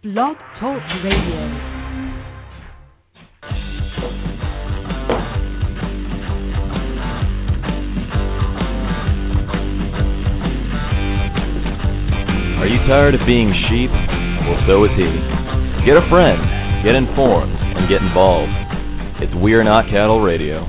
Blog 0.00 0.36
Talk 0.60 0.80
Radio. 1.02 1.42
Are 12.54 12.68
you 12.68 12.78
tired 12.86 13.16
of 13.16 13.22
being 13.26 13.52
sheep? 13.68 13.90
Well, 14.46 14.62
so 14.68 14.84
is 14.84 14.90
he. 14.94 15.02
Get 15.84 15.96
a 15.96 16.08
friend, 16.08 16.38
get 16.84 16.94
informed, 16.94 17.56
and 17.58 17.88
get 17.88 18.00
involved. 18.00 18.52
It's 19.20 19.32
We're 19.34 19.64
Not 19.64 19.86
Cattle 19.86 20.20
Radio. 20.20 20.64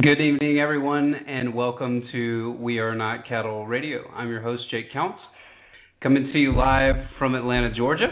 Good 0.00 0.20
evening, 0.20 0.60
everyone, 0.60 1.16
and 1.26 1.52
welcome 1.52 2.04
to 2.12 2.56
We 2.60 2.78
Are 2.78 2.94
Not 2.94 3.26
Cattle 3.26 3.66
Radio. 3.66 4.08
I'm 4.14 4.28
your 4.28 4.40
host, 4.40 4.62
Jake 4.70 4.92
Counts, 4.92 5.18
coming 6.02 6.30
to 6.32 6.38
you 6.38 6.54
live 6.54 6.94
from 7.18 7.34
Atlanta, 7.34 7.74
Georgia. 7.74 8.06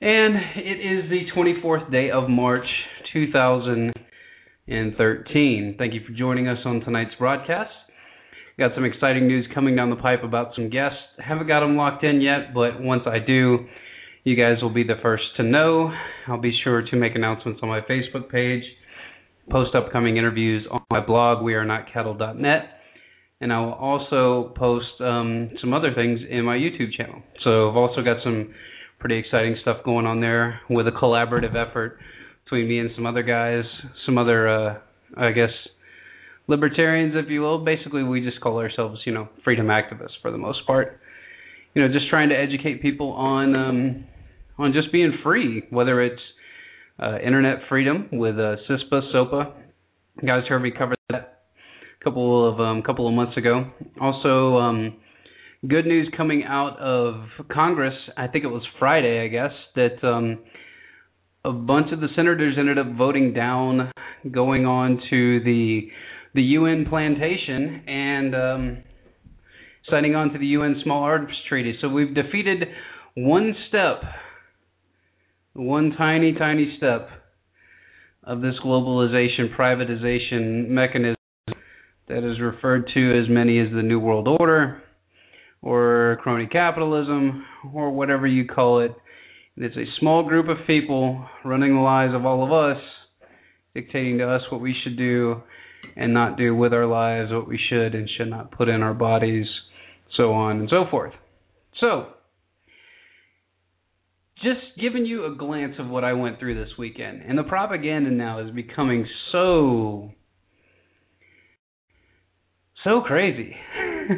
And 0.00 0.36
it 0.56 0.78
is 0.78 1.08
the 1.08 1.22
24th 1.34 1.90
day 1.90 2.10
of 2.10 2.28
March 2.28 2.66
2013. 3.14 5.76
Thank 5.78 5.94
you 5.94 6.00
for 6.06 6.12
joining 6.12 6.48
us 6.48 6.58
on 6.66 6.80
tonight's 6.80 7.14
broadcast. 7.18 7.70
Got 8.58 8.72
some 8.74 8.84
exciting 8.84 9.26
news 9.26 9.46
coming 9.54 9.74
down 9.74 9.88
the 9.88 9.96
pipe 9.96 10.22
about 10.22 10.54
some 10.54 10.68
guests. 10.68 10.98
Haven't 11.18 11.46
got 11.46 11.60
them 11.60 11.76
locked 11.76 12.04
in 12.04 12.20
yet, 12.20 12.52
but 12.52 12.78
once 12.80 13.04
I 13.06 13.20
do, 13.26 13.66
you 14.24 14.36
guys 14.36 14.60
will 14.60 14.74
be 14.74 14.84
the 14.84 14.96
first 15.02 15.24
to 15.38 15.42
know. 15.42 15.90
I'll 16.28 16.40
be 16.40 16.52
sure 16.62 16.82
to 16.82 16.96
make 16.96 17.14
announcements 17.14 17.60
on 17.62 17.70
my 17.70 17.80
Facebook 17.80 18.28
page, 18.30 18.64
post 19.50 19.74
upcoming 19.74 20.18
interviews 20.18 20.66
on 20.70 20.82
my 20.90 21.00
blog, 21.00 21.42
wearenotcattle.net, 21.42 22.75
and 23.40 23.52
I 23.52 23.60
will 23.60 23.74
also 23.74 24.54
post 24.56 25.00
um, 25.00 25.50
some 25.60 25.74
other 25.74 25.92
things 25.94 26.20
in 26.28 26.44
my 26.44 26.56
YouTube 26.56 26.92
channel. 26.96 27.22
So 27.44 27.70
I've 27.70 27.76
also 27.76 28.02
got 28.02 28.18
some 28.24 28.54
pretty 28.98 29.18
exciting 29.18 29.56
stuff 29.60 29.78
going 29.84 30.06
on 30.06 30.20
there 30.20 30.60
with 30.70 30.88
a 30.88 30.90
collaborative 30.90 31.54
effort 31.54 31.98
between 32.44 32.68
me 32.68 32.78
and 32.78 32.90
some 32.94 33.06
other 33.06 33.22
guys, 33.22 33.64
some 34.06 34.16
other, 34.16 34.48
uh, 34.48 34.78
I 35.16 35.32
guess, 35.32 35.50
libertarians, 36.46 37.14
if 37.16 37.28
you 37.28 37.42
will. 37.42 37.64
Basically, 37.64 38.02
we 38.02 38.22
just 38.22 38.40
call 38.40 38.58
ourselves, 38.58 39.00
you 39.04 39.12
know, 39.12 39.28
freedom 39.44 39.66
activists 39.66 40.16
for 40.22 40.30
the 40.30 40.38
most 40.38 40.66
part. 40.66 41.00
You 41.74 41.82
know, 41.82 41.92
just 41.92 42.08
trying 42.08 42.30
to 42.30 42.36
educate 42.36 42.80
people 42.80 43.10
on 43.10 43.54
um, 43.54 44.04
on 44.56 44.72
just 44.72 44.90
being 44.92 45.18
free, 45.22 45.64
whether 45.68 46.00
it's 46.00 46.22
uh, 46.98 47.18
internet 47.18 47.58
freedom 47.68 48.08
with 48.12 48.36
uh, 48.36 48.56
CISPA, 48.68 49.12
SOPA. 49.12 49.52
Guys 50.24 50.44
heard 50.48 50.60
me 50.60 50.70
cover 50.76 50.94
that 51.10 51.35
couple 52.06 52.48
of 52.48 52.60
um, 52.60 52.82
couple 52.82 53.08
of 53.08 53.14
months 53.14 53.36
ago. 53.36 53.68
Also, 54.00 54.58
um, 54.58 54.96
good 55.66 55.86
news 55.86 56.08
coming 56.16 56.44
out 56.46 56.78
of 56.78 57.24
Congress. 57.52 57.94
I 58.16 58.28
think 58.28 58.44
it 58.44 58.48
was 58.48 58.62
Friday, 58.78 59.24
I 59.24 59.26
guess, 59.26 59.50
that 59.74 60.06
um, 60.06 60.38
a 61.44 61.52
bunch 61.52 61.92
of 61.92 62.00
the 62.00 62.06
senators 62.14 62.54
ended 62.58 62.78
up 62.78 62.86
voting 62.96 63.34
down 63.34 63.90
going 64.30 64.66
on 64.66 65.00
to 65.10 65.40
the 65.40 65.88
the 66.34 66.42
UN 66.42 66.86
plantation 66.88 67.82
and 67.88 68.34
um, 68.36 68.84
signing 69.90 70.14
on 70.14 70.32
to 70.32 70.38
the 70.38 70.46
UN 70.46 70.80
Small 70.84 71.02
Arms 71.02 71.32
Treaty. 71.48 71.76
So 71.80 71.88
we've 71.88 72.14
defeated 72.14 72.68
one 73.16 73.52
step, 73.68 74.02
one 75.54 75.92
tiny, 75.98 76.34
tiny 76.34 76.76
step 76.76 77.08
of 78.22 78.42
this 78.42 78.54
globalization, 78.64 79.56
privatization 79.58 80.68
mechanism 80.68 81.15
that 82.08 82.18
is 82.18 82.40
referred 82.40 82.88
to 82.94 83.20
as 83.20 83.28
many 83.28 83.58
as 83.60 83.68
the 83.74 83.82
New 83.82 83.98
World 83.98 84.28
Order 84.28 84.82
or 85.62 86.18
crony 86.22 86.46
capitalism 86.46 87.44
or 87.74 87.90
whatever 87.90 88.26
you 88.26 88.46
call 88.46 88.80
it. 88.80 88.92
It's 89.56 89.76
a 89.76 89.98
small 89.98 90.22
group 90.22 90.48
of 90.48 90.66
people 90.66 91.26
running 91.44 91.74
the 91.74 91.80
lives 91.80 92.14
of 92.14 92.26
all 92.26 92.44
of 92.44 92.52
us, 92.52 92.82
dictating 93.74 94.18
to 94.18 94.28
us 94.28 94.42
what 94.50 94.60
we 94.60 94.74
should 94.84 94.96
do 94.96 95.42
and 95.96 96.12
not 96.12 96.36
do 96.36 96.54
with 96.54 96.72
our 96.72 96.86
lives 96.86 97.32
what 97.32 97.48
we 97.48 97.58
should 97.68 97.94
and 97.94 98.08
should 98.16 98.28
not 98.28 98.52
put 98.52 98.68
in 98.68 98.82
our 98.82 98.94
bodies, 98.94 99.46
so 100.16 100.32
on 100.32 100.60
and 100.60 100.68
so 100.68 100.84
forth. 100.90 101.12
So, 101.80 102.06
just 104.42 104.60
giving 104.80 105.06
you 105.06 105.24
a 105.24 105.34
glance 105.34 105.74
of 105.78 105.88
what 105.88 106.04
I 106.04 106.12
went 106.12 106.38
through 106.38 106.62
this 106.62 106.72
weekend. 106.78 107.22
And 107.22 107.38
the 107.38 107.42
propaganda 107.42 108.10
now 108.10 108.46
is 108.46 108.54
becoming 108.54 109.06
so 109.32 110.10
so 112.84 113.00
crazy. 113.00 113.54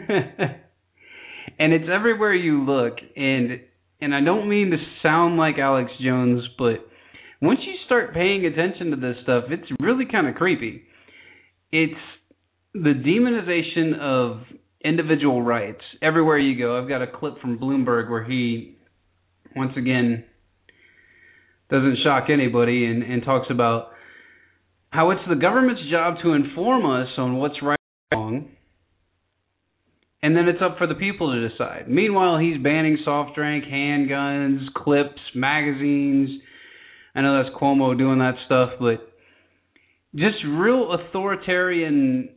and 1.59 1.73
it's 1.73 1.89
everywhere 1.93 2.35
you 2.35 2.65
look 2.65 2.95
and 3.17 3.61
and 4.01 4.15
I 4.15 4.21
don't 4.21 4.49
mean 4.49 4.71
to 4.71 4.77
sound 5.03 5.39
like 5.39 5.59
Alex 5.59 5.91
Jones, 6.01 6.43
but 6.57 6.87
once 7.43 7.61
you 7.67 7.75
start 7.87 8.15
paying 8.15 8.47
attention 8.47 8.91
to 8.91 8.97
this 8.97 9.17
stuff, 9.25 9.45
it's 9.51 9.69
really 9.81 10.05
kind 10.11 10.29
of 10.29 10.37
creepy 10.37 10.85
it's 11.73 12.01
the 12.75 12.95
demonization 12.95 13.99
of 14.01 14.43
individual 14.85 15.43
rights 15.43 15.83
everywhere 16.03 16.39
you 16.39 16.59
go. 16.59 16.81
I've 16.81 16.89
got 16.89 17.03
a 17.03 17.07
clip 17.07 17.41
from 17.41 17.59
Bloomberg 17.59 18.11
where 18.11 18.25
he, 18.25 18.77
once 19.55 19.73
again, 19.77 20.25
doesn't 21.71 21.99
shock 22.05 22.25
anybody 22.33 22.87
and, 22.87 23.03
and 23.03 23.23
talks 23.23 23.49
about 23.51 23.89
how 24.91 25.11
it's 25.11 25.21
the 25.29 25.35
government's 25.35 25.83
job 25.91 26.15
to 26.23 26.33
inform 26.33 26.87
us 26.87 27.09
on 27.19 27.37
what's 27.37 27.63
right 27.63 27.78
wrong, 28.13 28.49
and 30.23 30.37
then 30.37 30.49
it's 30.49 30.61
up 30.63 30.79
for 30.79 30.87
the 30.87 30.95
people 30.95 31.33
to 31.33 31.49
decide. 31.49 31.89
Meanwhile, 31.89 32.39
he's 32.39 32.63
banning 32.63 32.99
soft 33.05 33.35
drink, 33.35 33.65
handguns, 33.65 34.67
clips, 34.75 35.21
magazines. 35.35 36.31
I 37.15 37.23
know 37.23 37.43
that's 37.43 37.55
Cuomo 37.57 37.97
doing 37.97 38.19
that 38.19 38.35
stuff, 38.47 38.71
but 38.81 39.13
just 40.15 40.37
real 40.47 40.93
authoritarian, 40.93 42.31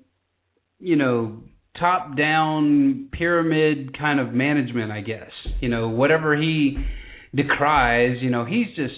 you 0.80 0.96
know, 0.96 1.44
top 1.80 2.18
down 2.18 3.10
pyramid 3.12 3.98
kind 3.98 4.20
of 4.20 4.34
management, 4.34 4.92
I 4.92 5.02
guess. 5.02 5.32
You 5.62 5.70
know, 5.70 5.90
whatever 5.90 6.36
he 6.36 6.78
decries, 7.36 8.18
you 8.22 8.30
know, 8.30 8.46
he's 8.46 8.68
just 8.76 8.94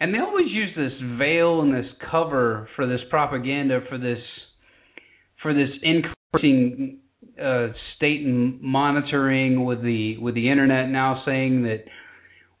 and 0.00 0.14
they 0.14 0.18
always 0.18 0.46
use 0.48 0.70
this 0.76 0.92
veil 1.18 1.60
and 1.60 1.74
this 1.74 1.90
cover 2.10 2.68
for 2.76 2.86
this 2.86 3.00
propaganda 3.10 3.80
for 3.88 3.98
this 3.98 4.20
for 5.42 5.54
this 5.54 5.70
increasing 5.82 6.98
uh, 7.42 7.68
state 7.96 8.24
and 8.24 8.60
monitoring 8.60 9.64
with 9.64 9.82
the 9.82 10.16
with 10.18 10.34
the 10.34 10.50
internet 10.50 10.88
now 10.88 11.22
saying 11.24 11.62
that 11.62 11.84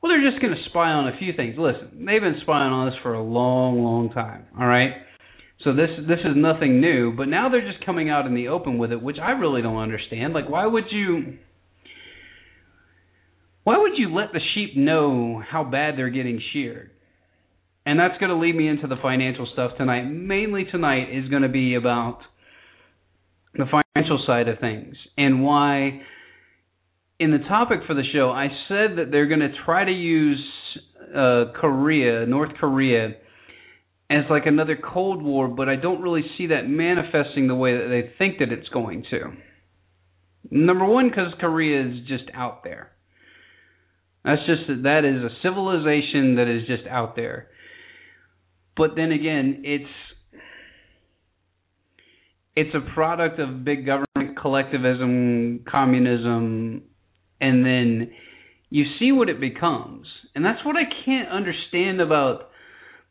well 0.00 0.10
they're 0.10 0.30
just 0.30 0.40
going 0.40 0.54
to 0.54 0.70
spy 0.70 0.90
on 0.90 1.08
a 1.08 1.18
few 1.18 1.32
things. 1.36 1.56
Listen, 1.58 2.04
they've 2.06 2.20
been 2.20 2.38
spying 2.42 2.72
on 2.72 2.88
us 2.88 2.94
for 3.02 3.14
a 3.14 3.22
long, 3.22 3.82
long 3.82 4.10
time. 4.10 4.46
All 4.58 4.66
right, 4.66 4.92
so 5.64 5.74
this 5.74 5.90
this 6.08 6.20
is 6.20 6.36
nothing 6.36 6.80
new, 6.80 7.12
but 7.16 7.26
now 7.26 7.48
they're 7.48 7.68
just 7.68 7.84
coming 7.84 8.08
out 8.08 8.26
in 8.26 8.34
the 8.34 8.48
open 8.48 8.78
with 8.78 8.92
it, 8.92 9.02
which 9.02 9.18
I 9.20 9.32
really 9.32 9.62
don't 9.62 9.78
understand. 9.78 10.32
Like 10.32 10.48
why 10.48 10.66
would 10.66 10.84
you 10.90 11.38
why 13.64 13.76
would 13.76 13.98
you 13.98 14.14
let 14.14 14.32
the 14.32 14.40
sheep 14.54 14.76
know 14.76 15.42
how 15.46 15.64
bad 15.64 15.98
they're 15.98 16.08
getting 16.08 16.40
sheared? 16.52 16.90
And 17.84 17.98
that's 17.98 18.18
going 18.18 18.30
to 18.30 18.36
lead 18.36 18.54
me 18.54 18.68
into 18.68 18.86
the 18.86 18.96
financial 19.00 19.48
stuff 19.52 19.72
tonight. 19.76 20.04
Mainly 20.04 20.64
tonight 20.70 21.08
is 21.10 21.28
going 21.28 21.42
to 21.42 21.48
be 21.48 21.74
about 21.74 22.18
the 23.58 23.66
financial 23.66 24.22
side 24.26 24.48
of 24.48 24.58
things 24.60 24.94
and 25.16 25.42
why 25.42 26.00
in 27.18 27.32
the 27.32 27.38
topic 27.48 27.80
for 27.86 27.94
the 27.94 28.04
show 28.12 28.30
I 28.30 28.48
said 28.68 28.98
that 28.98 29.10
they're 29.10 29.26
going 29.26 29.40
to 29.40 29.52
try 29.64 29.84
to 29.84 29.92
use 29.92 30.42
uh, 31.14 31.52
Korea, 31.60 32.26
North 32.26 32.52
Korea 32.58 33.14
as 34.10 34.24
like 34.30 34.46
another 34.46 34.76
Cold 34.76 35.22
War, 35.22 35.48
but 35.48 35.68
I 35.68 35.76
don't 35.76 36.00
really 36.00 36.24
see 36.38 36.46
that 36.46 36.62
manifesting 36.66 37.46
the 37.46 37.54
way 37.54 37.76
that 37.76 37.88
they 37.88 38.10
think 38.16 38.38
that 38.38 38.50
it's 38.50 38.68
going 38.68 39.04
to. 39.10 39.32
Number 40.50 40.86
one, 40.86 41.10
because 41.10 41.34
Korea 41.40 41.86
is 41.86 42.06
just 42.06 42.24
out 42.32 42.64
there. 42.64 42.92
That's 44.24 44.40
just 44.46 44.82
that 44.82 45.04
is 45.04 45.22
a 45.22 45.34
civilization 45.42 46.36
that 46.36 46.48
is 46.48 46.66
just 46.66 46.88
out 46.88 47.16
there. 47.16 47.48
But 48.76 48.94
then 48.96 49.12
again, 49.12 49.62
it's 49.64 49.90
it's 52.58 52.74
a 52.74 52.92
product 52.92 53.38
of 53.38 53.64
big 53.64 53.86
government 53.86 54.36
collectivism, 54.40 55.64
communism, 55.70 56.82
and 57.40 57.64
then 57.64 58.10
you 58.68 58.84
see 58.98 59.12
what 59.12 59.28
it 59.28 59.40
becomes. 59.40 60.08
And 60.34 60.44
that's 60.44 60.64
what 60.64 60.74
I 60.74 60.82
can't 61.04 61.28
understand 61.28 62.00
about 62.00 62.50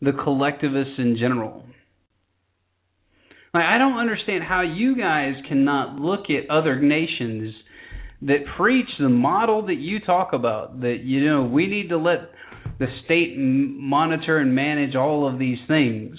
the 0.01 0.11
collectivists 0.11 0.95
in 0.97 1.15
general. 1.17 1.63
Like 3.53 3.63
I 3.63 3.77
don't 3.77 3.97
understand 3.97 4.43
how 4.43 4.63
you 4.63 4.97
guys 4.97 5.35
cannot 5.47 5.95
look 5.95 6.25
at 6.29 6.49
other 6.49 6.81
nations 6.81 7.55
that 8.23 8.39
preach 8.57 8.89
the 8.99 9.07
model 9.07 9.67
that 9.67 9.77
you 9.77 9.99
talk 10.01 10.33
about 10.33 10.81
that 10.81 10.97
you 11.03 11.25
know 11.25 11.43
we 11.43 11.67
need 11.67 11.89
to 11.89 11.97
let 11.97 12.31
the 12.79 12.87
state 13.05 13.35
monitor 13.37 14.39
and 14.39 14.53
manage 14.53 14.95
all 14.95 15.31
of 15.31 15.39
these 15.39 15.59
things. 15.69 16.17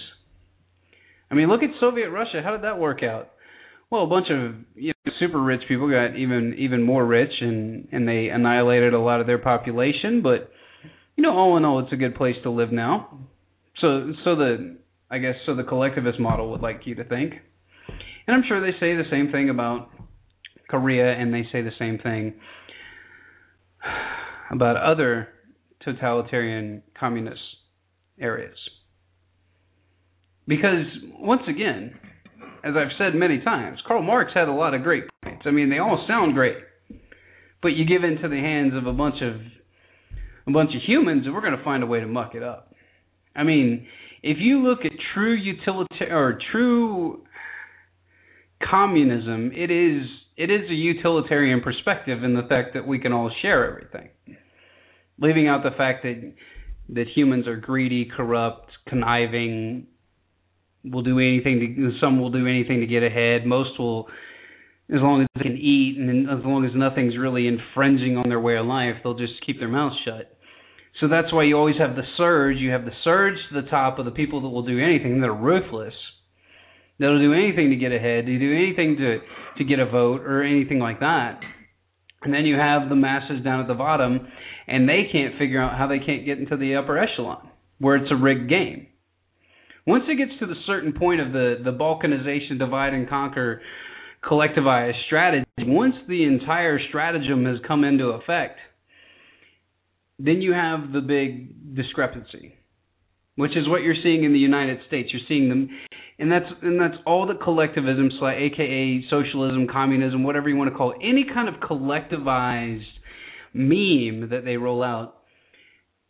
I 1.31 1.35
mean, 1.35 1.49
look 1.49 1.63
at 1.63 1.71
Soviet 1.81 2.11
Russia. 2.11 2.41
How 2.43 2.53
did 2.53 2.63
that 2.63 2.79
work 2.79 3.03
out? 3.03 3.31
Well, 3.91 4.05
a 4.05 4.07
bunch 4.07 4.27
of 4.31 4.55
you 4.75 4.93
know, 5.07 5.13
super 5.19 5.43
rich 5.43 5.63
people 5.69 5.91
got 5.91 6.17
even 6.17 6.55
even 6.59 6.83
more 6.83 7.05
rich 7.05 7.33
and 7.41 7.89
and 7.93 8.07
they 8.07 8.29
annihilated 8.29 8.95
a 8.95 8.99
lot 8.99 9.21
of 9.21 9.27
their 9.27 9.39
population 9.39 10.23
but 10.23 10.51
you 11.17 11.23
know 11.23 11.33
all 11.33 11.57
in 11.57 11.65
all 11.65 11.81
it's 11.81 11.93
a 11.93 11.97
good 11.97 12.15
place 12.15 12.37
to 12.43 12.51
live 12.51 12.73
now 12.73 13.19
so 13.81 14.13
so 14.25 14.37
the 14.37 14.77
i 15.11 15.19
guess 15.19 15.35
so 15.47 15.55
the 15.55 15.63
collectivist 15.63 16.19
model 16.21 16.51
would 16.51 16.61
like 16.61 16.83
you 16.85 16.95
to 16.95 17.05
think 17.05 17.35
and 18.27 18.37
i'm 18.37 18.43
sure 18.47 18.61
they 18.61 18.77
say 18.79 18.95
the 18.95 19.05
same 19.11 19.31
thing 19.33 19.51
about 19.51 19.91
korea 20.69 21.13
and 21.13 21.33
they 21.33 21.43
say 21.53 21.63
the 21.63 21.71
same 21.79 21.99
thing 21.99 22.35
about 24.51 24.77
other 24.77 25.29
totalitarian 25.83 26.83
communist 26.99 27.41
areas 28.21 28.57
because 30.49 30.87
once 31.21 31.43
again 31.49 31.95
as 32.65 32.75
I've 32.77 32.93
said 32.99 33.15
many 33.15 33.41
times, 33.41 33.79
Karl 33.87 34.03
Marx 34.03 34.33
had 34.35 34.49
a 34.49 34.53
lot 34.53 34.75
of 34.75 34.83
great 34.83 35.05
points. 35.23 35.43
I 35.47 35.51
mean, 35.51 35.71
they 35.71 35.79
all 35.79 36.05
sound 36.09 36.35
great, 36.35 36.57
but 37.63 37.69
you 37.69 37.87
give 37.87 38.05
into 38.05 38.29
the 38.29 38.37
hands 38.37 38.73
of 38.75 38.87
a 38.87 38.93
bunch 38.93 39.17
of 39.23 39.41
a 40.47 40.51
bunch 40.51 40.71
of 40.75 40.81
humans, 40.87 41.23
and 41.27 41.35
we're 41.35 41.43
going 41.43 41.57
to 41.57 41.65
find 41.65 41.83
a 41.83 41.87
way 41.87 42.01
to 42.01 42.07
muck 42.07 42.35
it 42.35 42.43
up. 42.43 42.75
I 43.37 43.43
mean, 43.43 43.87
if 44.23 44.39
you 44.41 44.67
look 44.67 44.81
at 44.85 44.93
true 45.15 45.35
utilitarian 45.35 46.13
or 46.13 46.39
true 46.53 47.23
communism, 48.69 49.53
it 49.55 49.71
is 49.71 50.07
it 50.37 50.51
is 50.51 50.71
a 50.71 50.75
utilitarian 50.75 51.61
perspective 51.61 52.25
in 52.25 52.35
the 52.35 52.47
fact 52.49 52.75
that 52.75 52.87
we 52.87 52.99
can 52.99 53.13
all 53.13 53.31
share 53.43 53.71
everything, 53.71 54.09
leaving 55.21 55.49
out 55.49 55.63
the 55.63 55.77
fact 55.77 56.03
that 56.03 56.33
that 56.91 57.07
humans 57.15 57.47
are 57.47 57.57
greedy, 57.57 58.11
corrupt, 58.17 58.71
conniving, 58.89 59.87
will 60.91 61.03
do 61.03 61.19
anything 61.19 61.75
to 61.77 61.93
some 62.01 62.21
will 62.21 62.31
do 62.31 62.47
anything 62.47 62.81
to 62.81 62.87
get 62.87 63.03
ahead. 63.03 63.47
Most 63.47 63.79
will 63.79 64.09
as 64.91 65.01
long 65.01 65.21
as 65.23 65.29
they 65.35 65.43
can 65.43 65.57
eat 65.57 65.99
and 65.99 66.31
as 66.31 66.45
long 66.45 66.65
as 66.65 66.73
nothing's 66.75 67.17
really 67.17 67.47
infringing 67.47 68.17
on 68.17 68.29
their 68.29 68.41
way 68.41 68.57
of 68.57 68.67
life, 68.67 68.95
they'll 69.03 69.19
just 69.19 69.35
keep 69.45 69.59
their 69.59 69.69
mouths 69.69 69.97
shut. 70.05 70.39
So 71.01 71.09
that's 71.09 71.33
why 71.33 71.45
you 71.45 71.57
always 71.57 71.77
have 71.79 71.95
the 71.95 72.03
surge. 72.17 72.57
You 72.57 72.71
have 72.71 72.85
the 72.85 72.97
surge 73.05 73.37
to 73.51 73.63
the 73.63 73.69
top 73.69 73.99
of 73.99 74.05
the 74.05 74.11
people 74.11 74.41
that 74.43 74.49
will 74.49 74.67
do 74.67 74.83
anything 74.83 75.21
that 75.21 75.29
are 75.29 75.35
ruthless. 75.35 75.95
That'll 76.99 77.21
do 77.21 77.33
anything 77.33 77.71
to 77.71 77.77
get 77.77 77.93
ahead, 77.93 78.27
to 78.27 78.39
do 78.39 78.53
anything 78.53 78.97
to 78.97 79.19
to 79.59 79.65
get 79.65 79.79
a 79.79 79.87
vote 79.87 80.23
or 80.23 80.43
anything 80.43 80.79
like 80.79 81.01
that. 81.01 81.41
And 82.23 82.35
then 82.35 82.45
you 82.45 82.57
have 82.57 82.89
the 82.89 82.97
masses 82.97 83.45
down 83.45 83.61
at 83.61 83.69
the 83.69 83.75
bottom, 83.75 84.27
and 84.67 84.89
they 84.89 85.09
can't 85.11 85.39
figure 85.39 85.63
out 85.63 85.79
how 85.79 85.87
they 85.87 85.99
can't 85.99 86.27
get 86.27 86.39
into 86.39 86.57
the 86.57 86.75
upper 86.75 86.99
echelon, 86.99 87.49
where 87.79 87.97
it's 87.97 88.11
a 88.11 88.17
rigged 88.17 88.49
game. 88.49 88.89
Once 89.87 90.05
it 90.09 90.17
gets 90.17 90.39
to 90.39 90.47
the 90.47 90.55
certain 90.67 90.93
point 90.93 91.21
of 91.21 91.33
the 91.33 91.57
the 91.65 91.73
balkanization, 91.73 92.59
divide 92.59 92.95
and 92.95 93.09
conquer, 93.09 93.61
collectivized 94.23 95.05
strategy, 95.07 95.47
once 95.61 95.95
the 96.09 96.25
entire 96.25 96.79
stratagem 96.89 97.45
has 97.45 97.57
come 97.67 97.85
into 97.85 98.07
effect, 98.07 98.59
then 100.19 100.43
you 100.43 100.53
have 100.53 100.93
the 100.93 101.01
big 101.01 101.75
discrepancy, 101.75 102.55
which 103.37 103.53
is 103.53 103.69
what 103.69 103.83
you're 103.83 103.95
seeing 104.03 104.25
in 104.25 104.33
the 104.33 104.39
United 104.39 104.79
States. 104.89 105.11
You're 105.13 105.23
seeing 105.29 105.49
them, 105.49 105.69
and 106.19 106.31
that's 106.31 106.47
and 106.63 106.81
that's 106.81 106.97
all 107.07 107.27
the 107.27 107.35
collectivism, 107.35 108.11
aka 108.23 109.05
socialism, 109.11 109.69
communism, 109.71 110.25
whatever 110.25 110.49
you 110.49 110.57
want 110.57 110.71
to 110.71 110.77
call 110.77 110.93
it, 110.93 110.99
any 111.03 111.25
kind 111.33 111.49
of 111.49 111.55
collectivized 111.61 112.83
meme 113.55 114.29
that 114.31 114.43
they 114.45 114.57
roll 114.57 114.83
out 114.83 115.15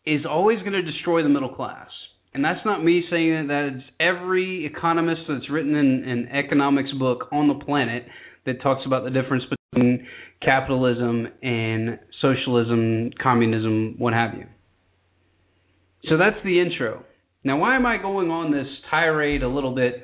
is 0.04 0.22
always 0.28 0.58
going 0.60 0.72
to 0.72 0.82
destroy 0.82 1.22
the 1.22 1.28
middle 1.28 1.54
class 1.54 1.88
and 2.38 2.44
that's 2.44 2.64
not 2.64 2.84
me 2.84 3.02
saying. 3.10 3.48
That 3.48 3.72
it's 3.74 3.84
every 3.98 4.64
economist 4.64 5.22
that's 5.28 5.50
written 5.50 5.74
in 5.74 6.04
an 6.08 6.28
economics 6.28 6.90
book 6.96 7.26
on 7.32 7.48
the 7.48 7.64
planet 7.64 8.04
that 8.46 8.62
talks 8.62 8.82
about 8.86 9.02
the 9.02 9.10
difference 9.10 9.42
between 9.72 10.06
capitalism 10.40 11.26
and 11.42 11.98
socialism, 12.22 13.10
communism, 13.20 13.96
what 13.98 14.12
have 14.12 14.34
you. 14.34 14.46
So 16.08 16.16
that's 16.16 16.36
the 16.44 16.60
intro. 16.60 17.02
Now, 17.42 17.58
why 17.58 17.74
am 17.74 17.84
I 17.84 17.98
going 18.00 18.30
on 18.30 18.52
this 18.52 18.68
tirade 18.88 19.42
a 19.42 19.48
little 19.48 19.74
bit 19.74 19.94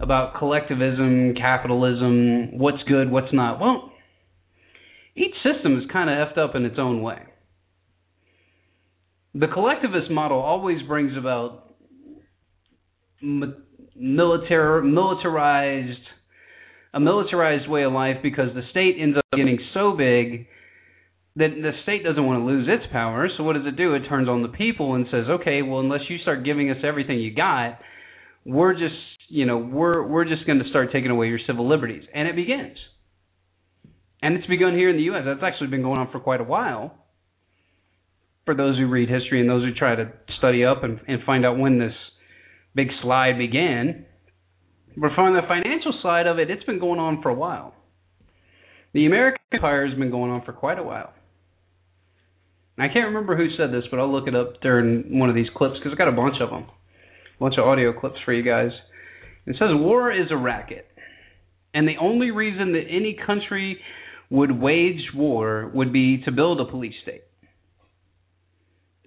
about 0.00 0.38
collectivism, 0.38 1.34
capitalism, 1.34 2.56
what's 2.56 2.82
good, 2.88 3.10
what's 3.10 3.34
not? 3.34 3.60
Well, 3.60 3.92
each 5.14 5.34
system 5.44 5.78
is 5.78 5.84
kind 5.92 6.08
of 6.08 6.26
effed 6.26 6.38
up 6.38 6.54
in 6.56 6.64
its 6.64 6.76
own 6.78 7.02
way. 7.02 7.18
The 9.34 9.48
collectivist 9.52 10.10
model 10.10 10.38
always 10.38 10.80
brings 10.88 11.12
about 11.18 11.65
militar 13.22 14.82
militarized 14.82 16.00
a 16.94 17.00
militarized 17.00 17.68
way 17.68 17.84
of 17.84 17.92
life 17.92 18.16
because 18.22 18.54
the 18.54 18.62
state 18.70 18.96
ends 18.98 19.18
up 19.18 19.24
getting 19.32 19.58
so 19.74 19.92
big 19.92 20.46
that 21.36 21.50
the 21.60 21.72
state 21.82 22.02
doesn't 22.02 22.24
want 22.24 22.40
to 22.40 22.46
lose 22.46 22.66
its 22.68 22.90
power. 22.90 23.28
So 23.36 23.44
what 23.44 23.52
does 23.52 23.66
it 23.66 23.76
do? 23.76 23.94
It 23.94 24.08
turns 24.08 24.28
on 24.28 24.40
the 24.40 24.48
people 24.48 24.94
and 24.94 25.06
says, 25.10 25.26
"Okay, 25.28 25.60
well 25.60 25.80
unless 25.80 26.08
you 26.08 26.18
start 26.18 26.44
giving 26.44 26.70
us 26.70 26.78
everything 26.82 27.18
you 27.18 27.34
got, 27.34 27.78
we're 28.46 28.72
just, 28.72 28.96
you 29.28 29.44
know, 29.44 29.58
we're 29.58 30.02
we're 30.06 30.24
just 30.24 30.46
going 30.46 30.58
to 30.58 30.68
start 30.70 30.90
taking 30.92 31.10
away 31.10 31.28
your 31.28 31.40
civil 31.46 31.68
liberties." 31.68 32.04
And 32.14 32.26
it 32.26 32.34
begins. 32.34 32.78
And 34.22 34.36
it's 34.36 34.46
begun 34.46 34.74
here 34.74 34.88
in 34.88 34.96
the 34.96 35.02
US. 35.14 35.24
That's 35.26 35.42
actually 35.42 35.68
been 35.68 35.82
going 35.82 36.00
on 36.00 36.10
for 36.10 36.20
quite 36.20 36.40
a 36.40 36.44
while. 36.44 36.94
For 38.46 38.54
those 38.54 38.78
who 38.78 38.86
read 38.86 39.10
history 39.10 39.40
and 39.40 39.50
those 39.50 39.64
who 39.64 39.74
try 39.74 39.96
to 39.96 40.12
study 40.38 40.64
up 40.64 40.82
and, 40.84 41.00
and 41.06 41.22
find 41.24 41.44
out 41.44 41.58
when 41.58 41.78
this 41.78 41.92
big 42.76 42.88
slide 43.02 43.38
began. 43.38 44.04
But 44.96 45.10
from 45.14 45.34
the 45.34 45.42
financial 45.48 45.98
side 46.02 46.26
of 46.26 46.38
it, 46.38 46.50
it's 46.50 46.64
been 46.64 46.78
going 46.78 47.00
on 47.00 47.22
for 47.22 47.30
a 47.30 47.34
while. 47.34 47.74
The 48.94 49.06
American 49.06 49.40
empire 49.52 49.86
has 49.86 49.98
been 49.98 50.10
going 50.10 50.30
on 50.30 50.44
for 50.44 50.52
quite 50.52 50.78
a 50.78 50.82
while. 50.82 51.12
I 52.78 52.88
can't 52.88 53.06
remember 53.06 53.36
who 53.36 53.48
said 53.56 53.72
this, 53.72 53.84
but 53.90 53.98
I'll 53.98 54.12
look 54.12 54.28
it 54.28 54.36
up 54.36 54.60
during 54.60 55.18
one 55.18 55.30
of 55.30 55.34
these 55.34 55.48
clips 55.56 55.76
because 55.78 55.92
I've 55.92 55.98
got 55.98 56.08
a 56.08 56.12
bunch 56.12 56.36
of 56.40 56.50
them, 56.50 56.64
a 56.64 57.40
bunch 57.40 57.54
of 57.58 57.64
audio 57.64 57.98
clips 57.98 58.16
for 58.24 58.34
you 58.34 58.42
guys. 58.42 58.70
It 59.46 59.56
says 59.58 59.68
war 59.72 60.12
is 60.12 60.26
a 60.30 60.36
racket, 60.36 60.86
and 61.72 61.88
the 61.88 61.96
only 62.00 62.30
reason 62.30 62.72
that 62.72 62.84
any 62.90 63.16
country 63.26 63.80
would 64.28 64.50
wage 64.60 65.10
war 65.14 65.70
would 65.72 65.92
be 65.92 66.22
to 66.24 66.32
build 66.32 66.60
a 66.60 66.70
police 66.70 66.94
state. 67.02 67.22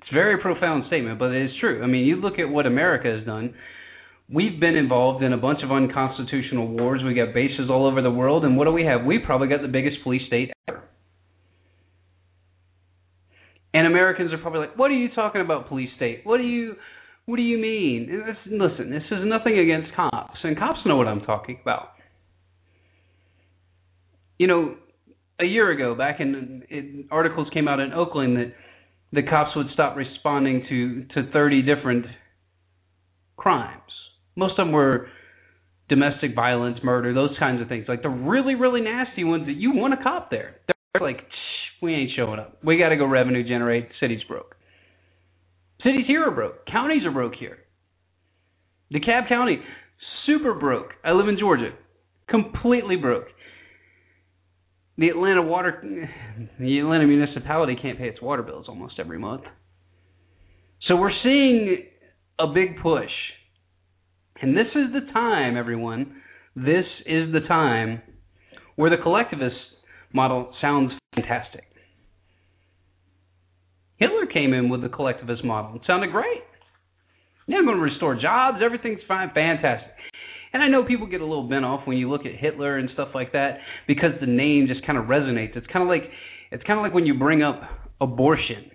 It's 0.10 0.16
a 0.16 0.16
very 0.16 0.40
profound 0.40 0.86
statement, 0.88 1.20
but 1.20 1.32
it 1.32 1.46
is 1.46 1.52
true. 1.60 1.84
I 1.84 1.86
mean, 1.86 2.04
you 2.04 2.16
look 2.16 2.40
at 2.40 2.50
what 2.50 2.66
America 2.66 3.16
has 3.16 3.24
done. 3.28 3.54
We've 4.28 4.60
been 4.60 4.76
involved 4.76 5.24
in 5.24 5.34
a 5.34 5.38
bunch 5.38 5.60
of 5.64 5.72
unconstitutional 5.72 6.68
wars. 6.68 7.02
We 7.06 7.14
got 7.14 7.32
bases 7.32 7.70
all 7.70 7.86
over 7.86 8.02
the 8.02 8.10
world, 8.10 8.44
and 8.44 8.58
what 8.58 8.66
do 8.66 8.72
we 8.72 8.86
have? 8.86 9.06
We 9.06 9.20
probably 9.20 9.50
got 9.50 9.62
the 9.62 9.68
biggest 9.68 9.98
police 10.04 10.24
state 10.26 10.52
ever. 10.68 10.84
And 13.72 13.86
Americans 13.86 14.34
are 14.34 14.40
probably 14.40 14.62
like, 14.62 14.78
"What 14.80 14.90
are 14.90 14.96
you 14.96 15.10
talking 15.14 15.42
about, 15.42 15.68
police 15.68 15.92
state? 15.96 16.22
What 16.24 16.38
do 16.38 16.44
you, 16.44 16.76
what 17.28 17.36
do 17.36 17.44
you 17.44 17.60
mean?" 17.60 18.10
listen, 18.48 18.90
this 18.90 19.04
is 19.12 19.26
nothing 19.26 19.60
against 19.60 19.94
cops, 19.96 20.40
and 20.44 20.58
cops 20.58 20.80
know 20.88 20.96
what 20.96 21.08
I'm 21.08 21.22
talking 21.22 21.60
about. 21.62 21.90
You 24.40 24.48
know, 24.48 24.76
a 25.40 25.46
year 25.46 25.70
ago, 25.70 25.94
back 25.94 26.20
in, 26.20 26.64
in 26.72 27.08
articles 27.12 27.48
came 27.54 27.68
out 27.68 27.80
in 27.80 27.94
Oakland 27.94 28.38
that 28.38 28.54
the 29.12 29.24
cops 29.24 29.56
would 29.56 29.68
stop 29.74 29.96
responding 29.96 30.66
to 30.70 31.22
to 31.22 31.32
30 31.32 31.62
different 31.64 32.06
crimes. 33.38 33.82
Most 34.36 34.52
of 34.52 34.66
them 34.68 34.72
were 34.72 35.08
domestic 35.88 36.36
violence, 36.36 36.78
murder, 36.84 37.14
those 37.14 37.36
kinds 37.40 37.62
of 37.62 37.68
things. 37.68 37.86
Like 37.88 38.04
the 38.04 38.10
really 38.10 38.56
really 38.56 38.82
nasty 38.82 39.24
ones 39.24 39.46
that 39.48 39.56
you 39.56 39.72
want 39.74 39.94
a 39.94 40.04
cop 40.04 40.30
there. 40.30 40.58
They're 40.68 41.02
like, 41.02 41.22
we 41.82 41.94
ain't 41.94 42.12
showing 42.16 42.40
up. 42.40 42.60
We 42.64 42.78
got 42.78 42.90
to 42.90 42.98
go 42.98 43.06
revenue 43.06 43.48
generate. 43.48 43.90
City's 44.00 44.24
broke. 44.28 44.56
Cities 45.84 46.06
here 46.08 46.24
are 46.24 46.32
broke. 46.32 46.66
Counties 46.66 47.06
are 47.06 47.12
broke 47.12 47.36
here. 47.36 47.58
DeKalb 48.94 49.30
County, 49.30 49.60
super 50.26 50.54
broke. 50.54 50.90
I 51.06 51.12
live 51.12 51.28
in 51.28 51.38
Georgia, 51.40 51.70
completely 52.28 52.96
broke 52.96 53.28
the 55.00 55.08
Atlanta 55.08 55.42
water, 55.42 55.82
the 56.60 56.80
Atlanta 56.80 57.08
municipality 57.08 57.78
can't 57.82 57.98
pay 57.98 58.10
its 58.10 58.22
water 58.22 58.44
bills 58.44 58.66
almost 58.68 58.96
every 59.00 59.18
month. 59.18 59.44
So 60.88 60.98
we're 60.98 61.14
seeing 61.24 61.86
a 62.38 62.48
big 62.48 62.82
push. 62.84 63.10
And 64.42 64.56
this 64.56 64.68
is 64.76 64.92
the 64.94 65.12
time, 65.14 65.56
everyone. 65.56 66.18
This 66.54 66.86
is 67.06 67.32
the 67.32 67.42
time 67.48 68.02
where 68.76 68.90
the 68.90 69.02
collectivist 69.02 69.56
model 70.14 70.54
sounds 70.60 70.92
fantastic. 71.16 71.64
Hitler 73.98 74.26
came 74.26 74.54
in 74.54 74.70
with 74.70 74.82
the 74.82 74.90
collectivist 74.90 75.46
model. 75.46 75.76
It 75.76 75.82
sounded 75.88 76.12
great. 76.12 76.44
Yeah, 77.48 77.58
I'm 77.58 77.66
going 77.66 77.78
to 77.78 77.84
restore 77.84 78.16
jobs. 78.16 78.60
Everything's 78.64 79.02
fine. 79.08 79.32
Fantastic. 79.34 79.92
And 80.52 80.64
I 80.64 80.68
know 80.68 80.84
people 80.84 81.08
get 81.08 81.22
a 81.22 81.26
little 81.26 81.48
bent 81.48 81.66
off 81.66 81.82
when 81.86 81.98
you 81.98 82.10
look 82.10 82.26
at 82.26 82.34
Hitler 82.36 82.78
and 82.78 82.90
stuff 82.94 83.10
like 83.14 83.34
that 83.34 83.60
because 83.88 84.12
the 84.20 84.28
name 84.28 84.68
just 84.68 84.86
kind 84.86 84.98
of 84.98 85.06
resonates. 85.06 85.56
It's 85.56 85.68
kind 85.68 85.84
of 85.84 85.90
like 85.90 86.10
it's 86.52 86.64
kind 86.64 86.80
of 86.80 86.84
like 86.84 86.94
when 86.94 87.06
you 87.06 87.14
bring 87.14 87.44
up 87.44 87.62
abortion. 88.02 88.72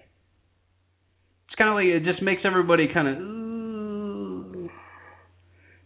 It's 1.49 1.57
kind 1.57 1.71
of 1.71 1.75
like 1.77 1.87
it 1.87 2.05
just 2.05 2.23
makes 2.23 2.43
everybody 2.45 2.89
kind 2.93 3.09
of 3.09 4.71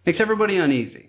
makes 0.07 0.19
everybody 0.21 0.57
uneasy. 0.57 1.09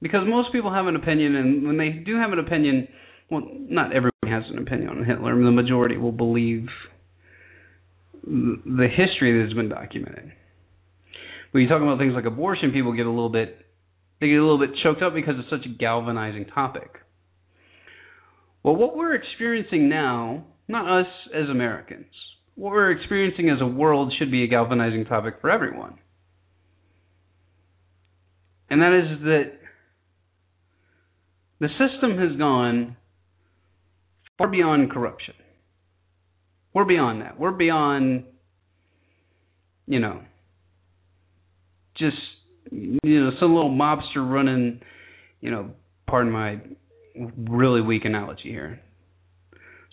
Because 0.00 0.20
most 0.28 0.52
people 0.52 0.72
have 0.72 0.86
an 0.86 0.94
opinion, 0.94 1.34
and 1.34 1.66
when 1.66 1.76
they 1.76 1.88
do 1.88 2.16
have 2.16 2.30
an 2.30 2.38
opinion, 2.38 2.86
well, 3.30 3.42
not 3.52 3.88
everyone 3.88 4.12
has 4.28 4.44
an 4.50 4.58
opinion 4.58 4.90
on 4.90 5.04
Hitler. 5.04 5.34
The 5.34 5.50
majority 5.50 5.96
will 5.96 6.12
believe 6.12 6.68
the 8.24 8.88
history 8.88 9.38
that 9.38 9.48
has 9.48 9.54
been 9.54 9.68
documented. 9.68 10.32
When 11.50 11.62
you 11.62 11.68
talk 11.68 11.82
about 11.82 11.98
things 11.98 12.14
like 12.14 12.24
abortion, 12.24 12.72
people 12.72 12.92
get 12.92 13.06
a 13.06 13.10
little 13.10 13.30
bit 13.30 13.64
they 14.20 14.28
get 14.28 14.38
a 14.38 14.42
little 14.42 14.58
bit 14.58 14.70
choked 14.82 15.02
up 15.02 15.14
because 15.14 15.34
it's 15.38 15.50
such 15.50 15.64
a 15.64 15.78
galvanizing 15.78 16.46
topic. 16.46 16.90
Well, 18.62 18.74
what 18.74 18.96
we're 18.96 19.14
experiencing 19.14 19.88
now, 19.88 20.44
not 20.66 21.00
us 21.00 21.06
as 21.32 21.48
Americans, 21.48 22.06
what 22.56 22.72
we're 22.72 22.90
experiencing 22.90 23.48
as 23.50 23.60
a 23.60 23.66
world 23.66 24.12
should 24.18 24.32
be 24.32 24.42
a 24.42 24.48
galvanizing 24.48 25.04
topic 25.04 25.34
for 25.40 25.50
everyone. 25.50 25.98
And 28.68 28.82
that 28.82 28.92
is 28.92 29.22
that 29.22 29.52
the 31.60 31.68
system 31.68 32.18
has 32.18 32.36
gone 32.36 32.96
far 34.36 34.48
beyond 34.48 34.90
corruption. 34.90 35.34
We're 36.74 36.84
beyond 36.84 37.22
that. 37.22 37.38
We're 37.38 37.52
beyond, 37.52 38.24
you 39.86 40.00
know, 40.00 40.20
just 41.98 42.16
you 42.70 43.24
know 43.24 43.30
some 43.40 43.54
little 43.54 43.70
mobster 43.70 44.16
running, 44.16 44.80
you 45.40 45.50
know, 45.50 45.70
pardon 46.06 46.32
my 46.32 46.60
really 47.36 47.80
weak 47.80 48.04
analogy 48.04 48.48
here. 48.50 48.80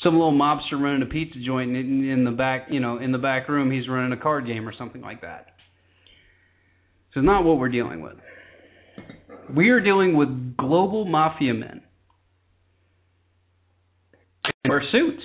Some 0.03 0.13
little 0.13 0.33
mobster 0.33 0.73
running 0.73 1.01
a 1.01 1.05
pizza 1.05 1.39
joint 1.45 1.75
in, 1.75 2.07
in 2.09 2.23
the 2.25 2.31
back, 2.31 2.67
you 2.69 2.79
know, 2.79 2.97
in 2.97 3.11
the 3.11 3.17
back 3.17 3.47
room, 3.47 3.71
he's 3.71 3.87
running 3.87 4.11
a 4.11 4.21
card 4.21 4.45
game 4.45 4.67
or 4.67 4.73
something 4.77 5.01
like 5.01 5.21
that. 5.21 5.47
It's 7.15 7.25
not 7.25 7.45
what 7.45 7.57
we're 7.57 7.69
dealing 7.69 8.01
with. 8.01 8.15
We 9.55 9.69
are 9.69 9.79
dealing 9.79 10.17
with 10.17 10.57
global 10.57 11.05
mafia 11.05 11.53
men. 11.53 11.81
Wear 14.67 14.83
suits. 14.91 15.23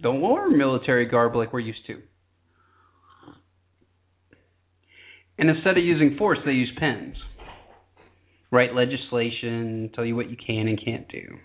Don't 0.00 0.20
wear 0.20 0.48
military 0.48 1.06
garb 1.06 1.34
like 1.34 1.52
we're 1.52 1.60
used 1.60 1.86
to. 1.88 2.00
And 5.38 5.50
instead 5.50 5.76
of 5.76 5.84
using 5.84 6.16
force, 6.16 6.38
they 6.44 6.52
use 6.52 6.72
pens. 6.78 7.16
Write 8.50 8.74
legislation, 8.74 9.90
tell 9.94 10.04
you 10.04 10.16
what 10.16 10.30
you 10.30 10.36
can 10.36 10.68
and 10.68 10.82
can't 10.82 11.08
do. 11.08 11.36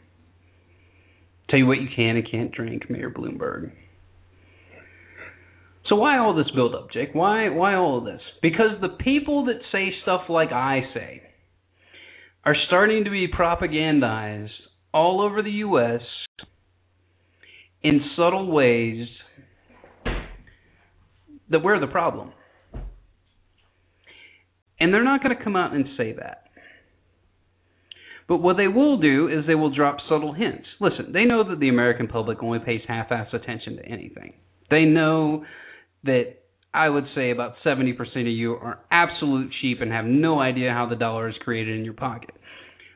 Tell 1.49 1.59
you 1.59 1.65
what 1.65 1.81
you 1.81 1.87
can 1.93 2.15
and 2.15 2.29
can't 2.29 2.51
drink, 2.51 2.89
Mayor 2.89 3.09
Bloomberg. 3.09 3.71
So 5.89 5.97
why 5.97 6.19
all 6.19 6.33
this 6.33 6.49
build 6.55 6.73
up, 6.73 6.91
Jake? 6.91 7.09
Why 7.11 7.49
why 7.49 7.75
all 7.75 7.97
of 7.97 8.05
this? 8.05 8.21
Because 8.41 8.79
the 8.79 8.95
people 9.03 9.45
that 9.47 9.59
say 9.73 9.89
stuff 10.03 10.21
like 10.29 10.53
I 10.53 10.83
say 10.93 11.21
are 12.45 12.55
starting 12.67 13.03
to 13.03 13.09
be 13.09 13.27
propagandized 13.27 14.51
all 14.93 15.21
over 15.21 15.41
the 15.41 15.51
US 15.51 16.01
in 17.83 17.99
subtle 18.15 18.49
ways 18.49 19.07
that 21.49 21.61
we're 21.61 21.79
the 21.81 21.87
problem. 21.87 22.31
And 24.81 24.91
they're 24.91 25.03
not 25.03 25.21
going 25.21 25.37
to 25.37 25.43
come 25.43 25.55
out 25.55 25.73
and 25.73 25.85
say 25.95 26.13
that. 26.13 26.45
But 28.27 28.37
what 28.37 28.57
they 28.57 28.67
will 28.67 28.97
do 28.97 29.27
is 29.27 29.45
they 29.45 29.53
will 29.53 29.73
drop 29.73 29.97
subtle 30.09 30.33
hints. 30.33 30.65
Listen, 30.79 31.11
they 31.13 31.23
know 31.23 31.47
that 31.47 31.59
the 31.59 31.69
American 31.69 32.07
public 32.07 32.41
only 32.41 32.57
pays 32.57 32.81
half 32.87 33.11
ass 33.11 33.27
attention 33.31 33.77
to 33.77 33.85
anything. 33.85 34.33
They 34.71 34.85
know 34.85 35.45
that 36.03 36.37
I 36.73 36.89
would 36.89 37.05
say 37.13 37.29
about 37.29 37.53
70% 37.63 37.91
of 37.99 38.27
you 38.27 38.53
are 38.53 38.79
absolute 38.89 39.51
sheep 39.61 39.81
and 39.81 39.91
have 39.91 40.05
no 40.05 40.39
idea 40.39 40.71
how 40.71 40.87
the 40.89 40.95
dollar 40.95 41.29
is 41.29 41.35
created 41.41 41.77
in 41.77 41.85
your 41.85 41.93
pocket. 41.93 42.31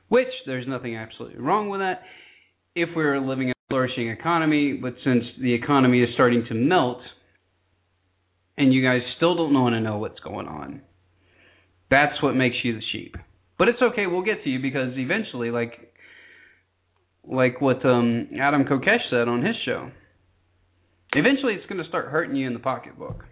Which, 0.08 0.30
there's 0.48 0.68
nothing 0.68 0.96
absolutely 0.96 1.40
wrong 1.40 1.70
with 1.70 1.82
that 1.82 2.02
if 2.74 2.90
we 2.96 3.04
are 3.04 3.20
living 3.20 3.50
in 3.50 3.52
a 3.52 3.70
flourishing 3.70 4.10
economy, 4.10 4.74
but 4.82 4.96
since 5.04 5.24
the 5.40 5.54
economy 5.54 6.02
is 6.02 6.10
starting 6.16 6.46
to 6.48 6.56
melt 6.56 7.02
and 8.58 8.74
you 8.74 8.84
guys 8.84 9.02
still 9.18 9.36
don't 9.36 9.54
want 9.54 9.74
to 9.74 9.82
know 9.82 9.98
what's 10.00 10.20
going 10.22 10.48
on, 10.48 10.82
that's 11.96 12.22
what 12.22 12.36
makes 12.36 12.58
you 12.64 12.74
the 12.76 12.82
sheep. 12.92 13.16
But 13.58 13.70
it's 13.70 13.82
okay, 13.82 14.06
we'll 14.06 14.24
get 14.24 14.44
to 14.44 14.50
you 14.50 14.60
because 14.62 14.94
eventually, 14.98 15.50
like 15.50 15.94
like 17.24 17.62
what 17.62 17.84
um, 17.86 18.30
Adam 18.40 18.66
Kokesh 18.66 19.10
said 19.10 19.28
on 19.28 19.44
his 19.44 19.56
show, 19.66 19.90
eventually 21.14 21.54
it's 21.54 21.66
going 21.68 21.82
to 21.82 21.88
start 21.88 22.10
hurting 22.10 22.36
you 22.36 22.48
in 22.48 22.54
the 22.54 22.60
pocketbook. 22.60 23.24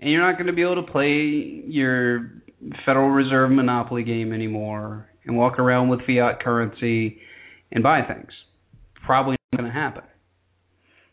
And 0.00 0.10
you're 0.10 0.24
not 0.24 0.36
going 0.36 0.46
to 0.46 0.52
be 0.52 0.62
able 0.62 0.86
to 0.86 0.92
play 0.92 1.64
your 1.66 2.42
Federal 2.86 3.08
Reserve 3.08 3.50
monopoly 3.50 4.04
game 4.04 4.32
anymore 4.32 5.08
and 5.24 5.36
walk 5.36 5.58
around 5.58 5.88
with 5.88 6.00
fiat 6.06 6.40
currency 6.40 7.18
and 7.72 7.82
buy 7.82 8.02
things. 8.02 8.30
Probably 9.04 9.36
not 9.52 9.60
going 9.60 9.72
to 9.72 9.76
happen. 9.76 10.04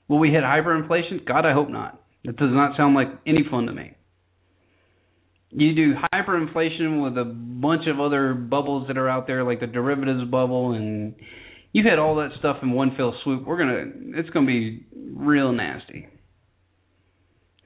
Will 0.08 0.20
we 0.20 0.30
hit 0.30 0.44
hyperinflation? 0.44 1.26
God, 1.26 1.46
I 1.48 1.54
hope 1.54 1.70
not. 1.70 2.00
That 2.26 2.38
does 2.38 2.52
not 2.52 2.78
sound 2.78 2.94
like 2.94 3.08
any 3.26 3.44
fun 3.50 3.66
to 3.66 3.74
me 3.74 3.96
you 5.56 5.74
do 5.74 5.94
hyperinflation 6.14 7.02
with 7.04 7.18
a 7.18 7.24
bunch 7.24 7.84
of 7.88 8.00
other 8.00 8.34
bubbles 8.34 8.88
that 8.88 8.98
are 8.98 9.10
out 9.10 9.26
there, 9.26 9.44
like 9.44 9.62
the 9.62 9.68
derivatives 9.68 10.30
bubble, 10.30 10.74
and 10.74 11.16
you 11.72 11.84
hit 11.84 11.98
all 11.98 12.16
that 12.16 12.32
stuff 12.40 12.58
in 12.62 12.72
one 12.72 12.96
fell 12.98 13.16
swoop. 13.24 13.48
We're 13.48 13.58
gonna, 13.58 13.86
it's 14.20 14.30
gonna 14.32 14.48
be 14.48 14.86
real 14.94 15.54
nasty. 15.54 16.08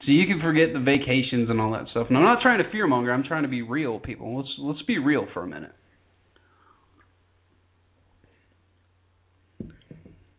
So 0.06 0.12
you 0.12 0.26
can 0.26 0.40
forget 0.40 0.72
the 0.72 0.80
vacations 0.80 1.50
and 1.50 1.60
all 1.60 1.72
that 1.72 1.86
stuff. 1.90 2.06
And 2.08 2.16
I'm 2.16 2.24
not 2.24 2.40
trying 2.40 2.62
to 2.62 2.70
fearmonger. 2.70 3.12
I'm 3.12 3.24
trying 3.24 3.42
to 3.42 3.48
be 3.48 3.62
real, 3.62 3.98
people. 3.98 4.36
Let's 4.36 4.48
let's 4.58 4.82
be 4.82 4.98
real 4.98 5.26
for 5.34 5.42
a 5.42 5.46
minute. 5.46 5.72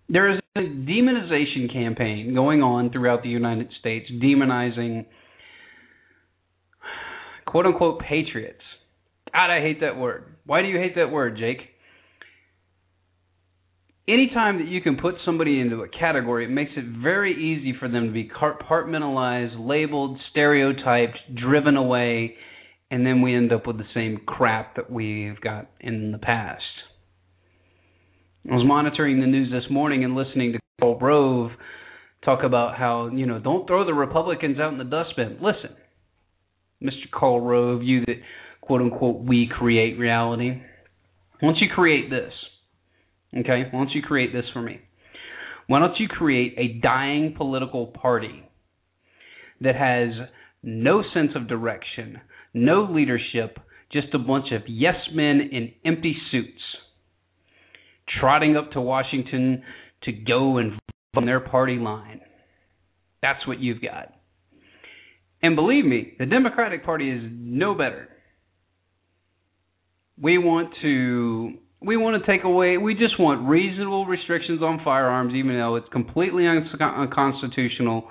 There 0.10 0.34
is 0.34 0.39
a 0.55 0.62
demonization 0.62 1.72
campaign 1.72 2.34
going 2.34 2.62
on 2.62 2.91
throughout 2.91 3.24
the 3.24 3.29
United 3.29 3.70
States, 3.79 4.10
demonizing 4.12 5.05
quote 7.51 7.65
unquote 7.65 8.00
patriots. 8.00 8.62
God, 9.34 9.51
I 9.51 9.62
hate 9.62 9.81
that 9.81 9.98
word. 9.98 10.24
Why 10.46 10.62
do 10.62 10.70
you 10.70 10.77
hate 10.77 10.96
that 10.96 11.12
word, 11.12 11.38
Jake? 11.38 11.60
Anytime 14.08 14.60
that 14.60 14.67
you 14.67 14.81
can 14.81 14.98
put 14.98 15.15
somebody 15.25 15.60
into 15.60 15.81
a 15.81 15.88
category, 15.88 16.46
it 16.46 16.50
makes 16.50 16.72
it 16.75 16.86
very 17.01 17.34
easy 17.34 17.74
for 17.77 17.88
them 17.88 18.08
to 18.08 18.12
be 18.12 18.29
compartmentalized, 18.29 19.55
labeled, 19.60 20.17
stereotyped, 20.31 21.17
driven 21.36 21.77
away, 21.77 22.36
and 22.89 23.05
then 23.05 23.22
we 23.22 23.36
end 23.36 23.53
up 23.53 23.67
with 23.67 23.77
the 23.77 23.86
same 23.93 24.22
crap 24.25 24.75
that 24.77 24.89
we've 24.89 25.39
got 25.39 25.70
in 25.79 26.12
the 26.12 26.17
past. 26.17 26.63
I 28.50 28.55
was 28.55 28.65
monitoring 28.65 29.20
the 29.20 29.27
news 29.27 29.51
this 29.51 29.70
morning 29.70 30.03
and 30.03 30.15
listening 30.15 30.53
to 30.53 30.60
Karl 30.79 30.98
Rove 31.00 31.51
talk 32.25 32.43
about 32.43 32.77
how, 32.77 33.10
you 33.13 33.25
know, 33.25 33.39
don't 33.39 33.67
throw 33.67 33.86
the 33.86 33.93
Republicans 33.93 34.60
out 34.60 34.72
in 34.72 34.79
the 34.79 34.84
dustbin. 34.84 35.38
Listen, 35.41 35.75
Mr. 36.81 37.09
Karl 37.11 37.39
Rove, 37.39 37.83
you 37.83 38.01
that 38.05 38.17
quote 38.61 38.81
unquote 38.81 39.23
we 39.23 39.50
create 39.51 39.97
reality. 40.00 40.61
Once 41.41 41.57
you 41.61 41.67
create 41.73 42.09
this? 42.09 42.33
Okay, 43.38 43.63
once 43.73 43.91
you 43.93 44.01
create 44.01 44.33
this 44.33 44.45
for 44.53 44.61
me? 44.61 44.81
Why 45.67 45.79
don't 45.79 46.00
you 46.00 46.07
create 46.07 46.55
a 46.57 46.79
dying 46.81 47.33
political 47.38 47.88
party 47.88 48.43
that 49.61 49.75
has 49.75 50.09
no 50.63 51.01
sense 51.13 51.31
of 51.35 51.47
direction, 51.47 52.19
no 52.53 52.88
leadership, 52.91 53.57
just 53.91 54.13
a 54.13 54.19
bunch 54.19 54.47
of 54.51 54.63
yes 54.67 54.95
men 55.13 55.50
in 55.51 55.71
empty 55.85 56.15
suits 56.31 56.61
trotting 58.19 58.57
up 58.57 58.71
to 58.71 58.81
Washington 58.81 59.63
to 60.03 60.11
go 60.11 60.57
and 60.57 60.73
on 61.15 61.25
their 61.25 61.39
party 61.39 61.77
line. 61.77 62.21
That's 63.21 63.45
what 63.47 63.59
you've 63.59 63.81
got. 63.81 64.13
And 65.43 65.55
believe 65.55 65.86
me, 65.86 66.13
the 66.19 66.25
Democratic 66.25 66.86
Party 66.86 67.10
is 67.10 67.21
no 67.31 67.74
better. 67.74 68.10
We 70.21 70.38
want 70.38 70.74
to 70.81 71.53
we 71.81 71.98
want 71.98 72.24
to 72.24 72.31
take 72.31 72.43
away 72.43 72.77
we 72.77 72.93
just 72.93 73.19
want 73.19 73.50
reasonable 73.50 74.05
restrictions 74.05 74.62
on 74.62 74.81
firearms 74.83 75.33
even 75.33 75.57
though 75.57 75.77
it's 75.77 75.89
completely 75.91 76.45
unconstitutional. 76.45 78.07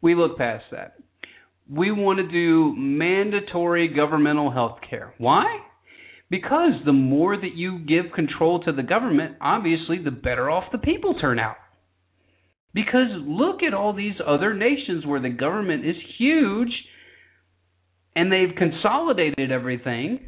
We 0.00 0.14
look 0.14 0.38
past 0.38 0.64
that. 0.70 0.94
We 1.68 1.90
want 1.90 2.18
to 2.18 2.28
do 2.28 2.74
mandatory 2.76 3.88
governmental 3.94 4.50
health 4.50 4.78
care. 4.88 5.14
Why? 5.18 5.44
Because 6.30 6.72
the 6.86 6.92
more 6.92 7.36
that 7.36 7.56
you 7.56 7.80
give 7.80 8.12
control 8.14 8.62
to 8.62 8.72
the 8.72 8.84
government, 8.84 9.36
obviously 9.40 9.98
the 10.02 10.12
better 10.12 10.48
off 10.48 10.64
the 10.70 10.78
people 10.78 11.14
turn 11.20 11.40
out. 11.40 11.56
Because 12.72 13.08
look 13.26 13.62
at 13.62 13.74
all 13.74 13.92
these 13.92 14.14
other 14.24 14.54
nations 14.54 15.04
where 15.04 15.20
the 15.20 15.30
government 15.30 15.84
is 15.84 15.96
huge 16.18 16.72
and 18.14 18.30
they've 18.30 18.56
consolidated 18.56 19.50
everything. 19.50 20.20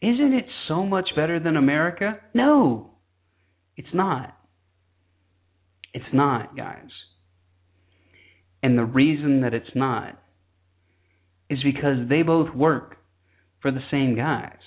Isn't 0.00 0.32
it 0.32 0.46
so 0.66 0.84
much 0.84 1.10
better 1.14 1.38
than 1.38 1.56
America? 1.56 2.18
No, 2.32 2.92
it's 3.76 3.92
not. 3.92 4.36
It's 5.92 6.12
not, 6.12 6.56
guys. 6.56 6.88
And 8.62 8.78
the 8.78 8.84
reason 8.84 9.42
that 9.42 9.52
it's 9.52 9.74
not 9.74 10.18
is 11.50 11.58
because 11.62 12.08
they 12.08 12.22
both 12.22 12.54
work 12.54 12.96
for 13.60 13.70
the 13.70 13.80
same 13.90 14.16
guys. 14.16 14.58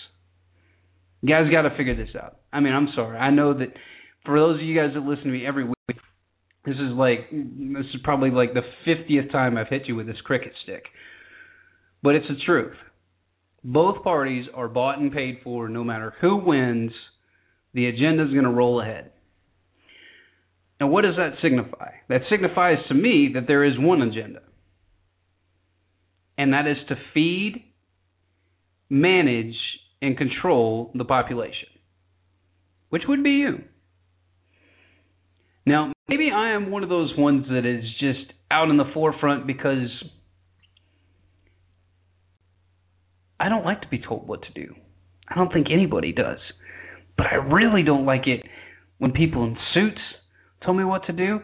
You 1.21 1.29
guys 1.29 1.49
got 1.51 1.61
to 1.61 1.75
figure 1.77 1.95
this 1.95 2.15
out. 2.21 2.37
I 2.51 2.59
mean, 2.59 2.73
I'm 2.73 2.89
sorry. 2.95 3.17
I 3.17 3.31
know 3.31 3.57
that 3.57 3.69
for 4.25 4.39
those 4.39 4.55
of 4.59 4.65
you 4.65 4.75
guys 4.75 4.91
that 4.93 5.01
listen 5.01 5.25
to 5.25 5.31
me 5.31 5.45
every 5.45 5.65
week, 5.65 5.97
this 6.65 6.75
is 6.75 6.91
like 6.95 7.29
this 7.31 7.85
is 7.93 8.01
probably 8.03 8.31
like 8.31 8.53
the 8.53 8.61
50th 8.87 9.31
time 9.31 9.57
I've 9.57 9.67
hit 9.67 9.83
you 9.87 9.95
with 9.95 10.07
this 10.07 10.21
cricket 10.23 10.53
stick. 10.63 10.83
But 12.01 12.15
it's 12.15 12.27
the 12.27 12.35
truth. 12.45 12.75
Both 13.63 14.03
parties 14.03 14.45
are 14.53 14.67
bought 14.67 14.99
and 14.99 15.11
paid 15.11 15.39
for 15.43 15.69
no 15.69 15.83
matter 15.83 16.13
who 16.21 16.37
wins. 16.37 16.91
The 17.73 17.87
agenda 17.87 18.23
is 18.23 18.31
going 18.31 18.43
to 18.43 18.51
roll 18.51 18.81
ahead. 18.81 19.11
And 20.79 20.91
what 20.91 21.03
does 21.03 21.15
that 21.15 21.35
signify? 21.41 21.91
That 22.09 22.21
signifies 22.29 22.77
to 22.89 22.93
me 22.93 23.31
that 23.35 23.47
there 23.47 23.63
is 23.63 23.73
one 23.77 24.01
agenda. 24.01 24.41
And 26.37 26.53
that 26.53 26.67
is 26.67 26.77
to 26.89 26.95
feed, 27.13 27.63
manage, 28.89 29.55
and 30.01 30.17
control 30.17 30.91
the 30.93 31.05
population, 31.05 31.69
which 32.89 33.03
would 33.07 33.23
be 33.23 33.31
you. 33.31 33.59
Now, 35.65 35.91
maybe 36.07 36.29
I 36.33 36.53
am 36.53 36.71
one 36.71 36.83
of 36.83 36.89
those 36.89 37.13
ones 37.17 37.45
that 37.49 37.65
is 37.65 37.83
just 37.99 38.33
out 38.51 38.69
in 38.69 38.77
the 38.77 38.91
forefront 38.93 39.47
because 39.47 39.89
I 43.39 43.49
don't 43.49 43.65
like 43.65 43.81
to 43.81 43.87
be 43.87 43.99
told 43.99 44.27
what 44.27 44.41
to 44.43 44.51
do. 44.53 44.75
I 45.29 45.35
don't 45.35 45.51
think 45.51 45.67
anybody 45.71 46.11
does. 46.11 46.39
But 47.17 47.27
I 47.27 47.35
really 47.35 47.83
don't 47.83 48.05
like 48.05 48.27
it 48.27 48.43
when 48.97 49.11
people 49.11 49.43
in 49.43 49.57
suits 49.73 50.01
tell 50.63 50.73
me 50.73 50.83
what 50.83 51.05
to 51.07 51.13
do 51.13 51.39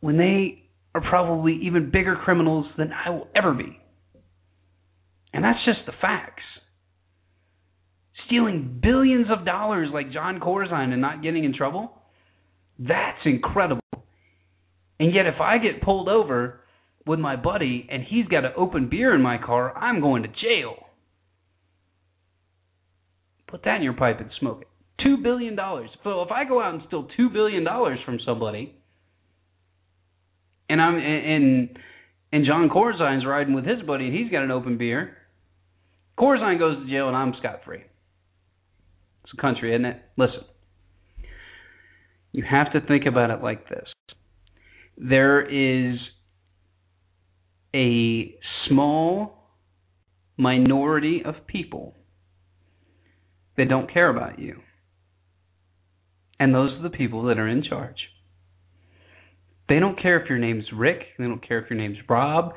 when 0.00 0.16
they 0.16 0.64
are 0.94 1.00
probably 1.00 1.60
even 1.64 1.90
bigger 1.90 2.16
criminals 2.16 2.66
than 2.76 2.90
I 2.92 3.10
will 3.10 3.28
ever 3.36 3.52
be. 3.54 3.78
And 5.32 5.44
that's 5.44 5.58
just 5.64 5.80
the 5.86 5.92
facts. 6.00 6.42
Stealing 8.26 8.80
billions 8.82 9.26
of 9.30 9.44
dollars 9.44 9.88
like 9.92 10.12
Jon 10.12 10.40
Corzine 10.40 10.92
and 10.92 11.00
not 11.00 11.22
getting 11.22 11.44
in 11.44 11.54
trouble, 11.54 11.99
that's 12.80 13.18
incredible. 13.24 13.82
And 14.98 15.14
yet, 15.14 15.26
if 15.26 15.40
I 15.40 15.58
get 15.58 15.82
pulled 15.82 16.08
over 16.08 16.60
with 17.06 17.18
my 17.18 17.36
buddy 17.36 17.86
and 17.90 18.02
he's 18.02 18.26
got 18.26 18.44
an 18.44 18.52
open 18.56 18.88
beer 18.88 19.14
in 19.14 19.22
my 19.22 19.38
car, 19.38 19.76
I'm 19.76 20.00
going 20.00 20.22
to 20.22 20.28
jail. 20.28 20.76
Put 23.48 23.64
that 23.64 23.76
in 23.76 23.82
your 23.82 23.94
pipe 23.94 24.20
and 24.20 24.30
smoke 24.38 24.62
it. 24.62 24.68
Two 25.02 25.16
billion 25.22 25.56
dollars. 25.56 25.90
So 26.04 26.22
if 26.22 26.30
I 26.30 26.44
go 26.44 26.60
out 26.62 26.74
and 26.74 26.82
steal 26.86 27.08
two 27.16 27.30
billion 27.30 27.64
dollars 27.64 27.98
from 28.04 28.18
somebody, 28.24 28.74
and 30.68 30.80
I'm 30.80 30.96
and 30.96 31.78
and 32.32 32.46
Jon 32.46 32.68
Corzine's 32.68 33.26
riding 33.26 33.54
with 33.54 33.66
his 33.66 33.82
buddy 33.82 34.06
and 34.06 34.16
he's 34.16 34.30
got 34.30 34.44
an 34.44 34.50
open 34.50 34.78
beer, 34.78 35.16
Corzine 36.18 36.58
goes 36.58 36.76
to 36.84 36.90
jail 36.90 37.08
and 37.08 37.16
I'm 37.16 37.34
scot 37.38 37.60
free. 37.64 37.82
It's 39.24 39.32
a 39.36 39.40
country, 39.40 39.74
isn't 39.74 39.84
it? 39.84 40.02
Listen, 40.16 40.44
you 42.32 42.44
have 42.48 42.72
to 42.72 42.80
think 42.80 43.06
about 43.06 43.30
it 43.30 43.42
like 43.42 43.68
this. 43.68 43.88
There 44.96 45.40
is 45.40 45.98
a 47.74 48.34
small 48.68 49.50
minority 50.36 51.22
of 51.24 51.46
people 51.46 51.94
that 53.56 53.68
don't 53.68 53.92
care 53.92 54.08
about 54.08 54.38
you. 54.38 54.60
And 56.38 56.54
those 56.54 56.72
are 56.72 56.82
the 56.82 56.90
people 56.90 57.24
that 57.24 57.38
are 57.38 57.48
in 57.48 57.62
charge. 57.62 57.98
They 59.68 59.78
don't 59.78 60.00
care 60.00 60.20
if 60.20 60.28
your 60.28 60.38
name's 60.38 60.64
Rick, 60.74 61.02
they 61.18 61.24
don't 61.24 61.46
care 61.46 61.60
if 61.60 61.70
your 61.70 61.78
name's 61.78 61.98
Rob, 62.08 62.54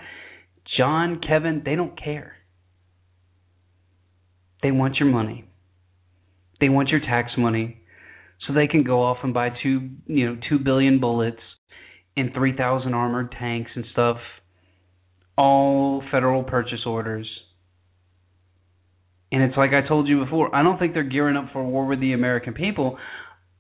John, 0.77 1.20
Kevin, 1.25 1.62
they 1.63 1.75
don't 1.75 2.01
care. 2.01 2.38
They 4.63 4.72
want 4.72 4.96
your 4.96 5.10
money. 5.10 5.46
They 6.60 6.70
want 6.70 6.89
your 6.89 7.01
tax 7.01 7.32
money 7.38 7.83
so 8.46 8.54
they 8.54 8.68
can 8.68 8.84
go 8.84 9.02
off 9.04 9.18
and 9.24 9.34
buy 9.34 9.50
two, 9.62 9.90
you 10.08 10.26
know, 10.26 10.38
2 10.50 10.60
billion 10.60 11.00
bullets 11.00 11.42
and 12.16 12.32
3,000 12.34 12.94
armored 12.94 13.34
tanks 13.40 13.72
and 13.75 13.86
stuff. 13.92 14.18
All 15.38 16.03
federal 16.12 16.44
purchase 16.44 16.82
orders. 16.86 17.27
And 19.32 19.42
it's 19.42 19.58
like 19.58 19.72
I 19.72 19.88
told 19.88 20.08
you 20.08 20.24
before, 20.24 20.56
I 20.56 20.62
don't 20.62 20.77
think 20.77 20.94
they're 20.94 21.03
gearing 21.03 21.36
up 21.36 21.50
for 21.53 21.64
war 21.64 21.88
with 21.88 22.00
the 22.00 22.14
American 22.14 22.53
people. 22.53 23.00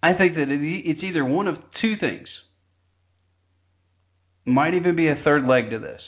I 0.03 0.13
think 0.13 0.35
that 0.35 0.45
it's 0.49 1.03
either 1.03 1.25
one 1.25 1.47
of 1.47 1.55
two 1.81 1.95
things. 1.99 2.27
Might 4.45 4.75
even 4.75 4.95
be 4.95 5.07
a 5.07 5.15
third 5.23 5.47
leg 5.47 5.71
to 5.71 5.79
this. 5.79 6.01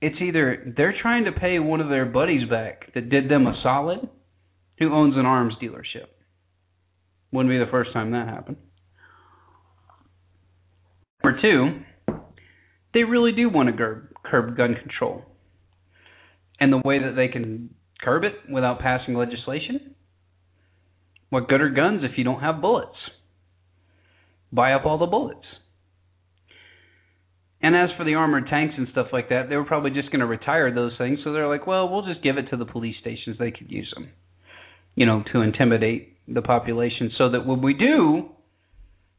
It's 0.00 0.16
either 0.20 0.72
they're 0.76 0.94
trying 1.00 1.26
to 1.26 1.32
pay 1.32 1.58
one 1.58 1.80
of 1.80 1.88
their 1.88 2.06
buddies 2.06 2.48
back 2.48 2.92
that 2.94 3.08
did 3.08 3.30
them 3.30 3.46
a 3.46 3.54
solid, 3.62 4.08
who 4.78 4.92
owns 4.92 5.14
an 5.16 5.26
arms 5.26 5.54
dealership. 5.62 6.06
Wouldn't 7.32 7.52
be 7.52 7.58
the 7.58 7.70
first 7.70 7.92
time 7.92 8.12
that 8.12 8.28
happened. 8.28 8.56
Number 11.22 11.40
two, 11.40 12.14
they 12.94 13.02
really 13.04 13.32
do 13.32 13.48
want 13.48 13.68
to 13.68 13.76
curb, 13.76 14.08
curb 14.24 14.56
gun 14.56 14.74
control. 14.74 15.22
And 16.60 16.72
the 16.72 16.80
way 16.84 16.98
that 16.98 17.14
they 17.16 17.28
can 17.28 17.74
curb 18.00 18.24
it 18.24 18.34
without 18.50 18.80
passing 18.80 19.14
legislation 19.14 19.96
what 21.30 21.48
good 21.48 21.60
are 21.60 21.70
guns 21.70 22.02
if 22.04 22.16
you 22.16 22.24
don't 22.24 22.40
have 22.40 22.60
bullets? 22.60 22.96
Buy 24.52 24.72
up 24.72 24.86
all 24.86 24.98
the 24.98 25.06
bullets. 25.06 25.46
And 27.60 27.74
as 27.74 27.88
for 27.96 28.04
the 28.04 28.14
armored 28.14 28.46
tanks 28.48 28.74
and 28.78 28.86
stuff 28.92 29.08
like 29.12 29.30
that, 29.30 29.48
they 29.48 29.56
were 29.56 29.64
probably 29.64 29.90
just 29.90 30.10
going 30.10 30.20
to 30.20 30.26
retire 30.26 30.72
those 30.72 30.92
things. 30.98 31.18
So 31.24 31.32
they're 31.32 31.48
like, 31.48 31.66
well, 31.66 31.88
we'll 31.88 32.06
just 32.06 32.22
give 32.22 32.38
it 32.38 32.50
to 32.50 32.56
the 32.56 32.64
police 32.64 32.96
stations. 33.00 33.36
They 33.38 33.50
could 33.50 33.70
use 33.70 33.92
them, 33.94 34.10
you 34.94 35.04
know, 35.04 35.24
to 35.32 35.40
intimidate 35.40 36.15
the 36.28 36.42
population 36.42 37.10
so 37.16 37.30
that 37.30 37.46
when 37.46 37.62
we 37.62 37.74
do, 37.74 38.28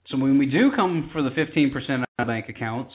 so 0.08 0.18
when 0.18 0.38
we 0.38 0.46
do 0.46 0.72
come 0.76 1.10
for 1.14 1.22
the 1.22 1.30
15% 1.30 2.04
of 2.20 2.28
bank 2.28 2.50
accounts, 2.50 2.94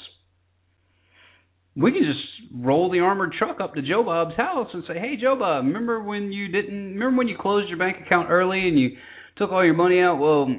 we 1.74 1.92
can 1.92 2.02
just 2.02 2.64
roll 2.64 2.90
the 2.90 3.00
armored 3.00 3.32
truck 3.38 3.58
up 3.60 3.74
to 3.74 3.82
Joe 3.82 4.02
Bob's 4.04 4.36
house 4.36 4.68
and 4.74 4.84
say, 4.86 4.98
"Hey, 4.98 5.16
Joe 5.16 5.36
Bob, 5.38 5.64
remember 5.64 6.02
when 6.02 6.30
you 6.30 6.48
didn't? 6.48 6.94
Remember 6.94 7.18
when 7.18 7.28
you 7.28 7.36
closed 7.38 7.68
your 7.68 7.78
bank 7.78 7.96
account 8.04 8.28
early 8.30 8.68
and 8.68 8.78
you 8.78 8.96
took 9.36 9.50
all 9.52 9.64
your 9.64 9.74
money 9.74 9.98
out? 9.98 10.18
Well, 10.18 10.54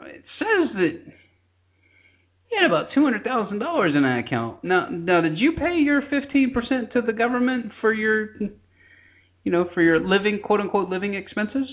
it 0.00 0.24
says 0.38 0.74
that 0.74 1.00
you 2.50 2.58
had 2.60 2.66
about 2.66 2.88
two 2.94 3.02
hundred 3.02 3.24
thousand 3.24 3.60
dollars 3.60 3.94
in 3.96 4.02
that 4.02 4.24
account. 4.26 4.62
Now, 4.62 4.88
now, 4.90 5.22
did 5.22 5.38
you 5.38 5.52
pay 5.52 5.76
your 5.76 6.02
fifteen 6.02 6.52
percent 6.52 6.92
to 6.92 7.00
the 7.00 7.14
government 7.14 7.72
for 7.80 7.92
your, 7.92 8.34
you 8.40 9.52
know, 9.52 9.70
for 9.72 9.80
your 9.80 10.00
living 10.00 10.40
quote 10.44 10.60
unquote 10.60 10.90
living 10.90 11.14
expenses?" 11.14 11.66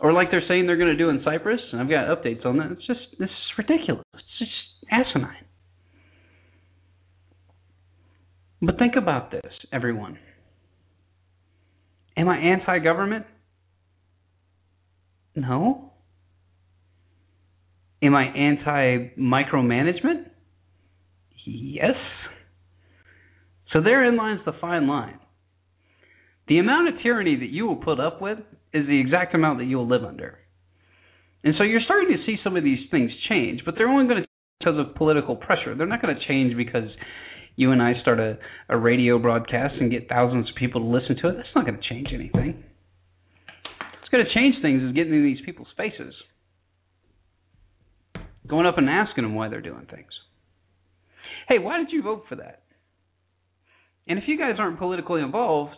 Or 0.00 0.12
like 0.12 0.30
they're 0.30 0.42
saying 0.46 0.66
they're 0.66 0.76
going 0.76 0.90
to 0.90 0.96
do 0.96 1.08
in 1.08 1.22
Cyprus, 1.24 1.60
and 1.72 1.80
I've 1.80 1.88
got 1.88 2.06
updates 2.08 2.44
on 2.44 2.58
that. 2.58 2.70
It's 2.72 2.86
just 2.86 3.00
this 3.18 3.30
is 3.30 3.58
ridiculous. 3.58 4.04
It's 4.14 4.38
just 4.38 4.50
asinine. 4.90 5.46
But 8.60 8.78
think 8.78 8.94
about 8.96 9.30
this, 9.30 9.52
everyone. 9.72 10.18
Am 12.16 12.28
I 12.28 12.36
anti 12.38 12.78
government? 12.78 13.26
No. 15.34 15.92
Am 18.02 18.14
I 18.14 18.24
anti 18.24 19.10
micromanagement? 19.18 20.30
Yes. 21.44 21.94
So 23.72 23.82
therein 23.82 24.16
lies 24.16 24.38
the 24.44 24.52
fine 24.60 24.86
line. 24.86 25.18
The 26.48 26.58
amount 26.58 26.88
of 26.88 26.94
tyranny 27.02 27.36
that 27.36 27.50
you 27.50 27.66
will 27.66 27.76
put 27.76 27.98
up 27.98 28.20
with 28.20 28.38
is 28.72 28.86
the 28.86 29.00
exact 29.00 29.34
amount 29.34 29.58
that 29.58 29.64
you 29.64 29.78
will 29.78 29.88
live 29.88 30.04
under. 30.04 30.38
And 31.42 31.54
so 31.58 31.64
you're 31.64 31.80
starting 31.84 32.16
to 32.16 32.24
see 32.24 32.36
some 32.42 32.56
of 32.56 32.64
these 32.64 32.88
things 32.90 33.10
change, 33.28 33.62
but 33.64 33.74
they're 33.76 33.88
only 33.88 34.06
going 34.06 34.22
to 34.22 34.26
change 34.26 34.28
because 34.60 34.78
of 34.78 34.94
political 34.96 35.36
pressure. 35.36 35.74
They're 35.74 35.86
not 35.86 36.02
going 36.02 36.14
to 36.14 36.26
change 36.26 36.56
because 36.56 36.88
you 37.56 37.72
and 37.72 37.82
I 37.82 37.94
start 38.02 38.20
a, 38.20 38.38
a 38.68 38.76
radio 38.76 39.18
broadcast 39.18 39.74
and 39.80 39.90
get 39.90 40.08
thousands 40.08 40.48
of 40.50 40.56
people 40.56 40.80
to 40.82 40.86
listen 40.86 41.16
to 41.22 41.28
it, 41.28 41.36
that's 41.36 41.48
not 41.54 41.66
going 41.66 41.78
to 41.80 41.88
change 41.88 42.08
anything. 42.12 42.62
What's 43.92 44.10
going 44.10 44.24
to 44.24 44.34
change 44.34 44.56
things 44.62 44.82
is 44.82 44.92
getting 44.92 45.14
in 45.14 45.24
these 45.24 45.44
people's 45.44 45.68
faces, 45.76 46.14
going 48.46 48.66
up 48.66 48.78
and 48.78 48.88
asking 48.88 49.24
them 49.24 49.34
why 49.34 49.48
they're 49.48 49.62
doing 49.62 49.86
things. 49.90 50.10
Hey, 51.48 51.58
why 51.58 51.78
did 51.78 51.88
you 51.90 52.02
vote 52.02 52.24
for 52.28 52.36
that? 52.36 52.62
And 54.06 54.18
if 54.18 54.24
you 54.28 54.38
guys 54.38 54.54
aren't 54.58 54.78
politically 54.78 55.22
involved, 55.22 55.76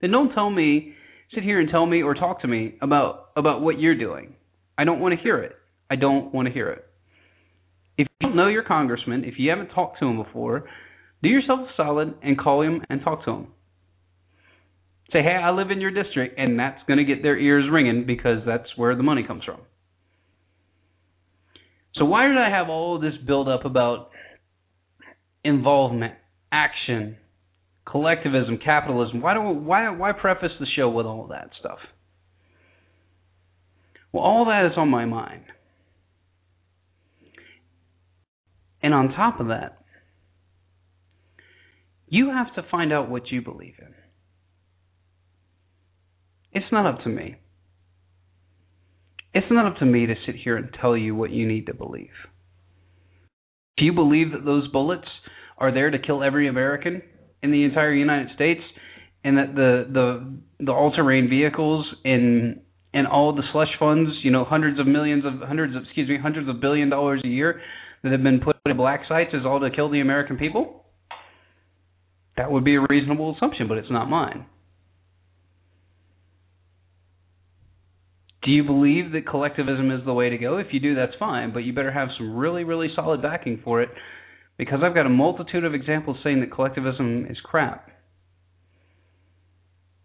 then 0.00 0.10
don't 0.10 0.32
tell 0.32 0.50
me, 0.50 0.94
sit 1.34 1.44
here 1.44 1.60
and 1.60 1.70
tell 1.70 1.86
me 1.86 2.02
or 2.02 2.14
talk 2.14 2.42
to 2.42 2.48
me 2.48 2.76
about 2.80 3.30
about 3.36 3.60
what 3.60 3.78
you're 3.78 3.98
doing. 3.98 4.34
I 4.76 4.84
don't 4.84 5.00
want 5.00 5.14
to 5.14 5.22
hear 5.22 5.38
it. 5.38 5.52
I 5.90 5.96
don't 5.96 6.32
want 6.32 6.46
to 6.48 6.54
hear 6.54 6.70
it. 6.70 6.84
If 7.98 8.06
you 8.08 8.28
don't 8.28 8.36
know 8.36 8.48
your 8.48 8.62
congressman, 8.62 9.24
if 9.24 9.34
you 9.38 9.50
haven't 9.50 9.68
talked 9.68 9.98
to 10.00 10.06
him 10.06 10.22
before, 10.22 10.64
do 11.22 11.28
yourself 11.28 11.60
a 11.60 11.72
solid 11.76 12.14
and 12.22 12.38
call 12.38 12.62
him 12.62 12.82
and 12.88 13.02
talk 13.02 13.24
to 13.24 13.30
him. 13.30 13.46
Say, 15.12 15.22
hey, 15.22 15.36
I 15.42 15.50
live 15.50 15.70
in 15.70 15.80
your 15.80 15.90
district, 15.90 16.38
and 16.38 16.58
that's 16.58 16.80
going 16.86 16.98
to 16.98 17.04
get 17.04 17.22
their 17.22 17.36
ears 17.36 17.68
ringing 17.70 18.06
because 18.06 18.38
that's 18.46 18.68
where 18.76 18.94
the 18.94 19.02
money 19.02 19.24
comes 19.26 19.42
from. 19.44 19.60
So, 21.96 22.04
why 22.04 22.28
did 22.28 22.38
I 22.38 22.48
have 22.48 22.68
all 22.68 23.00
this 23.00 23.14
build 23.26 23.48
up 23.48 23.64
about 23.64 24.10
involvement, 25.42 26.14
action, 26.52 27.16
collectivism, 27.90 28.58
capitalism. 28.64 29.20
Why 29.20 29.34
do 29.34 29.40
why 29.40 29.90
why 29.90 30.12
preface 30.12 30.52
the 30.58 30.66
show 30.76 30.88
with 30.88 31.06
all 31.06 31.26
that 31.28 31.50
stuff? 31.58 31.78
Well, 34.12 34.22
all 34.22 34.46
that 34.46 34.66
is 34.66 34.76
on 34.76 34.88
my 34.88 35.04
mind. 35.04 35.44
And 38.82 38.94
on 38.94 39.08
top 39.08 39.40
of 39.40 39.48
that, 39.48 39.82
you 42.08 42.30
have 42.30 42.54
to 42.54 42.68
find 42.70 42.92
out 42.92 43.10
what 43.10 43.30
you 43.30 43.42
believe 43.42 43.74
in. 43.78 43.94
It's 46.52 46.72
not 46.72 46.86
up 46.86 47.04
to 47.04 47.08
me. 47.08 47.36
It's 49.32 49.46
not 49.50 49.66
up 49.70 49.78
to 49.78 49.84
me 49.84 50.06
to 50.06 50.14
sit 50.26 50.34
here 50.34 50.56
and 50.56 50.70
tell 50.80 50.96
you 50.96 51.14
what 51.14 51.30
you 51.30 51.46
need 51.46 51.66
to 51.66 51.74
believe. 51.74 52.10
If 53.76 53.84
you 53.84 53.92
believe 53.92 54.32
that 54.32 54.44
those 54.44 54.66
bullets 54.68 55.06
are 55.56 55.72
there 55.72 55.90
to 55.90 55.98
kill 55.98 56.24
every 56.24 56.48
American 56.48 57.02
in 57.42 57.50
the 57.50 57.64
entire 57.64 57.92
United 57.92 58.28
States, 58.34 58.60
and 59.24 59.36
that 59.38 59.54
the 59.54 59.86
the 59.92 60.64
the 60.66 60.72
all-terrain 60.72 61.28
vehicles 61.28 61.86
and 62.04 62.60
and 62.92 63.06
all 63.06 63.34
the 63.34 63.42
slush 63.52 63.68
funds, 63.78 64.10
you 64.22 64.30
know, 64.30 64.44
hundreds 64.44 64.80
of 64.80 64.86
millions 64.86 65.24
of 65.24 65.46
hundreds 65.46 65.76
of 65.76 65.82
excuse 65.84 66.08
me, 66.08 66.18
hundreds 66.20 66.48
of 66.48 66.60
billion 66.60 66.90
dollars 66.90 67.20
a 67.24 67.28
year 67.28 67.60
that 68.02 68.12
have 68.12 68.22
been 68.22 68.40
put 68.40 68.56
in 68.66 68.76
black 68.76 69.02
sites 69.08 69.30
is 69.32 69.42
all 69.44 69.60
to 69.60 69.70
kill 69.70 69.90
the 69.90 70.00
American 70.00 70.36
people? 70.36 70.84
That 72.36 72.50
would 72.50 72.64
be 72.64 72.76
a 72.76 72.80
reasonable 72.88 73.34
assumption, 73.36 73.68
but 73.68 73.78
it's 73.78 73.90
not 73.90 74.08
mine. 74.08 74.46
Do 78.42 78.50
you 78.50 78.64
believe 78.64 79.12
that 79.12 79.26
collectivism 79.28 79.90
is 79.90 80.04
the 80.06 80.14
way 80.14 80.30
to 80.30 80.38
go? 80.38 80.56
If 80.56 80.68
you 80.72 80.80
do, 80.80 80.94
that's 80.94 81.12
fine, 81.18 81.52
but 81.52 81.58
you 81.58 81.74
better 81.74 81.92
have 81.92 82.08
some 82.16 82.34
really, 82.34 82.64
really 82.64 82.88
solid 82.96 83.20
backing 83.20 83.60
for 83.62 83.82
it 83.82 83.90
because 84.60 84.80
I've 84.84 84.94
got 84.94 85.06
a 85.06 85.08
multitude 85.08 85.64
of 85.64 85.72
examples 85.72 86.18
saying 86.22 86.40
that 86.40 86.52
collectivism 86.52 87.26
is 87.30 87.38
crap. 87.42 87.88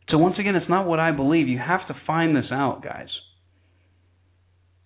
So, 0.07 0.17
once 0.17 0.35
again, 0.39 0.55
it's 0.55 0.69
not 0.69 0.87
what 0.87 0.97
I 0.97 1.11
believe. 1.11 1.49
You 1.49 1.59
have 1.59 1.85
to 1.89 1.93
find 2.07 2.33
this 2.33 2.45
out, 2.53 2.81
guys. 2.81 3.09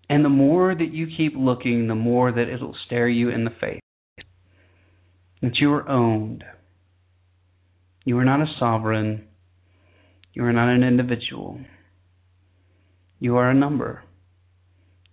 And 0.10 0.26
the 0.26 0.30
more 0.30 0.74
that 0.74 0.92
you 0.92 1.06
keep 1.16 1.34
looking, 1.38 1.88
the 1.88 1.94
more 1.94 2.32
that 2.32 2.50
it'll 2.52 2.76
stare 2.88 3.08
you 3.08 3.30
in 3.30 3.44
the 3.44 3.52
face. 3.62 3.80
That 5.44 5.58
you 5.62 5.72
are 5.72 5.88
owned. 5.88 6.44
You 8.06 8.18
are 8.18 8.26
not 8.26 8.42
a 8.42 8.52
sovereign. 8.60 9.28
You 10.34 10.46
are 10.46 10.54
not 10.54 10.74
an 10.74 10.82
individual. 10.82 11.60
You 13.20 13.38
are 13.38 13.52
a 13.52 13.54
number. 13.54 14.04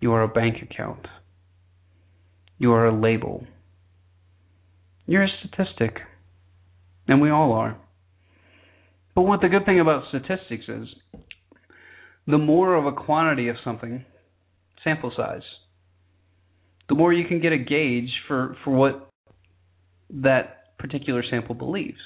You 0.01 0.15
are 0.15 0.23
a 0.23 0.29
bank 0.29 0.63
account. 0.63 1.09
You 2.57 2.73
are 2.73 2.87
a 2.87 2.99
label. 2.99 3.45
You're 5.07 5.25
a 5.25 5.29
statistic. 5.41 5.99
And 7.09 7.21
we 7.21 7.31
all 7.31 7.53
are. 7.53 7.79
But 9.15 9.23
what 9.23 9.41
the 9.41 9.49
good 9.49 9.65
thing 9.65 9.81
about 9.81 10.05
statistics 10.09 10.65
is, 10.69 10.89
the 12.27 12.39
more 12.39 12.75
of 12.75 12.87
a 12.87 12.93
quantity 12.93 13.49
of 13.49 13.57
something, 13.65 14.05
sample 14.83 15.13
size, 15.17 15.43
the 16.89 16.95
more 16.95 17.13
you 17.13 17.27
can 17.27 17.41
get 17.41 17.53
a 17.53 17.59
gauge 17.59 18.11
for, 18.27 18.57
for 18.65 18.73
what 18.73 19.11
that 20.11 20.77
particular 20.79 21.23
sample 21.29 21.55
believes. 21.55 21.99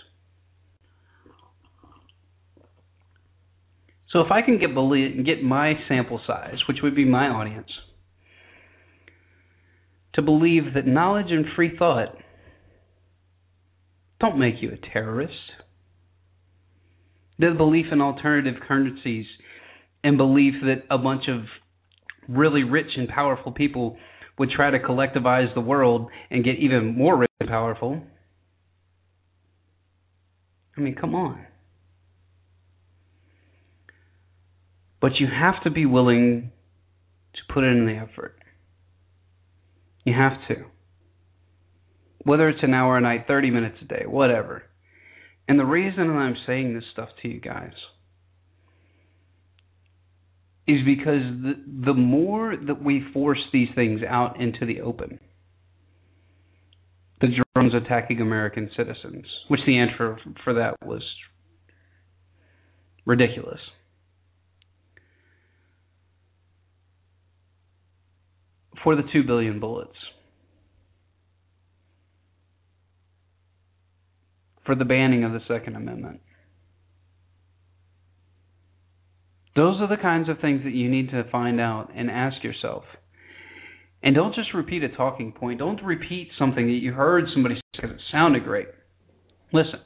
So 4.12 4.20
if 4.20 4.30
I 4.30 4.42
can 4.42 4.58
get 4.58 4.74
believe, 4.74 5.24
get 5.24 5.42
my 5.42 5.74
sample 5.88 6.20
size, 6.26 6.56
which 6.68 6.78
would 6.82 6.94
be 6.94 7.04
my 7.04 7.26
audience, 7.26 7.70
to 10.14 10.22
believe 10.22 10.74
that 10.74 10.86
knowledge 10.86 11.30
and 11.30 11.46
free 11.54 11.76
thought 11.78 12.16
don't 14.20 14.38
make 14.38 14.56
you 14.60 14.70
a 14.70 14.92
terrorist. 14.92 15.34
The 17.38 17.54
belief 17.56 17.86
in 17.90 18.00
alternative 18.00 18.60
currencies 18.66 19.26
and 20.04 20.16
belief 20.16 20.54
that 20.62 20.84
a 20.90 20.98
bunch 20.98 21.24
of 21.28 21.44
really 22.28 22.62
rich 22.62 22.90
and 22.96 23.08
powerful 23.08 23.52
people 23.52 23.96
would 24.38 24.50
try 24.50 24.70
to 24.70 24.78
collectivize 24.78 25.52
the 25.54 25.60
world 25.60 26.10
and 26.30 26.44
get 26.44 26.56
even 26.58 26.96
more 26.96 27.16
rich 27.16 27.30
and 27.40 27.48
powerful. 27.48 28.02
I 30.76 30.80
mean, 30.80 30.94
come 30.94 31.14
on. 31.14 31.46
But 35.00 35.12
you 35.18 35.26
have 35.26 35.62
to 35.64 35.70
be 35.70 35.86
willing 35.86 36.52
to 37.34 37.52
put 37.52 37.64
in 37.64 37.86
the 37.86 37.92
effort. 37.92 38.36
You 40.04 40.14
have 40.14 40.32
to. 40.48 40.64
Whether 42.22 42.48
it's 42.48 42.62
an 42.62 42.74
hour 42.74 42.96
a 42.96 43.00
night, 43.00 43.24
30 43.26 43.50
minutes 43.50 43.78
a 43.82 43.84
day, 43.86 44.04
whatever. 44.06 44.62
And 45.48 45.58
the 45.58 45.64
reason 45.64 46.10
I'm 46.10 46.36
saying 46.46 46.74
this 46.74 46.84
stuff 46.92 47.08
to 47.22 47.28
you 47.28 47.40
guys 47.40 47.72
is 50.66 50.84
because 50.84 51.22
the, 51.42 51.54
the 51.86 51.94
more 51.94 52.54
that 52.56 52.82
we 52.82 53.02
force 53.12 53.40
these 53.52 53.68
things 53.74 54.02
out 54.08 54.40
into 54.40 54.66
the 54.66 54.82
open, 54.82 55.18
the 57.20 57.28
drones 57.54 57.74
attacking 57.74 58.20
American 58.20 58.70
citizens, 58.76 59.26
which 59.48 59.60
the 59.66 59.78
answer 59.78 60.18
for 60.44 60.54
that 60.54 60.76
was 60.84 61.02
ridiculous. 63.04 63.60
for 68.82 68.96
the 68.96 69.02
2 69.12 69.24
billion 69.24 69.60
bullets. 69.60 69.96
For 74.70 74.76
the 74.76 74.84
banning 74.84 75.24
of 75.24 75.32
the 75.32 75.40
Second 75.48 75.74
Amendment. 75.74 76.20
Those 79.56 79.80
are 79.80 79.88
the 79.88 80.00
kinds 80.00 80.28
of 80.28 80.38
things 80.38 80.62
that 80.62 80.72
you 80.72 80.88
need 80.88 81.10
to 81.10 81.28
find 81.32 81.60
out 81.60 81.88
and 81.92 82.08
ask 82.08 82.44
yourself. 82.44 82.84
And 84.00 84.14
don't 84.14 84.32
just 84.32 84.54
repeat 84.54 84.84
a 84.84 84.88
talking 84.88 85.32
point. 85.32 85.58
Don't 85.58 85.82
repeat 85.82 86.28
something 86.38 86.66
that 86.66 86.74
you 86.74 86.92
heard 86.92 87.24
somebody 87.34 87.56
say 87.56 87.60
because 87.72 87.90
it 87.96 88.00
sounded 88.12 88.44
great. 88.44 88.68
Listen, 89.52 89.80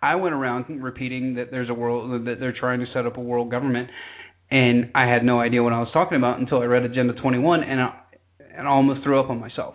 I 0.00 0.14
went 0.14 0.32
around 0.32 0.66
repeating 0.80 1.34
that 1.34 1.50
there's 1.50 1.68
a 1.68 1.74
world 1.74 2.24
that 2.28 2.36
they're 2.38 2.54
trying 2.56 2.78
to 2.78 2.86
set 2.94 3.06
up 3.06 3.16
a 3.16 3.20
world 3.20 3.50
government, 3.50 3.90
and 4.48 4.92
I 4.94 5.12
had 5.12 5.24
no 5.24 5.40
idea 5.40 5.60
what 5.60 5.72
I 5.72 5.80
was 5.80 5.90
talking 5.92 6.18
about 6.18 6.38
until 6.38 6.60
I 6.60 6.66
read 6.66 6.84
Agenda 6.84 7.14
21, 7.14 7.64
and 7.64 7.80
I, 7.80 7.98
and 8.56 8.68
I 8.68 8.70
almost 8.70 9.02
threw 9.02 9.18
up 9.18 9.28
on 9.28 9.40
myself. 9.40 9.74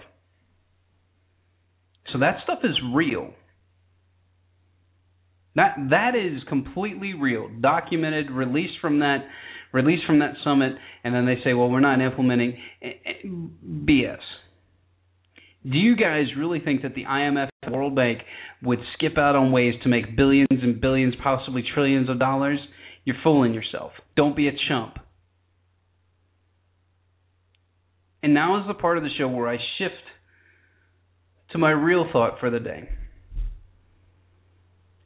So 2.14 2.20
that 2.20 2.38
stuff 2.46 2.60
is 2.64 2.78
real. 2.96 3.34
That 5.56 5.76
that 5.90 6.16
is 6.16 6.44
completely 6.48 7.14
real, 7.14 7.50
documented, 7.62 8.32
released 8.32 8.80
from 8.82 9.00
that 9.00 9.26
released 9.72 10.06
from 10.06 10.20
that 10.20 10.34
summit, 10.44 10.74
and 11.04 11.14
then 11.14 11.26
they 11.26 11.38
say, 11.44 11.54
"Well, 11.54 11.70
we're 11.70 11.80
not 11.80 12.02
implementing 12.02 12.58
eh, 12.82 12.92
eh, 13.06 13.28
BS." 13.28 14.22
Do 15.64 15.78
you 15.78 15.96
guys 15.96 16.28
really 16.38 16.60
think 16.60 16.84
that 16.84 16.96
the 16.96 17.06
IMF 17.06 17.50
and 17.64 17.76
World 17.76 17.96
Bank 17.96 18.20
would 18.64 18.80
skip 18.94 19.18
out 19.18 19.36
on 19.36 19.52
ways 19.52 19.74
to 19.84 19.90
make 19.90 20.16
billions 20.16 20.48
and 20.50 20.80
billions, 20.80 21.16
possibly 21.22 21.64
trillions 21.74 22.10
of 22.10 22.18
dollars? 22.18 22.60
You're 23.04 23.18
fooling 23.24 23.54
yourself. 23.54 23.92
Don't 24.16 24.36
be 24.36 24.48
a 24.48 24.54
chump. 24.70 24.98
And 28.22 28.34
now 28.34 28.62
is 28.62 28.68
the 28.68 28.74
part 28.74 28.98
of 28.98 29.04
the 29.04 29.10
show 29.18 29.28
where 29.28 29.48
I 29.48 29.58
shift 29.78 29.96
to 31.52 31.58
my 31.58 31.72
real 31.72 32.06
thought 32.12 32.40
for 32.40 32.50
the 32.50 32.60
day. 32.60 32.90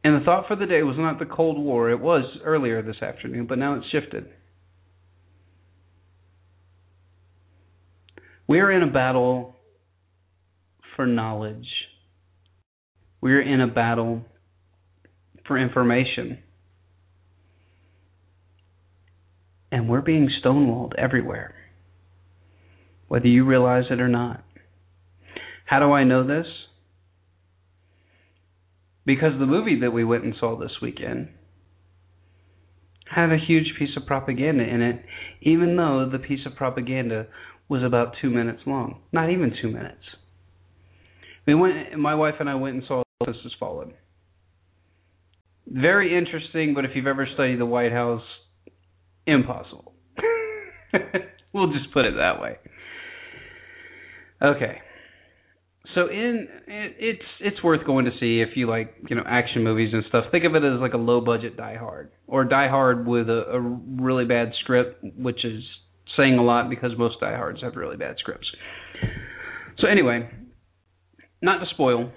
And 0.04 0.20
the 0.20 0.26
thought 0.26 0.48
for 0.48 0.56
the 0.56 0.66
day 0.66 0.84
was 0.84 0.98
not 0.98 1.20
the 1.20 1.26
Cold 1.26 1.58
War. 1.58 1.90
It 1.90 2.00
was 2.00 2.26
earlier 2.44 2.82
this 2.82 3.02
afternoon, 3.02 3.48
but 3.48 3.58
now 3.58 3.76
it's 3.76 3.86
shifted. 3.90 4.26
We 8.48 8.60
are 8.60 8.72
in 8.72 8.84
a 8.84 8.92
battle 8.92 9.56
for 10.96 11.06
knowledge. 11.06 11.68
We 13.22 13.32
are 13.32 13.42
in 13.42 13.62
a 13.62 13.68
battle 13.68 14.26
for 15.48 15.58
information. 15.58 16.40
And 19.72 19.88
we're 19.88 20.02
being 20.02 20.30
stonewalled 20.44 20.94
everywhere 20.98 21.56
whether 23.14 23.28
you 23.28 23.46
realize 23.46 23.84
it 23.92 24.00
or 24.00 24.08
not. 24.08 24.44
How 25.66 25.78
do 25.78 25.92
I 25.92 26.04
know 26.04 26.26
this? 26.26 26.48
Because 29.06 29.34
the 29.38 29.46
movie 29.46 29.80
that 29.82 29.92
we 29.92 30.04
went 30.04 30.24
and 30.24 30.34
saw 30.40 30.58
this 30.58 30.72
weekend 30.82 31.30
had 33.14 33.32
a 33.32 33.38
huge 33.38 33.74
piece 33.78 33.96
of 33.98 34.06
propaganda 34.06 34.64
in 34.64 34.82
it, 34.82 35.04
even 35.42 35.76
though 35.76 36.10
the 36.10 36.20
piece 36.20 36.46
of 36.46 36.56
propaganda 36.56 37.28
was 37.70 37.84
about 37.84 38.14
two 38.22 38.30
minutes 38.30 38.62
long. 38.66 39.02
Not 39.12 39.30
even 39.30 39.54
two 39.62 39.70
minutes. 39.70 40.04
We 41.46 41.56
went. 41.56 41.98
My 41.98 42.16
wife 42.16 42.36
and 42.40 42.50
I 42.50 42.56
went 42.56 42.76
and 42.76 42.84
saw 42.88 43.04
This 43.26 43.36
Has 43.44 43.52
Fallen. 43.60 43.94
Very 45.68 46.18
interesting, 46.18 46.74
but 46.74 46.86
if 46.86 46.92
you've 46.96 47.08
ever 47.08 47.28
studied 47.34 47.60
the 47.60 47.66
White 47.66 47.92
House, 47.92 48.24
impossible. 49.26 49.94
we'll 51.54 51.72
just 51.72 51.92
put 51.94 52.06
it 52.06 52.16
that 52.16 52.42
way. 52.42 52.58
Okay. 54.42 54.80
So 55.96 56.08
in 56.08 56.48
it, 56.68 56.96
it's 57.00 57.26
it's 57.40 57.64
worth 57.64 57.86
going 57.86 58.06
to 58.06 58.12
see 58.20 58.42
if 58.42 58.56
you 58.56 58.68
like 58.68 58.96
you 59.10 59.16
know 59.16 59.24
action 59.26 59.64
movies 59.64 59.94
and 59.94 60.04
stuff. 60.10 60.26
Think 60.32 60.46
of 60.46 60.56
it 60.56 60.64
as 60.64 60.80
like 60.80 60.94
a 60.94 60.98
low 60.98 61.22
budget 61.22 61.56
Die 61.56 61.78
Hard 61.78 62.12
or 62.28 62.46
Die 62.46 62.68
Hard 62.68 63.06
with 63.06 63.30
a, 63.30 63.44
a 63.52 63.60
really 63.60 64.26
bad 64.26 64.54
script, 64.62 65.04
which 65.18 65.46
is 65.46 65.64
saying 66.18 66.38
a 66.38 66.44
lot 66.44 66.70
because 66.70 66.92
most 66.98 67.20
Die 67.20 67.36
Hards 67.36 67.62
have 67.62 67.76
really 67.76 67.98
bad 67.98 68.16
scripts. 68.20 68.48
So 69.80 69.88
anyway, 69.88 70.30
not 71.42 71.60
to 71.60 71.66
spoil, 71.74 72.12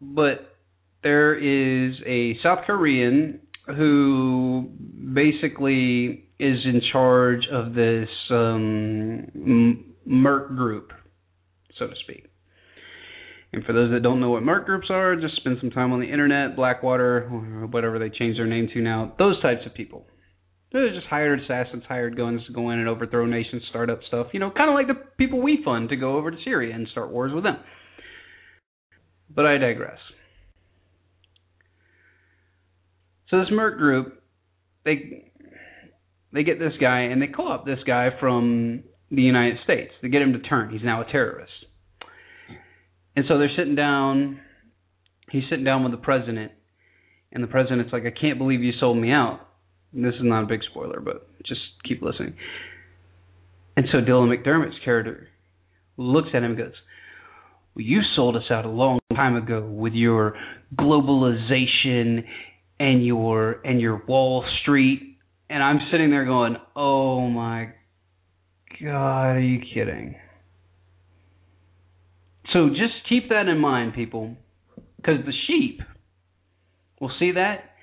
but 0.00 0.56
there 1.02 1.34
is 1.34 1.94
a 2.06 2.36
South 2.42 2.60
Korean 2.66 3.40
who 3.66 4.70
basically 5.14 6.28
is 6.38 6.58
in 6.64 6.82
charge 6.92 7.46
of 7.50 7.74
this 7.74 8.08
um, 8.30 9.93
Merc 10.06 10.48
group, 10.56 10.92
so 11.78 11.86
to 11.86 11.94
speak. 12.02 12.26
And 13.52 13.64
for 13.64 13.72
those 13.72 13.92
that 13.92 14.02
don't 14.02 14.20
know 14.20 14.30
what 14.30 14.42
Merc 14.42 14.66
groups 14.66 14.88
are, 14.90 15.14
just 15.14 15.36
spend 15.36 15.58
some 15.60 15.70
time 15.70 15.92
on 15.92 16.00
the 16.00 16.10
internet, 16.10 16.56
Blackwater, 16.56 17.28
whatever 17.70 18.00
they 18.00 18.10
change 18.10 18.36
their 18.36 18.46
name 18.46 18.68
to 18.74 18.80
now. 18.80 19.14
Those 19.18 19.40
types 19.42 19.60
of 19.64 19.74
people. 19.74 20.06
They're 20.72 20.92
just 20.92 21.06
hired 21.06 21.40
assassins, 21.40 21.84
hired 21.86 22.16
guns 22.16 22.40
to 22.48 22.52
go 22.52 22.70
in 22.70 22.80
and 22.80 22.88
overthrow 22.88 23.26
nations, 23.26 23.62
start 23.70 23.90
up 23.90 24.00
stuff. 24.08 24.28
You 24.32 24.40
know, 24.40 24.50
kind 24.50 24.70
of 24.70 24.74
like 24.74 24.88
the 24.88 25.00
people 25.16 25.40
we 25.40 25.62
fund 25.64 25.88
to 25.90 25.96
go 25.96 26.16
over 26.16 26.32
to 26.32 26.36
Syria 26.44 26.74
and 26.74 26.88
start 26.88 27.12
wars 27.12 27.32
with 27.32 27.44
them. 27.44 27.58
But 29.32 29.46
I 29.46 29.56
digress. 29.58 29.98
So 33.30 33.38
this 33.38 33.48
Merc 33.52 33.78
group, 33.78 34.20
they 34.84 35.30
they 36.32 36.42
get 36.42 36.58
this 36.58 36.72
guy 36.80 37.02
and 37.02 37.22
they 37.22 37.28
up 37.48 37.64
this 37.64 37.78
guy 37.86 38.08
from 38.18 38.82
the 39.14 39.22
United 39.22 39.58
States. 39.64 39.92
to 40.00 40.08
get 40.08 40.22
him 40.22 40.32
to 40.32 40.38
turn. 40.40 40.70
He's 40.70 40.84
now 40.84 41.00
a 41.00 41.10
terrorist. 41.10 41.52
And 43.16 43.24
so 43.28 43.38
they're 43.38 43.54
sitting 43.56 43.74
down. 43.74 44.40
He's 45.30 45.44
sitting 45.48 45.64
down 45.64 45.82
with 45.82 45.92
the 45.92 45.98
president, 45.98 46.52
and 47.32 47.42
the 47.42 47.48
president's 47.48 47.92
like, 47.92 48.04
"I 48.04 48.10
can't 48.10 48.38
believe 48.38 48.62
you 48.62 48.72
sold 48.72 48.98
me 48.98 49.10
out." 49.10 49.40
And 49.92 50.04
this 50.04 50.14
is 50.14 50.22
not 50.22 50.44
a 50.44 50.46
big 50.46 50.62
spoiler, 50.64 51.00
but 51.00 51.26
just 51.44 51.60
keep 51.84 52.02
listening. 52.02 52.34
And 53.76 53.86
so 53.90 53.98
Dylan 53.98 54.28
McDermott's 54.28 54.78
character 54.84 55.28
looks 55.96 56.28
at 56.34 56.42
him 56.42 56.52
and 56.52 56.58
goes, 56.58 56.74
well, 57.74 57.84
"You 57.84 58.02
sold 58.14 58.36
us 58.36 58.50
out 58.50 58.64
a 58.64 58.70
long 58.70 59.00
time 59.14 59.36
ago 59.36 59.60
with 59.62 59.94
your 59.94 60.36
globalization 60.76 62.24
and 62.78 63.04
your 63.04 63.60
and 63.64 63.80
your 63.80 64.04
Wall 64.06 64.44
Street." 64.62 65.18
And 65.50 65.62
I'm 65.62 65.80
sitting 65.90 66.10
there 66.10 66.24
going, 66.24 66.56
"Oh 66.76 67.28
my 67.28 67.72
God, 68.82 69.36
are 69.36 69.40
you 69.40 69.60
kidding?" 69.60 70.16
So 72.52 72.68
just 72.70 73.08
keep 73.08 73.30
that 73.30 73.48
in 73.48 73.58
mind, 73.58 73.94
people, 73.94 74.36
because 74.96 75.24
the 75.24 75.32
sheep 75.46 75.82
will 77.00 77.12
see 77.18 77.32
that 77.32 77.74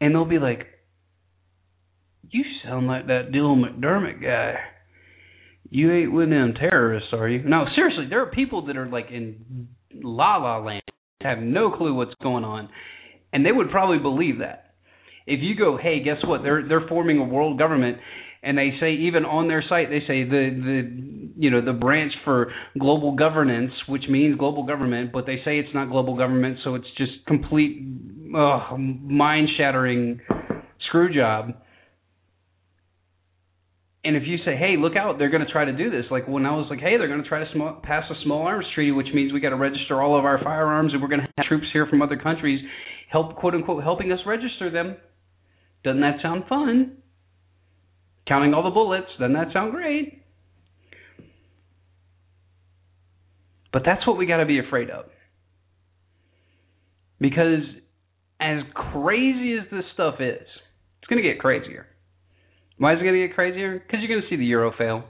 and 0.00 0.14
they'll 0.14 0.24
be 0.24 0.38
like, 0.38 0.66
"You 2.30 2.44
sound 2.62 2.86
like 2.86 3.06
that 3.06 3.30
Dylan 3.30 3.64
McDermott 3.64 4.22
guy." 4.22 4.60
You 5.70 5.92
ain't 5.92 6.12
with 6.12 6.30
them 6.30 6.54
terrorists, 6.54 7.12
are 7.12 7.28
you? 7.28 7.42
No, 7.42 7.66
seriously, 7.74 8.06
there 8.08 8.22
are 8.22 8.30
people 8.30 8.66
that 8.66 8.76
are 8.76 8.86
like 8.86 9.10
in 9.10 9.68
la 9.92 10.36
la 10.36 10.58
land, 10.58 10.82
have 11.20 11.38
no 11.40 11.70
clue 11.70 11.94
what's 11.94 12.14
going 12.22 12.44
on, 12.44 12.70
and 13.32 13.44
they 13.44 13.52
would 13.52 13.70
probably 13.70 13.98
believe 13.98 14.38
that. 14.38 14.72
If 15.26 15.40
you 15.42 15.54
go, 15.56 15.76
hey, 15.76 16.02
guess 16.02 16.24
what? 16.24 16.42
They're 16.42 16.66
they're 16.66 16.88
forming 16.88 17.18
a 17.18 17.24
world 17.24 17.58
government, 17.58 17.98
and 18.42 18.56
they 18.56 18.70
say 18.80 18.92
even 18.92 19.24
on 19.24 19.48
their 19.48 19.64
site 19.68 19.90
they 19.90 20.00
say 20.00 20.24
the 20.24 20.50
the 20.54 21.32
you 21.36 21.50
know 21.50 21.64
the 21.64 21.72
branch 21.72 22.12
for 22.24 22.52
global 22.78 23.14
governance, 23.14 23.72
which 23.88 24.04
means 24.08 24.36
global 24.36 24.64
government, 24.64 25.12
but 25.12 25.26
they 25.26 25.36
say 25.44 25.58
it's 25.58 25.72
not 25.74 25.88
global 25.90 26.16
government, 26.16 26.58
so 26.64 26.74
it's 26.74 26.86
just 26.96 27.12
complete 27.26 27.86
uh, 28.36 28.76
mind 28.76 29.48
shattering 29.56 30.20
screw 30.88 31.14
job. 31.14 31.52
And 34.04 34.16
if 34.16 34.22
you 34.26 34.38
say, 34.44 34.56
"Hey, 34.56 34.76
look 34.78 34.96
out! 34.96 35.18
They're 35.18 35.30
going 35.30 35.44
to 35.44 35.52
try 35.52 35.64
to 35.64 35.72
do 35.72 35.90
this," 35.90 36.04
like 36.10 36.26
when 36.26 36.46
I 36.46 36.52
was 36.56 36.66
like, 36.70 36.80
"Hey, 36.80 36.96
they're 36.96 37.08
going 37.08 37.22
to 37.22 37.28
try 37.28 37.40
to 37.40 37.50
sm- 37.52 37.82
pass 37.82 38.04
a 38.10 38.14
small 38.24 38.42
arms 38.42 38.66
treaty, 38.74 38.92
which 38.92 39.08
means 39.14 39.32
we 39.32 39.40
got 39.40 39.50
to 39.50 39.56
register 39.56 40.00
all 40.00 40.18
of 40.18 40.24
our 40.24 40.42
firearms, 40.42 40.92
and 40.92 41.02
we're 41.02 41.08
going 41.08 41.20
to 41.20 41.28
have 41.36 41.46
troops 41.46 41.66
here 41.72 41.86
from 41.86 42.00
other 42.00 42.16
countries, 42.16 42.60
help 43.10 43.36
quote 43.36 43.54
unquote 43.54 43.82
helping 43.82 44.10
us 44.12 44.20
register 44.26 44.70
them," 44.70 44.96
doesn't 45.84 46.00
that 46.00 46.16
sound 46.22 46.44
fun? 46.48 46.96
Counting 48.28 48.52
all 48.52 48.62
the 48.62 48.70
bullets, 48.70 49.06
doesn't 49.18 49.32
that 49.32 49.52
sound 49.54 49.72
great? 49.72 50.22
But 53.72 53.82
that's 53.86 54.06
what 54.06 54.18
we 54.18 54.26
got 54.26 54.36
to 54.38 54.46
be 54.46 54.58
afraid 54.58 54.90
of. 54.90 55.06
Because 57.20 57.64
as 58.40 58.58
crazy 58.74 59.54
as 59.54 59.66
this 59.70 59.84
stuff 59.94 60.16
is, 60.20 60.46
it's 60.98 61.08
going 61.08 61.22
to 61.22 61.28
get 61.28 61.38
crazier. 61.38 61.86
Why 62.76 62.92
is 62.92 63.00
it 63.00 63.02
going 63.02 63.14
to 63.14 63.26
get 63.26 63.34
crazier? 63.34 63.78
Because 63.78 64.00
you're 64.00 64.08
going 64.08 64.22
to 64.22 64.28
see 64.28 64.36
the 64.36 64.44
euro 64.44 64.72
fail. 64.76 65.04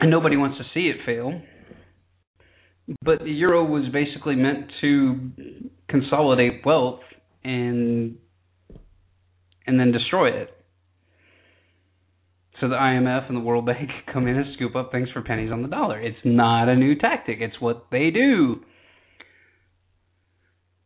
And 0.00 0.10
nobody 0.10 0.36
wants 0.36 0.58
to 0.58 0.64
see 0.74 0.88
it 0.88 0.96
fail. 1.04 1.40
But 3.02 3.20
the 3.20 3.30
euro 3.30 3.64
was 3.64 3.90
basically 3.92 4.36
meant 4.36 4.70
to 4.80 5.30
consolidate 5.88 6.64
wealth 6.64 7.00
and 7.42 8.16
and 9.68 9.78
then 9.78 9.92
destroy 9.92 10.30
it. 10.30 10.50
So 12.60 12.68
the 12.68 12.74
IMF 12.74 13.28
and 13.28 13.36
the 13.36 13.40
World 13.40 13.66
Bank 13.66 13.90
come 14.12 14.26
in 14.26 14.36
and 14.36 14.46
scoop 14.54 14.74
up 14.74 14.90
things 14.90 15.08
for 15.12 15.22
pennies 15.22 15.52
on 15.52 15.62
the 15.62 15.68
dollar. 15.68 16.00
It's 16.00 16.18
not 16.24 16.68
a 16.68 16.74
new 16.74 16.96
tactic. 16.96 17.38
It's 17.40 17.60
what 17.60 17.86
they 17.92 18.10
do. 18.10 18.56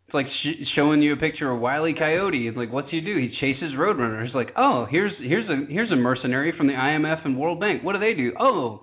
It's 0.06 0.14
like 0.14 0.26
sh- 0.26 0.66
showing 0.76 1.00
you 1.00 1.14
a 1.14 1.16
picture 1.16 1.50
of 1.50 1.60
Wiley 1.60 1.94
Coyote. 1.98 2.46
It's 2.46 2.56
like, 2.56 2.72
what's 2.72 2.90
he 2.90 3.00
do? 3.00 3.16
He 3.16 3.34
chases 3.40 3.72
roadrunners. 3.74 4.34
Like, 4.34 4.50
oh, 4.56 4.86
here's 4.90 5.12
here's 5.18 5.48
a 5.48 5.72
here's 5.72 5.90
a 5.90 5.96
mercenary 5.96 6.52
from 6.56 6.66
the 6.66 6.74
IMF 6.74 7.24
and 7.24 7.38
World 7.38 7.60
Bank. 7.60 7.82
What 7.82 7.94
do 7.94 8.00
they 8.00 8.14
do? 8.14 8.32
Oh, 8.38 8.82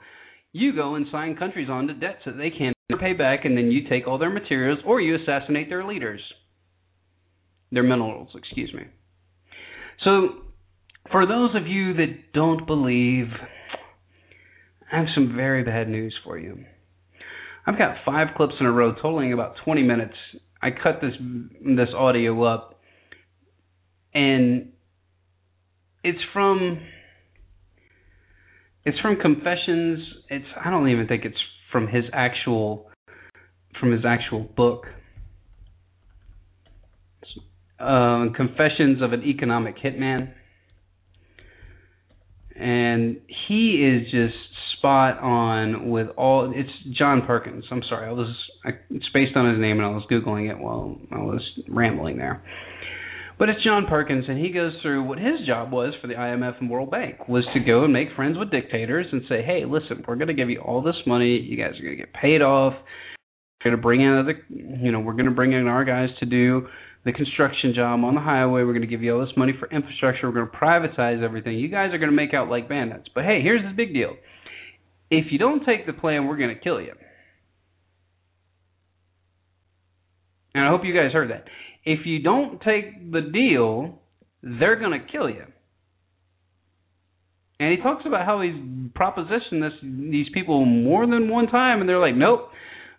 you 0.52 0.74
go 0.76 0.96
and 0.96 1.06
sign 1.12 1.36
countries 1.36 1.70
onto 1.70 1.94
debts 1.94 2.24
that 2.26 2.38
they 2.38 2.50
can't 2.50 2.76
pay 3.00 3.14
back, 3.14 3.46
and 3.46 3.56
then 3.56 3.70
you 3.70 3.88
take 3.88 4.08
all 4.08 4.18
their 4.18 4.32
materials, 4.32 4.80
or 4.84 5.00
you 5.00 5.16
assassinate 5.16 5.70
their 5.70 5.86
leaders, 5.86 6.22
their 7.72 7.84
minerals. 7.84 8.30
Excuse 8.36 8.74
me. 8.74 8.86
So, 10.04 10.30
for 11.12 11.26
those 11.26 11.56
of 11.56 11.68
you 11.68 11.94
that 11.96 12.34
don't 12.34 12.66
believe, 12.66 13.28
I 14.92 14.98
have 14.98 15.08
some 15.14 15.36
very 15.36 15.64
bad 15.64 15.90
news 15.90 16.16
for 16.24 16.38
you. 16.38 16.64
I've 17.66 17.78
got 17.78 17.98
five 18.06 18.28
clips 18.36 18.54
in 18.60 18.66
a 18.66 18.72
row, 18.72 18.94
totaling 18.94 19.34
about 19.34 19.56
20 19.64 19.84
minutes. 19.84 20.16
I 20.62 20.70
cut 20.72 21.00
this 21.02 21.14
this 21.64 21.90
audio 21.96 22.44
up, 22.44 22.80
and 24.14 24.72
it's 26.04 26.20
from 26.34 26.80
it's 28.86 29.00
from 29.00 29.18
Confessions. 29.18 30.00
It's 30.30 30.46
I 30.64 30.70
don't 30.70 30.90
even 30.90 31.08
think 31.08 31.26
it's 31.26 31.38
from 31.72 31.88
his 31.88 32.06
actual 32.14 32.90
from 33.80 33.92
his 33.92 34.02
actual 34.06 34.42
book 34.42 34.86
uh, 37.80 38.26
Confessions 38.36 39.02
of 39.02 39.14
an 39.14 39.24
Economic 39.24 39.78
Hitman. 39.78 40.34
And 42.56 43.22
he 43.48 43.76
is 43.76 44.12
just 44.12 44.36
spot 44.78 45.20
on 45.20 45.90
with 45.90 46.08
all. 46.18 46.52
It's 46.54 46.98
John 46.98 47.24
Perkins. 47.26 47.64
I'm 47.72 47.84
sorry, 47.88 48.08
I 48.08 48.12
was 48.12 48.34
I 48.66 48.72
spaced 49.10 49.36
on 49.36 49.50
his 49.52 49.60
name 49.60 49.78
and 49.78 49.86
I 49.86 49.90
was 49.90 50.04
googling 50.12 50.50
it 50.50 50.60
while 50.60 50.98
I 51.12 51.20
was 51.20 51.42
rambling 51.70 52.18
there. 52.18 52.44
But 53.38 53.48
it's 53.48 53.64
John 53.64 53.86
Perkins, 53.88 54.26
and 54.28 54.38
he 54.38 54.52
goes 54.52 54.74
through 54.82 55.04
what 55.04 55.18
his 55.18 55.48
job 55.48 55.72
was 55.72 55.94
for 56.02 56.08
the 56.08 56.16
IMF 56.16 56.60
and 56.60 56.70
World 56.70 56.92
Bank 56.92 57.30
was 57.30 57.46
to 57.54 57.62
go 57.62 57.86
and 57.86 57.94
make 57.94 58.10
friends 58.14 58.38
with 58.38 58.52
dictators 58.52 59.06
and 59.14 59.22
say, 59.30 59.42
"Hey, 59.42 59.64
listen, 59.66 60.04
we're 60.06 60.18
going 60.18 60.28
to 60.28 60.34
give 60.34 60.50
you 60.50 60.60
all 60.60 60.82
this 60.82 60.98
money. 61.08 61.40
You 61.40 61.56
guys 61.56 61.80
are 61.80 61.84
going 61.84 61.98
to 61.98 62.04
get 62.04 62.14
paid 62.14 62.42
off. 62.42 62.74
We're 63.64 63.72
going 63.72 63.78
to 63.78 63.82
bring 63.82 64.02
in 64.02 64.18
other, 64.18 64.46
you 64.50 64.92
know, 64.92 65.00
we're 65.00 65.14
going 65.14 65.26
to 65.26 65.32
bring 65.32 65.54
in 65.54 65.68
our 65.68 65.86
guys 65.86 66.10
to 66.20 66.26
do 66.26 66.68
the 67.06 67.14
construction 67.14 67.74
job 67.74 68.04
on 68.04 68.16
the 68.16 68.22
highway. 68.22 68.64
We're 68.64 68.74
going 68.74 68.82
to 68.82 68.88
give 68.88 69.02
you 69.02 69.16
all 69.16 69.26
this 69.26 69.36
money 69.38 69.54
for 69.58 69.70
infrastructure. 69.70 70.28
We're 70.30 70.46
going 70.46 70.52
to 70.52 70.58
privatize 70.58 71.24
everything. 71.24 71.58
You 71.58 71.70
guys 71.70 71.94
are 71.94 71.98
going 71.98 72.10
to 72.10 72.16
make 72.16 72.34
out 72.34 72.50
like 72.50 72.68
bandits. 72.68 73.08
But 73.14 73.24
hey, 73.24 73.42
here's 73.42 73.62
the 73.64 73.76
big 73.76 73.94
deal. 73.94 74.16
If 75.10 75.32
you 75.32 75.40
don't 75.40 75.66
take 75.66 75.86
the 75.86 75.94
plan, 75.94 76.28
we're 76.28 76.38
going 76.38 76.54
to 76.54 76.62
kill 76.62 76.82
you. 76.82 76.94
And 80.54 80.66
I 80.66 80.70
hope 80.70 80.82
you 80.84 80.94
guys 80.94 81.14
heard 81.14 81.32
that. 81.32 81.46
If 81.86 82.06
you 82.06 82.22
don't 82.22 82.60
take 82.62 83.12
the 83.12 83.22
deal, 83.22 84.00
they're 84.44 84.80
going 84.80 85.00
to 85.00 85.06
kill 85.12 85.30
you. 85.30 85.46
And 87.60 87.72
he 87.72 87.84
talks 87.84 88.04
about 88.06 88.26
how 88.26 88.42
he's 88.42 88.54
propositioned 88.98 89.62
this 89.62 89.74
these 89.84 90.28
people 90.34 90.66
more 90.66 91.06
than 91.06 91.30
one 91.30 91.48
time, 91.48 91.82
and 91.82 91.90
they're 91.90 92.00
like, 92.00 92.16
"Nope, 92.16 92.52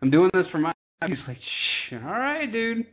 I'm 0.03 0.11
doing 0.11 0.31
this 0.35 0.45
for 0.53 0.59
my." 0.59 0.73
He's 1.07 1.17
like, 1.27 1.39
Shh, 1.39 1.95
"All 1.95 2.01
right, 2.01 2.51
dude." 2.51 2.87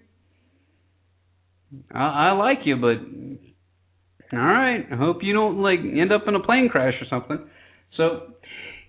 I, 1.93 2.29
I 2.29 2.31
like 2.31 2.59
you, 2.65 2.77
but 2.77 4.37
all 4.37 4.43
right. 4.43 4.85
I 4.91 4.95
hope 4.95 5.17
you 5.21 5.33
don't 5.33 5.61
like 5.61 5.79
end 5.79 6.11
up 6.11 6.23
in 6.27 6.35
a 6.35 6.41
plane 6.41 6.69
crash 6.69 6.93
or 7.01 7.07
something. 7.09 7.47
So 7.95 8.33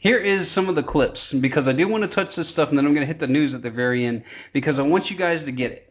here 0.00 0.18
is 0.18 0.48
some 0.54 0.68
of 0.68 0.74
the 0.74 0.82
clips 0.82 1.18
because 1.40 1.64
I 1.66 1.72
do 1.72 1.88
want 1.88 2.08
to 2.08 2.14
touch 2.14 2.34
this 2.36 2.46
stuff 2.52 2.68
and 2.70 2.78
then 2.78 2.86
I'm 2.86 2.94
going 2.94 3.06
to 3.06 3.12
hit 3.12 3.20
the 3.20 3.26
news 3.26 3.52
at 3.54 3.62
the 3.62 3.70
very 3.70 4.06
end 4.06 4.22
because 4.52 4.74
I 4.78 4.82
want 4.82 5.04
you 5.10 5.18
guys 5.18 5.44
to 5.44 5.52
get 5.52 5.72
it. 5.72 5.88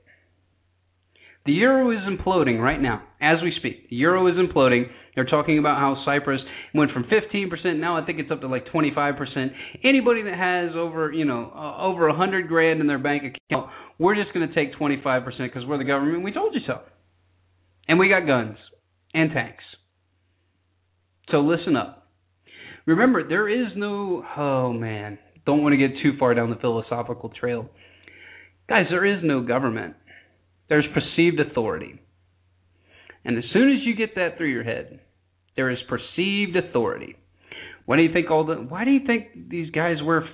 The 1.47 1.53
euro 1.53 1.91
is 1.91 1.99
imploding 1.99 2.59
right 2.59 2.79
now 2.79 3.03
as 3.21 3.37
we 3.41 3.53
speak. 3.57 3.89
The 3.89 3.95
euro 3.95 4.27
is 4.27 4.35
imploding. 4.35 4.83
They're 5.15 5.23
talking 5.23 5.57
about 5.57 5.77
how 5.77 6.03
Cyprus 6.03 6.41
went 6.75 6.91
from 6.91 7.05
15% 7.05 7.79
now 7.79 7.97
I 7.97 8.05
think 8.05 8.19
it's 8.19 8.29
up 8.29 8.41
to 8.41 8.47
like 8.47 8.65
25%. 8.65 9.15
Anybody 9.81 10.23
that 10.23 10.37
has 10.37 10.75
over, 10.75 11.09
you 11.13 11.23
know, 11.23 11.49
uh, 11.55 11.81
over 11.81 12.09
100 12.09 12.49
grand 12.49 12.81
in 12.81 12.87
their 12.87 12.99
bank 12.99 13.23
account, 13.23 13.69
we're 13.97 14.15
just 14.15 14.33
going 14.33 14.45
to 14.45 14.53
take 14.53 14.77
25% 14.77 15.23
because 15.39 15.65
we're 15.65 15.77
the 15.77 15.85
government. 15.85 16.21
We 16.25 16.33
told 16.33 16.53
you 16.53 16.59
so. 16.67 16.81
And 17.87 17.97
we 17.97 18.09
got 18.09 18.27
guns 18.27 18.57
and 19.13 19.31
tanks. 19.31 19.63
So 21.31 21.37
listen 21.37 21.77
up. 21.77 22.09
Remember, 22.85 23.25
there 23.25 23.47
is 23.47 23.71
no, 23.77 24.21
oh 24.35 24.73
man, 24.73 25.17
don't 25.45 25.63
want 25.63 25.71
to 25.71 25.77
get 25.77 25.95
too 26.03 26.17
far 26.19 26.33
down 26.33 26.49
the 26.49 26.57
philosophical 26.57 27.29
trail. 27.29 27.69
Guys, 28.67 28.87
there 28.89 29.05
is 29.05 29.23
no 29.23 29.41
government 29.41 29.95
there's 30.69 30.85
perceived 30.93 31.39
authority. 31.39 31.99
And 33.25 33.37
as 33.37 33.43
soon 33.53 33.71
as 33.71 33.85
you 33.85 33.95
get 33.95 34.15
that 34.15 34.37
through 34.37 34.51
your 34.51 34.63
head, 34.63 34.99
there 35.55 35.69
is 35.69 35.77
perceived 35.89 36.55
authority. 36.55 37.15
Why 37.85 37.95
do 37.95 38.03
you 38.03 38.11
think 38.11 38.29
all 38.29 38.45
the 38.45 38.55
why 38.55 38.83
do 38.83 38.91
you 38.91 38.99
think 39.07 39.49
these 39.49 39.69
guys 39.71 39.95
wear 40.03 40.27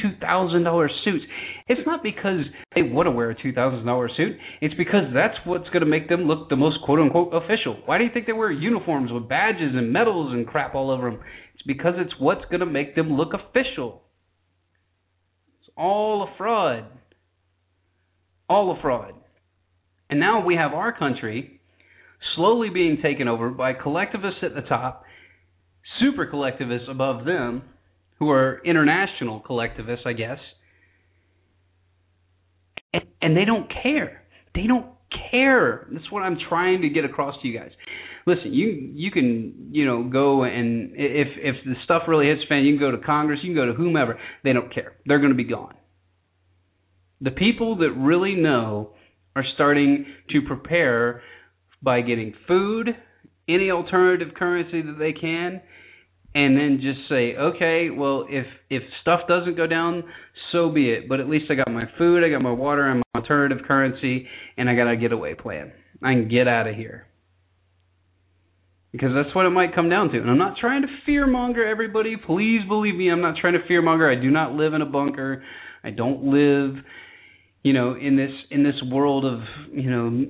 two 0.00 0.10
thousand 0.20 0.64
dollar 0.64 0.90
suits? 1.04 1.24
It's 1.66 1.80
not 1.86 2.02
because 2.02 2.40
they 2.74 2.82
want 2.82 3.06
to 3.06 3.10
wear 3.10 3.30
a 3.30 3.42
two 3.42 3.52
thousand 3.52 3.86
dollar 3.86 4.10
suit. 4.14 4.36
It's 4.60 4.74
because 4.74 5.04
that's 5.14 5.34
what's 5.44 5.68
going 5.70 5.80
to 5.80 5.86
make 5.86 6.10
them 6.10 6.22
look 6.24 6.50
the 6.50 6.56
most 6.56 6.78
quote 6.84 7.00
unquote 7.00 7.32
official. 7.32 7.78
Why 7.86 7.96
do 7.96 8.04
you 8.04 8.10
think 8.12 8.26
they 8.26 8.32
wear 8.32 8.50
uniforms 8.52 9.10
with 9.10 9.26
badges 9.26 9.72
and 9.74 9.90
medals 9.90 10.34
and 10.34 10.46
crap 10.46 10.74
all 10.74 10.90
over 10.90 11.10
them? 11.10 11.20
It's 11.54 11.62
because 11.62 11.94
it's 11.96 12.12
what's 12.18 12.44
going 12.50 12.60
to 12.60 12.66
make 12.66 12.94
them 12.94 13.14
look 13.14 13.32
official. 13.32 14.02
It's 15.60 15.70
all 15.76 16.24
a 16.24 16.36
fraud. 16.36 16.84
All 18.50 18.76
a 18.76 18.82
fraud. 18.82 19.14
And 20.12 20.20
now 20.20 20.44
we 20.44 20.56
have 20.56 20.74
our 20.74 20.92
country 20.92 21.58
slowly 22.36 22.68
being 22.68 22.98
taken 23.02 23.28
over 23.28 23.48
by 23.48 23.72
collectivists 23.72 24.40
at 24.42 24.54
the 24.54 24.60
top, 24.60 25.04
super 26.00 26.26
collectivists 26.26 26.86
above 26.90 27.24
them, 27.24 27.62
who 28.18 28.28
are 28.28 28.60
international 28.62 29.40
collectivists, 29.40 30.04
I 30.04 30.12
guess. 30.12 30.36
And, 32.92 33.04
and 33.22 33.34
they 33.34 33.46
don't 33.46 33.72
care. 33.82 34.20
They 34.54 34.66
don't 34.66 34.84
care. 35.30 35.88
That's 35.90 36.12
what 36.12 36.20
I'm 36.20 36.36
trying 36.46 36.82
to 36.82 36.90
get 36.90 37.06
across 37.06 37.40
to 37.40 37.48
you 37.48 37.58
guys. 37.58 37.70
Listen, 38.26 38.52
you 38.52 38.92
you 38.92 39.10
can 39.10 39.70
you 39.72 39.86
know 39.86 40.02
go 40.02 40.44
and 40.44 40.90
if 40.94 41.28
if 41.38 41.56
the 41.64 41.72
stuff 41.84 42.02
really 42.06 42.26
hits 42.26 42.42
fan, 42.50 42.64
you 42.64 42.76
can 42.76 42.80
go 42.80 42.94
to 42.94 43.02
Congress, 43.02 43.40
you 43.42 43.48
can 43.48 43.56
go 43.56 43.64
to 43.64 43.72
whomever. 43.72 44.18
They 44.44 44.52
don't 44.52 44.72
care. 44.74 44.92
They're 45.06 45.20
going 45.20 45.32
to 45.32 45.36
be 45.36 45.44
gone. 45.44 45.74
The 47.22 47.30
people 47.30 47.78
that 47.78 47.92
really 47.92 48.34
know 48.34 48.90
are 49.34 49.44
starting 49.54 50.06
to 50.30 50.42
prepare 50.42 51.22
by 51.82 52.00
getting 52.00 52.34
food, 52.46 52.88
any 53.48 53.70
alternative 53.70 54.28
currency 54.36 54.82
that 54.82 54.98
they 54.98 55.12
can, 55.12 55.60
and 56.34 56.56
then 56.56 56.80
just 56.80 57.08
say, 57.08 57.36
okay, 57.36 57.90
well, 57.90 58.26
if 58.28 58.46
if 58.70 58.82
stuff 59.02 59.20
doesn't 59.28 59.56
go 59.56 59.66
down, 59.66 60.04
so 60.50 60.70
be 60.70 60.90
it. 60.90 61.08
But 61.08 61.20
at 61.20 61.28
least 61.28 61.50
I 61.50 61.54
got 61.54 61.70
my 61.70 61.84
food, 61.98 62.24
I 62.24 62.30
got 62.30 62.42
my 62.42 62.52
water, 62.52 62.88
and 62.88 63.02
my 63.14 63.20
alternative 63.20 63.58
currency, 63.66 64.26
and 64.56 64.68
I 64.68 64.74
got 64.74 64.90
a 64.90 64.96
getaway 64.96 65.34
plan. 65.34 65.72
I 66.02 66.12
can 66.14 66.28
get 66.28 66.48
out 66.48 66.66
of 66.66 66.74
here. 66.74 67.06
Because 68.92 69.10
that's 69.14 69.34
what 69.34 69.46
it 69.46 69.50
might 69.50 69.74
come 69.74 69.88
down 69.88 70.10
to. 70.10 70.18
And 70.18 70.28
I'm 70.28 70.38
not 70.38 70.58
trying 70.58 70.82
to 70.82 70.88
fearmonger 71.08 71.70
everybody. 71.70 72.16
Please 72.16 72.60
believe 72.68 72.94
me, 72.94 73.10
I'm 73.10 73.22
not 73.22 73.36
trying 73.40 73.54
to 73.54 73.60
fearmonger. 73.60 74.10
I 74.10 74.20
do 74.20 74.30
not 74.30 74.52
live 74.52 74.74
in 74.74 74.82
a 74.82 74.86
bunker. 74.86 75.42
I 75.82 75.90
don't 75.90 76.24
live 76.24 76.82
you 77.62 77.72
know, 77.72 77.94
in 77.94 78.16
this 78.16 78.32
in 78.50 78.62
this 78.62 78.74
world 78.90 79.24
of 79.24 79.40
you 79.72 79.90
know 79.90 80.26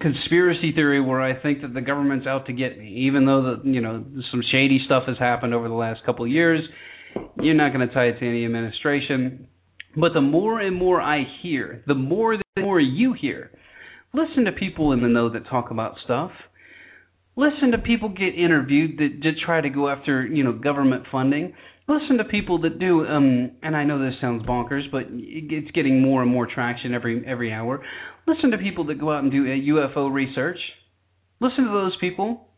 conspiracy 0.00 0.72
theory 0.72 1.00
where 1.00 1.20
I 1.20 1.40
think 1.40 1.62
that 1.62 1.74
the 1.74 1.80
government's 1.80 2.26
out 2.26 2.46
to 2.46 2.52
get 2.52 2.78
me, 2.78 3.06
even 3.06 3.26
though 3.26 3.42
the 3.42 3.68
you 3.70 3.80
know 3.80 4.04
some 4.30 4.42
shady 4.52 4.80
stuff 4.86 5.04
has 5.06 5.18
happened 5.18 5.54
over 5.54 5.68
the 5.68 5.74
last 5.74 6.04
couple 6.04 6.24
of 6.24 6.30
years. 6.30 6.60
You're 7.40 7.54
not 7.54 7.72
going 7.72 7.86
to 7.86 7.94
tie 7.94 8.06
it 8.06 8.20
to 8.20 8.28
any 8.28 8.44
administration. 8.44 9.48
But 9.96 10.12
the 10.12 10.20
more 10.20 10.60
and 10.60 10.76
more 10.76 11.00
I 11.00 11.22
hear, 11.42 11.82
the 11.86 11.94
more 11.94 12.36
the 12.36 12.62
more 12.62 12.78
you 12.78 13.14
hear. 13.14 13.50
Listen 14.12 14.44
to 14.44 14.52
people 14.52 14.92
in 14.92 15.02
the 15.02 15.08
know 15.08 15.30
that 15.30 15.48
talk 15.48 15.70
about 15.70 15.94
stuff. 16.04 16.30
Listen 17.38 17.72
to 17.72 17.78
people 17.78 18.08
get 18.08 18.34
interviewed 18.34 18.96
that, 18.96 19.20
that 19.22 19.32
try 19.44 19.60
to 19.60 19.68
go 19.68 19.90
after 19.90 20.26
you 20.26 20.42
know 20.42 20.52
government 20.52 21.04
funding. 21.12 21.52
Listen 21.86 22.16
to 22.16 22.24
people 22.24 22.62
that 22.62 22.78
do 22.78 23.04
um 23.04 23.52
and 23.62 23.76
I 23.76 23.84
know 23.84 23.98
this 23.98 24.14
sounds 24.22 24.44
bonkers 24.46 24.90
but 24.90 25.02
it's 25.10 25.70
getting 25.72 26.00
more 26.00 26.22
and 26.22 26.30
more 26.30 26.48
traction 26.52 26.94
every 26.94 27.22
every 27.26 27.52
hour. 27.52 27.84
Listen 28.26 28.50
to 28.52 28.58
people 28.58 28.86
that 28.86 28.98
go 28.98 29.12
out 29.12 29.22
and 29.22 29.30
do 29.30 29.44
UFO 29.44 30.10
research. 30.10 30.58
Listen 31.38 31.64
to 31.64 31.70
those 31.70 31.94
people 32.00 32.48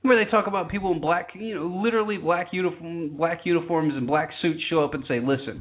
where 0.00 0.22
they 0.22 0.30
talk 0.30 0.46
about 0.46 0.70
people 0.70 0.92
in 0.92 1.00
black 1.02 1.28
you 1.34 1.54
know 1.54 1.80
literally 1.84 2.16
black 2.16 2.48
uniform 2.52 3.18
black 3.18 3.40
uniforms 3.44 3.92
and 3.94 4.06
black 4.06 4.30
suits 4.40 4.60
show 4.70 4.82
up 4.82 4.94
and 4.94 5.04
say 5.06 5.20
listen 5.20 5.60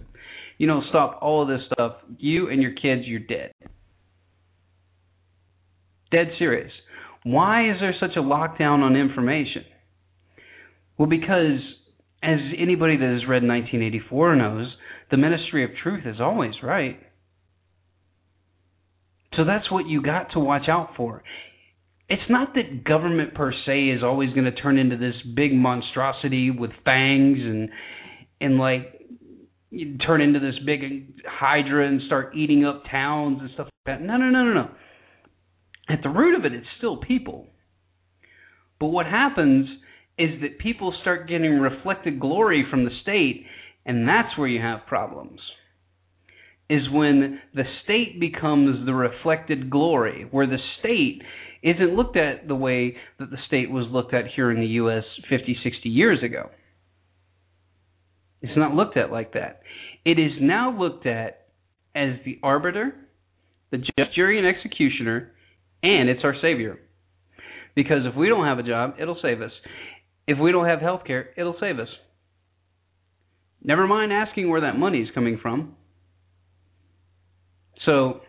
you 0.57 0.65
know 0.65 0.81
stop 0.87 1.19
all 1.21 1.41
of 1.41 1.49
this 1.49 1.61
stuff. 1.73 1.97
You 2.19 2.49
and 2.49 2.61
your 2.61 2.71
kids 2.71 3.01
you're 3.05 3.19
dead. 3.19 3.51
Dead 6.09 6.27
serious 6.39 6.71
why 7.23 7.69
is 7.69 7.77
there 7.79 7.95
such 7.99 8.15
a 8.17 8.21
lockdown 8.21 8.81
on 8.81 8.95
information 8.95 9.63
well 10.97 11.09
because 11.09 11.59
as 12.23 12.39
anybody 12.57 12.95
that 12.95 13.19
has 13.19 13.27
read 13.27 13.43
1984 13.43 14.35
knows, 14.37 14.73
the 15.11 15.17
ministry 15.17 15.65
of 15.65 15.71
truth 15.83 16.05
is 16.05 16.21
always 16.21 16.53
right. 16.63 16.97
So 19.35 19.43
that's 19.43 19.69
what 19.69 19.87
you 19.87 20.01
got 20.01 20.31
to 20.33 20.39
watch 20.39 20.69
out 20.69 20.91
for. 20.95 21.21
It's 22.07 22.21
not 22.29 22.53
that 22.55 22.85
government 22.85 23.33
per 23.33 23.51
se 23.65 23.89
is 23.89 24.03
always 24.03 24.29
going 24.33 24.45
to 24.45 24.53
turn 24.53 24.77
into 24.77 24.95
this 24.95 25.15
big 25.35 25.53
monstrosity 25.53 26.49
with 26.49 26.71
fangs 26.85 27.39
and 27.39 27.69
and 28.39 28.57
like 28.57 28.99
turn 30.05 30.21
into 30.21 30.39
this 30.39 30.55
big 30.65 31.13
hydra 31.25 31.87
and 31.87 32.01
start 32.05 32.35
eating 32.35 32.63
up 32.63 32.83
towns 32.89 33.39
and 33.41 33.49
stuff 33.53 33.65
like 33.65 33.97
that. 33.97 34.05
No, 34.05 34.17
no, 34.17 34.29
no, 34.29 34.43
no, 34.43 34.53
no. 34.53 34.69
At 35.89 36.01
the 36.01 36.09
root 36.09 36.37
of 36.37 36.45
it, 36.45 36.53
it's 36.53 36.67
still 36.77 36.97
people. 36.97 37.47
But 38.79 38.87
what 38.87 39.05
happens 39.05 39.67
is 40.17 40.41
that 40.41 40.59
people 40.59 40.93
start 41.01 41.27
getting 41.27 41.59
reflected 41.59 42.19
glory 42.19 42.65
from 42.69 42.85
the 42.85 42.91
state, 43.01 43.45
and 43.85 44.07
that's 44.07 44.37
where 44.37 44.47
you 44.47 44.61
have 44.61 44.85
problems. 44.87 45.39
Is 46.69 46.89
when 46.91 47.39
the 47.53 47.63
state 47.83 48.19
becomes 48.19 48.85
the 48.85 48.93
reflected 48.93 49.69
glory, 49.69 50.27
where 50.31 50.47
the 50.47 50.57
state 50.79 51.21
isn't 51.61 51.95
looked 51.95 52.17
at 52.17 52.47
the 52.47 52.55
way 52.55 52.95
that 53.19 53.29
the 53.31 53.37
state 53.47 53.69
was 53.69 53.87
looked 53.91 54.13
at 54.13 54.25
here 54.35 54.51
in 54.51 54.59
the 54.59 54.67
U.S. 54.67 55.03
50, 55.29 55.57
60 55.63 55.89
years 55.89 56.23
ago. 56.23 56.49
It's 58.41 58.57
not 58.57 58.75
looked 58.75 58.97
at 58.97 59.11
like 59.11 59.33
that. 59.33 59.61
It 60.05 60.19
is 60.19 60.31
now 60.41 60.77
looked 60.77 61.05
at 61.07 61.47
as 61.95 62.15
the 62.25 62.39
arbiter, 62.43 62.93
the 63.71 63.81
jury, 64.13 64.37
and 64.37 64.47
executioner, 64.47 65.31
and 65.83 66.09
it's 66.09 66.21
our 66.23 66.35
savior. 66.41 66.79
Because 67.75 68.05
if 68.05 68.15
we 68.15 68.29
don't 68.29 68.45
have 68.45 68.59
a 68.59 68.63
job, 68.63 68.95
it'll 68.99 69.19
save 69.21 69.41
us. 69.41 69.51
If 70.25 70.39
we 70.39 70.51
don't 70.51 70.65
have 70.65 70.79
health 70.79 71.01
care, 71.05 71.29
it'll 71.37 71.57
save 71.59 71.79
us. 71.79 71.89
Never 73.61 73.87
mind 73.87 74.11
asking 74.11 74.49
where 74.49 74.61
that 74.61 74.77
money 74.77 74.99
is 74.99 75.09
coming 75.13 75.39
from. 75.41 75.75
So 77.85 78.21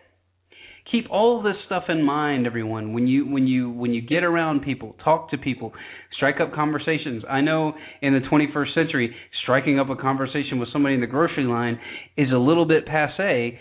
keep 0.91 1.09
all 1.09 1.41
this 1.41 1.55
stuff 1.65 1.83
in 1.89 2.03
mind 2.03 2.45
everyone 2.45 2.93
when 2.93 3.07
you 3.07 3.25
when 3.25 3.47
you 3.47 3.69
when 3.71 3.93
you 3.93 4.01
get 4.01 4.23
around 4.23 4.61
people 4.61 4.95
talk 5.03 5.31
to 5.31 5.37
people 5.37 5.73
strike 6.15 6.39
up 6.39 6.53
conversations 6.53 7.23
i 7.29 7.41
know 7.41 7.73
in 8.01 8.13
the 8.13 8.19
21st 8.31 8.73
century 8.75 9.15
striking 9.41 9.79
up 9.79 9.89
a 9.89 9.95
conversation 9.95 10.59
with 10.59 10.69
somebody 10.71 10.93
in 10.93 11.01
the 11.01 11.07
grocery 11.07 11.43
line 11.43 11.79
is 12.17 12.27
a 12.31 12.37
little 12.37 12.65
bit 12.65 12.85
passe 12.85 13.59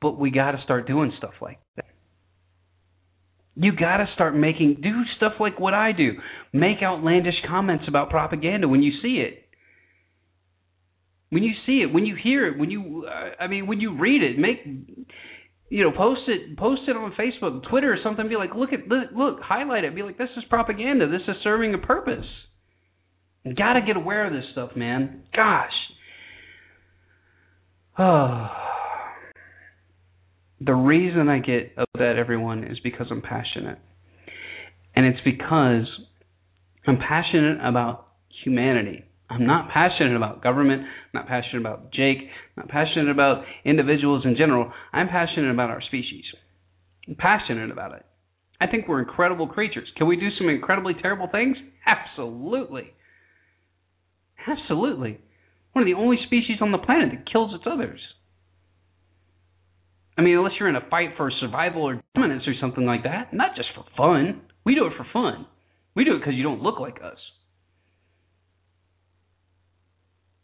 but 0.00 0.18
we 0.18 0.30
got 0.30 0.52
to 0.52 0.62
start 0.62 0.86
doing 0.86 1.12
stuff 1.18 1.34
like 1.42 1.58
that 1.76 1.89
you 3.62 3.72
got 3.76 3.98
to 3.98 4.06
start 4.14 4.34
making 4.34 4.78
do 4.82 4.90
stuff 5.18 5.34
like 5.38 5.60
what 5.60 5.74
I 5.74 5.92
do. 5.92 6.12
Make 6.52 6.78
outlandish 6.82 7.34
comments 7.46 7.84
about 7.88 8.08
propaganda 8.08 8.66
when 8.66 8.82
you 8.82 8.92
see 9.02 9.22
it. 9.22 9.44
When 11.28 11.42
you 11.42 11.52
see 11.66 11.82
it, 11.82 11.92
when 11.92 12.06
you 12.06 12.16
hear 12.20 12.46
it, 12.46 12.58
when 12.58 12.70
you 12.70 13.06
uh, 13.06 13.42
I 13.42 13.48
mean 13.48 13.66
when 13.66 13.78
you 13.78 13.98
read 13.98 14.22
it, 14.22 14.38
make 14.38 14.64
you 15.68 15.84
know, 15.84 15.92
post 15.94 16.22
it 16.26 16.56
post 16.56 16.82
it 16.88 16.96
on 16.96 17.12
Facebook, 17.12 17.68
Twitter 17.68 17.92
or 17.92 17.98
something 18.02 18.28
be 18.30 18.36
like, 18.36 18.54
"Look 18.54 18.72
at 18.72 18.88
look, 18.88 19.40
highlight 19.42 19.84
it. 19.84 19.94
Be 19.94 20.02
like, 20.02 20.16
"This 20.16 20.30
is 20.38 20.44
propaganda. 20.48 21.06
This 21.06 21.22
is 21.28 21.36
serving 21.44 21.74
a 21.74 21.78
purpose." 21.78 22.26
You 23.44 23.54
got 23.54 23.74
to 23.74 23.82
get 23.82 23.96
aware 23.96 24.26
of 24.26 24.32
this 24.32 24.44
stuff, 24.52 24.70
man. 24.74 25.24
Gosh. 25.36 25.70
Oh. 27.98 28.48
the 30.60 30.74
reason 30.74 31.28
I 31.28 31.38
get 31.38 31.72
upset 31.76 32.16
everyone 32.16 32.64
is 32.64 32.78
because 32.80 33.06
I'm 33.10 33.22
passionate. 33.22 33.78
And 34.94 35.06
it's 35.06 35.20
because 35.24 35.86
I'm 36.86 36.98
passionate 36.98 37.58
about 37.66 38.08
humanity. 38.44 39.04
I'm 39.30 39.46
not 39.46 39.70
passionate 39.70 40.16
about 40.16 40.42
government. 40.42 40.82
I'm 40.82 40.88
not 41.14 41.28
passionate 41.28 41.60
about 41.60 41.92
Jake. 41.92 42.18
I'm 42.18 42.64
not 42.64 42.68
passionate 42.68 43.10
about 43.10 43.44
individuals 43.64 44.24
in 44.24 44.36
general. 44.36 44.72
I'm 44.92 45.08
passionate 45.08 45.50
about 45.50 45.70
our 45.70 45.80
species. 45.80 46.24
I'm 47.08 47.14
passionate 47.14 47.70
about 47.70 47.94
it. 47.94 48.04
I 48.60 48.66
think 48.66 48.88
we're 48.88 49.00
incredible 49.00 49.46
creatures. 49.46 49.88
Can 49.96 50.08
we 50.08 50.16
do 50.16 50.28
some 50.36 50.48
incredibly 50.48 50.94
terrible 51.00 51.28
things? 51.30 51.56
Absolutely. 51.86 52.92
Absolutely. 54.46 55.18
One 55.72 55.82
of 55.82 55.86
the 55.86 55.98
only 55.98 56.18
species 56.26 56.58
on 56.60 56.72
the 56.72 56.78
planet 56.78 57.10
that 57.12 57.32
kills 57.32 57.54
its 57.54 57.64
others. 57.66 58.00
I 60.20 60.22
mean, 60.22 60.36
unless 60.36 60.52
you're 60.60 60.68
in 60.68 60.76
a 60.76 60.86
fight 60.90 61.14
for 61.16 61.30
survival 61.40 61.80
or 61.80 62.02
dominance 62.14 62.42
or 62.46 62.52
something 62.60 62.84
like 62.84 63.04
that, 63.04 63.32
not 63.32 63.56
just 63.56 63.70
for 63.74 63.86
fun. 63.96 64.42
We 64.66 64.74
do 64.74 64.84
it 64.84 64.92
for 64.94 65.06
fun. 65.14 65.46
We 65.96 66.04
do 66.04 66.16
it 66.16 66.18
because 66.18 66.34
you 66.34 66.42
don't 66.42 66.60
look 66.60 66.78
like 66.78 66.98
us. 67.02 67.16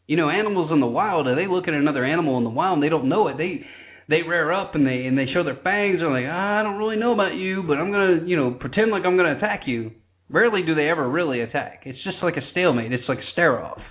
You 0.06 0.16
know, 0.16 0.30
animals 0.30 0.70
in 0.72 0.80
the 0.80 0.86
wild, 0.86 1.26
they 1.26 1.46
look 1.46 1.68
at 1.68 1.74
another 1.74 2.06
animal 2.06 2.38
in 2.38 2.44
the 2.44 2.48
wild 2.48 2.76
and 2.76 2.82
they 2.82 2.88
don't 2.88 3.10
know 3.10 3.28
it. 3.28 3.36
They 3.36 3.66
they 4.08 4.22
rear 4.26 4.50
up 4.50 4.74
and 4.74 4.86
they 4.86 5.04
and 5.04 5.18
they 5.18 5.26
show 5.34 5.44
their 5.44 5.60
fangs. 5.62 5.98
They're 5.98 6.10
like, 6.10 6.24
ah, 6.26 6.60
I 6.60 6.62
don't 6.62 6.78
really 6.78 6.96
know 6.96 7.12
about 7.12 7.34
you, 7.34 7.62
but 7.62 7.76
I'm 7.76 7.92
gonna, 7.92 8.24
you 8.24 8.38
know, 8.38 8.52
pretend 8.52 8.90
like 8.90 9.02
I'm 9.04 9.18
gonna 9.18 9.36
attack 9.36 9.64
you. 9.66 9.90
Rarely 10.30 10.62
do 10.62 10.74
they 10.74 10.88
ever 10.88 11.06
really 11.06 11.42
attack. 11.42 11.82
It's 11.84 12.02
just 12.02 12.16
like 12.22 12.38
a 12.38 12.50
stalemate. 12.52 12.94
It's 12.94 13.10
like 13.10 13.18
a 13.18 13.32
stare 13.34 13.62
off. 13.62 13.82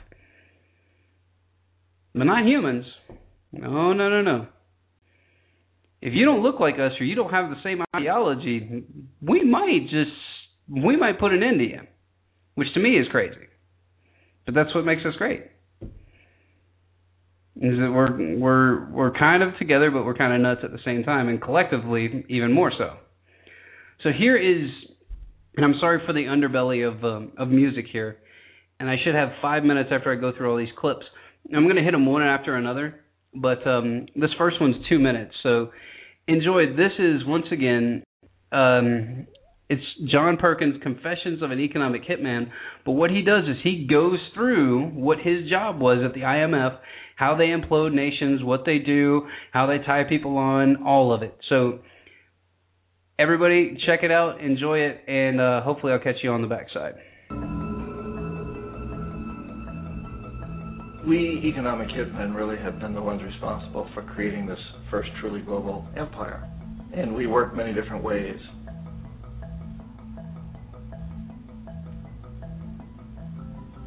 But 2.15 2.23
not 2.23 2.43
humans. 2.43 2.85
No, 3.51 3.93
no, 3.93 4.09
no, 4.09 4.23
no. 4.23 4.47
If 6.05 6.13
you 6.13 6.23
don't 6.23 6.43
look 6.43 6.59
like 6.59 6.75
us 6.75 6.91
or 6.99 7.03
you 7.03 7.15
don't 7.15 7.31
have 7.31 7.49
the 7.49 7.55
same 7.63 7.81
ideology, 7.95 8.83
we 9.23 9.43
might 9.43 9.87
just 9.89 10.11
we 10.69 10.95
might 10.95 11.19
put 11.19 11.33
an 11.33 11.41
end 11.41 11.57
to 11.57 11.65
you, 11.65 11.79
which 12.53 12.67
to 12.75 12.79
me 12.79 12.91
is 12.91 13.07
crazy. 13.09 13.47
But 14.45 14.53
that's 14.53 14.73
what 14.75 14.85
makes 14.85 15.01
us 15.03 15.15
great. 15.17 15.45
Is 17.55 17.79
that 17.79 17.91
we're 17.91 18.37
we're 18.37 18.91
we're 18.91 19.11
kind 19.13 19.41
of 19.41 19.57
together, 19.57 19.89
but 19.89 20.05
we're 20.05 20.13
kind 20.13 20.31
of 20.31 20.41
nuts 20.41 20.61
at 20.63 20.71
the 20.71 20.77
same 20.85 21.01
time, 21.01 21.27
and 21.27 21.41
collectively 21.41 22.23
even 22.29 22.53
more 22.53 22.71
so. 22.77 22.97
So 24.03 24.09
here 24.15 24.37
is, 24.37 24.69
and 25.55 25.65
I'm 25.65 25.73
sorry 25.79 26.01
for 26.05 26.13
the 26.13 26.25
underbelly 26.25 26.87
of 26.87 27.03
um, 27.03 27.31
of 27.35 27.47
music 27.47 27.85
here, 27.91 28.17
and 28.79 28.87
I 28.87 28.97
should 29.03 29.15
have 29.15 29.29
five 29.41 29.63
minutes 29.63 29.89
after 29.91 30.13
I 30.13 30.21
go 30.21 30.31
through 30.37 30.51
all 30.51 30.57
these 30.57 30.67
clips. 30.77 31.05
I'm 31.51 31.63
going 31.63 31.77
to 31.77 31.81
hit 31.83 31.93
them 31.93 32.05
one 32.05 32.21
after 32.21 32.55
another, 32.55 32.99
but 33.33 33.65
um, 33.65 34.05
this 34.15 34.29
first 34.37 34.61
one's 34.61 34.75
two 34.87 34.99
minutes, 34.99 35.33
so 35.41 35.71
enjoy. 36.27 36.75
This 36.75 36.91
is 36.99 37.25
once 37.25 37.45
again 37.51 38.03
um, 38.51 39.27
it's 39.69 39.83
John 40.11 40.37
Perkins' 40.37 40.75
Confessions 40.83 41.41
of 41.41 41.51
an 41.51 41.59
Economic 41.59 42.03
Hitman. 42.05 42.51
But 42.85 42.91
what 42.91 43.09
he 43.09 43.21
does 43.23 43.45
is 43.45 43.57
he 43.63 43.87
goes 43.89 44.19
through 44.33 44.89
what 44.89 45.17
his 45.17 45.49
job 45.49 45.79
was 45.79 46.03
at 46.05 46.13
the 46.13 46.21
IMF, 46.21 46.77
how 47.15 47.35
they 47.35 47.45
implode 47.45 47.93
nations, 47.93 48.43
what 48.43 48.61
they 48.65 48.77
do, 48.77 49.23
how 49.51 49.65
they 49.65 49.79
tie 49.83 50.03
people 50.07 50.37
on, 50.37 50.83
all 50.83 51.13
of 51.13 51.23
it. 51.23 51.35
So 51.49 51.79
everybody, 53.17 53.77
check 53.87 54.03
it 54.03 54.11
out, 54.11 54.39
enjoy 54.39 54.79
it, 54.79 55.03
and 55.07 55.41
uh, 55.41 55.61
hopefully 55.61 55.93
I'll 55.93 55.99
catch 55.99 56.17
you 56.21 56.31
on 56.31 56.41
the 56.41 56.47
backside. 56.47 57.64
We 61.07 61.41
economic 61.45 61.89
hitmen 61.89 62.35
really 62.35 62.57
have 62.57 62.79
been 62.79 62.93
the 62.93 63.01
ones 63.01 63.21
responsible 63.21 63.87
for 63.93 64.01
creating 64.01 64.47
this 64.47 64.59
first 64.89 65.09
truly 65.21 65.41
global 65.41 65.87
empire. 65.95 66.49
And 66.93 67.13
we 67.13 67.27
work 67.27 67.55
many 67.55 67.73
different 67.73 68.03
ways. 68.03 68.39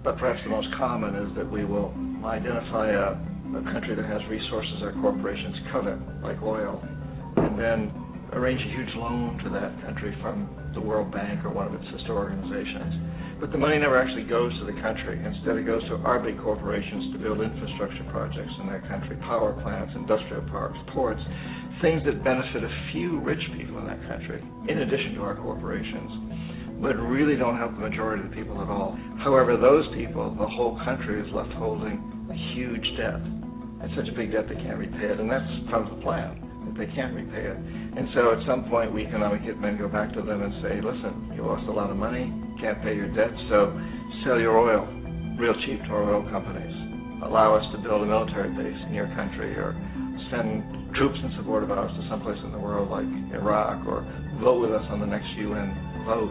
but 0.09 0.17
perhaps 0.17 0.41
the 0.43 0.49
most 0.49 0.69
common 0.79 1.15
is 1.15 1.37
that 1.37 1.45
we 1.45 1.67
will 1.67 1.93
identify 2.25 2.89
a, 2.89 3.13
a 3.13 3.63
country 3.77 3.95
that 3.95 4.07
has 4.07 4.25
resources 4.31 4.81
our 4.81 4.93
corporations 5.05 5.55
covet, 5.71 6.01
like 6.23 6.41
oil, 6.41 6.81
and 7.37 7.59
then 7.61 7.93
arrange 8.33 8.59
a 8.59 8.71
huge 8.73 8.89
loan 8.97 9.37
to 9.45 9.51
that 9.51 9.69
country 9.85 10.17
from 10.23 10.49
the 10.73 10.81
World 10.81 11.13
Bank 11.13 11.45
or 11.45 11.51
one 11.51 11.67
of 11.67 11.75
its 11.75 11.85
sister 11.93 12.17
organizations. 12.17 13.18
But 13.41 13.53
the 13.53 13.59
money 13.59 13.79
never 13.79 13.97
actually 13.97 14.25
goes 14.27 14.51
to 14.59 14.67
the 14.67 14.75
country. 14.83 15.15
Instead, 15.23 15.57
it 15.57 15.67
goes 15.67 15.83
to 15.89 15.97
our 16.03 16.19
big 16.19 16.39
corporations 16.43 17.15
to 17.15 17.19
build 17.19 17.41
infrastructure 17.41 18.05
projects 18.11 18.51
in 18.61 18.67
that 18.69 18.83
country, 18.89 19.17
power 19.23 19.55
plants, 19.63 19.95
industrial 19.95 20.43
parks, 20.51 20.79
ports, 20.93 21.23
things 21.81 22.03
that 22.05 22.25
benefit 22.25 22.65
a 22.65 22.73
few 22.91 23.21
rich 23.21 23.43
people 23.57 23.79
in 23.79 23.87
that 23.87 24.03
country, 24.11 24.43
in 24.67 24.79
addition 24.83 25.15
to 25.15 25.23
our 25.23 25.37
corporations 25.37 26.29
but 26.81 26.95
really 26.95 27.37
don't 27.37 27.59
help 27.59 27.73
the 27.75 27.83
majority 27.83 28.23
of 28.23 28.31
the 28.31 28.37
people 28.37 28.61
at 28.63 28.69
all. 28.69 28.97
However, 29.19 29.57
those 29.57 29.85
people, 29.95 30.31
the 30.39 30.47
whole 30.47 30.79
country 30.85 31.21
is 31.21 31.27
left 31.35 31.51
holding 31.55 31.99
a 32.31 32.55
huge 32.55 32.87
debt. 32.97 33.19
It's 33.83 33.95
such 33.99 34.09
a 34.09 34.17
big 34.17 34.33
debt 34.33 34.47
they 34.49 34.55
can't 34.63 34.79
repay 34.79 35.11
it, 35.11 35.19
and 35.19 35.31
that's 35.31 35.47
part 35.71 35.87
of 35.87 35.97
the 35.97 36.03
plan, 36.03 36.39
they 36.77 36.87
can't 36.93 37.15
repay 37.15 37.49
it. 37.49 37.57
And 37.57 38.09
so 38.15 38.33
at 38.35 38.45
some 38.47 38.69
point, 38.69 38.93
we 38.93 39.07
economic 39.07 39.43
hitmen 39.43 39.79
go 39.79 39.89
back 39.89 40.13
to 40.15 40.23
them 40.23 40.43
and 40.43 40.53
say, 40.63 40.81
listen, 40.83 41.33
you 41.35 41.47
lost 41.47 41.67
a 41.69 41.73
lot 41.73 41.91
of 41.91 41.97
money, 41.97 42.33
can't 42.61 42.83
pay 42.83 42.95
your 42.95 43.09
debt, 43.15 43.33
so 43.49 43.73
sell 44.25 44.39
your 44.39 44.59
oil 44.59 44.85
real 45.39 45.55
cheap 45.67 45.79
to 45.87 45.91
our 45.95 46.03
oil 46.15 46.27
companies. 46.31 46.75
Allow 47.23 47.55
us 47.55 47.65
to 47.75 47.79
build 47.79 48.03
a 48.03 48.07
military 48.07 48.51
base 48.51 48.79
in 48.87 48.95
your 48.95 49.07
country 49.15 49.55
or 49.55 49.75
send 50.31 50.95
troops 50.95 51.19
in 51.23 51.31
support 51.39 51.63
of 51.63 51.71
ours 51.71 51.91
to 51.95 52.03
someplace 52.11 52.39
in 52.45 52.53
the 52.53 52.59
world 52.59 52.91
like 52.91 53.07
Iraq 53.33 53.87
or 53.87 54.03
vote 54.43 54.61
with 54.61 54.73
us 54.73 54.85
on 54.91 55.01
the 55.01 55.07
next 55.07 55.27
UN 55.39 55.71
vote 56.07 56.31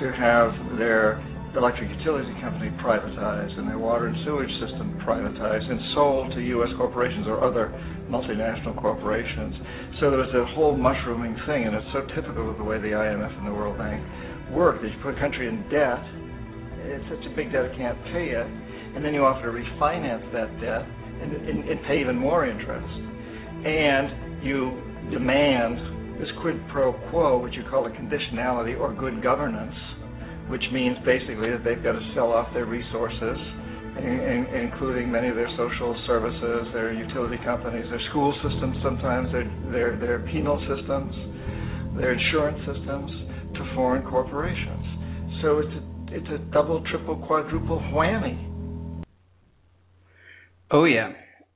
to 0.00 0.06
have 0.14 0.50
their 0.78 1.18
electric 1.56 1.90
utility 1.90 2.34
company 2.42 2.70
privatized 2.82 3.54
and 3.58 3.68
their 3.68 3.78
water 3.78 4.06
and 4.06 4.16
sewage 4.26 4.50
system 4.58 4.98
privatized 5.06 5.70
and 5.70 5.80
sold 5.94 6.32
to 6.34 6.40
U.S. 6.58 6.70
corporations 6.76 7.26
or 7.26 7.42
other 7.42 7.70
multinational 8.10 8.74
corporations. 8.80 9.54
So 10.00 10.10
there 10.10 10.18
was 10.18 10.34
a 10.34 10.44
whole 10.54 10.76
mushrooming 10.76 11.38
thing, 11.46 11.66
and 11.66 11.74
it's 11.74 11.86
so 11.94 12.02
typical 12.14 12.50
of 12.50 12.58
the 12.58 12.64
way 12.66 12.78
the 12.82 12.90
IMF 12.90 13.32
and 13.38 13.46
the 13.46 13.54
World 13.54 13.78
Bank 13.78 14.02
work. 14.50 14.82
That 14.82 14.88
you 14.90 14.98
put 15.02 15.14
a 15.14 15.20
country 15.20 15.46
in 15.46 15.62
debt, 15.70 16.02
it's 16.90 17.06
such 17.08 17.24
a 17.24 17.32
big 17.38 17.54
debt 17.54 17.70
it 17.70 17.78
can't 17.78 17.98
pay 18.10 18.34
it, 18.34 18.48
and 18.98 19.04
then 19.04 19.14
you 19.14 19.24
offer 19.24 19.46
to 19.46 19.54
refinance 19.54 20.26
that 20.34 20.50
debt 20.58 20.84
and, 21.22 21.32
and, 21.32 21.58
and 21.70 21.78
pay 21.86 22.00
even 22.02 22.18
more 22.18 22.46
interest. 22.46 22.90
And 23.64 24.42
you 24.42 24.74
demand 25.14 26.18
this 26.18 26.28
quid 26.42 26.58
pro 26.70 26.92
quo, 27.10 27.38
which 27.38 27.54
you 27.54 27.62
call 27.70 27.86
a 27.86 27.90
conditionality 27.90 28.78
or 28.78 28.92
good 28.92 29.22
governance, 29.22 29.74
which 30.48 30.62
means 30.72 30.96
basically 31.04 31.50
that 31.50 31.62
they've 31.64 31.82
got 31.82 31.92
to 31.92 32.04
sell 32.14 32.32
off 32.32 32.52
their 32.52 32.66
resources, 32.66 33.38
in, 33.98 34.18
in, 34.20 34.70
including 34.70 35.10
many 35.10 35.28
of 35.28 35.36
their 35.36 35.50
social 35.56 35.94
services, 36.06 36.66
their 36.72 36.92
utility 36.92 37.38
companies, 37.44 37.86
their 37.90 38.02
school 38.10 38.34
systems, 38.42 38.76
sometimes 38.82 39.30
their 39.30 39.46
their 39.70 39.90
their 39.98 40.18
penal 40.32 40.58
systems, 40.66 41.14
their 41.96 42.12
insurance 42.12 42.58
systems, 42.66 43.10
to 43.54 43.74
foreign 43.74 44.02
corporations. 44.02 44.84
So 45.42 45.58
it's 45.58 45.74
a, 45.74 46.16
it's 46.16 46.30
a 46.34 46.38
double, 46.52 46.82
triple, 46.90 47.16
quadruple 47.26 47.78
whammy. 47.94 49.04
Oh 50.70 50.84
yeah. 50.84 51.12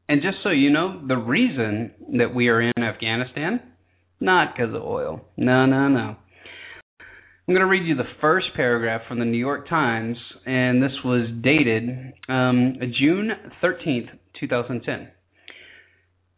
And 0.09 0.23
just 0.23 0.39
so 0.43 0.51
you 0.51 0.71
know, 0.71 1.03
the 1.07 1.17
reason 1.17 1.93
that 2.19 2.35
we 2.35 2.49
are 2.49 2.63
in 2.63 2.73
Afghanistan 2.79 3.61
not 4.21 4.55
because 4.55 4.75
of 4.75 4.83
oil. 4.83 5.21
No, 5.37 5.67
no, 5.67 5.89
no. 5.89 6.17
I'm 7.49 7.55
going 7.55 7.65
to 7.65 7.71
read 7.71 7.89
you 7.89 7.97
the 7.97 8.03
first 8.21 8.49
paragraph 8.57 9.01
from 9.09 9.21
the 9.21 9.25
New 9.25 9.39
York 9.39 9.71
Times, 9.71 10.19
and 10.45 10.83
this 10.83 10.93
was 11.03 11.31
dated 11.43 11.89
um, 12.29 12.75
June 13.01 13.31
13th, 13.65 14.11
2010. 14.39 15.09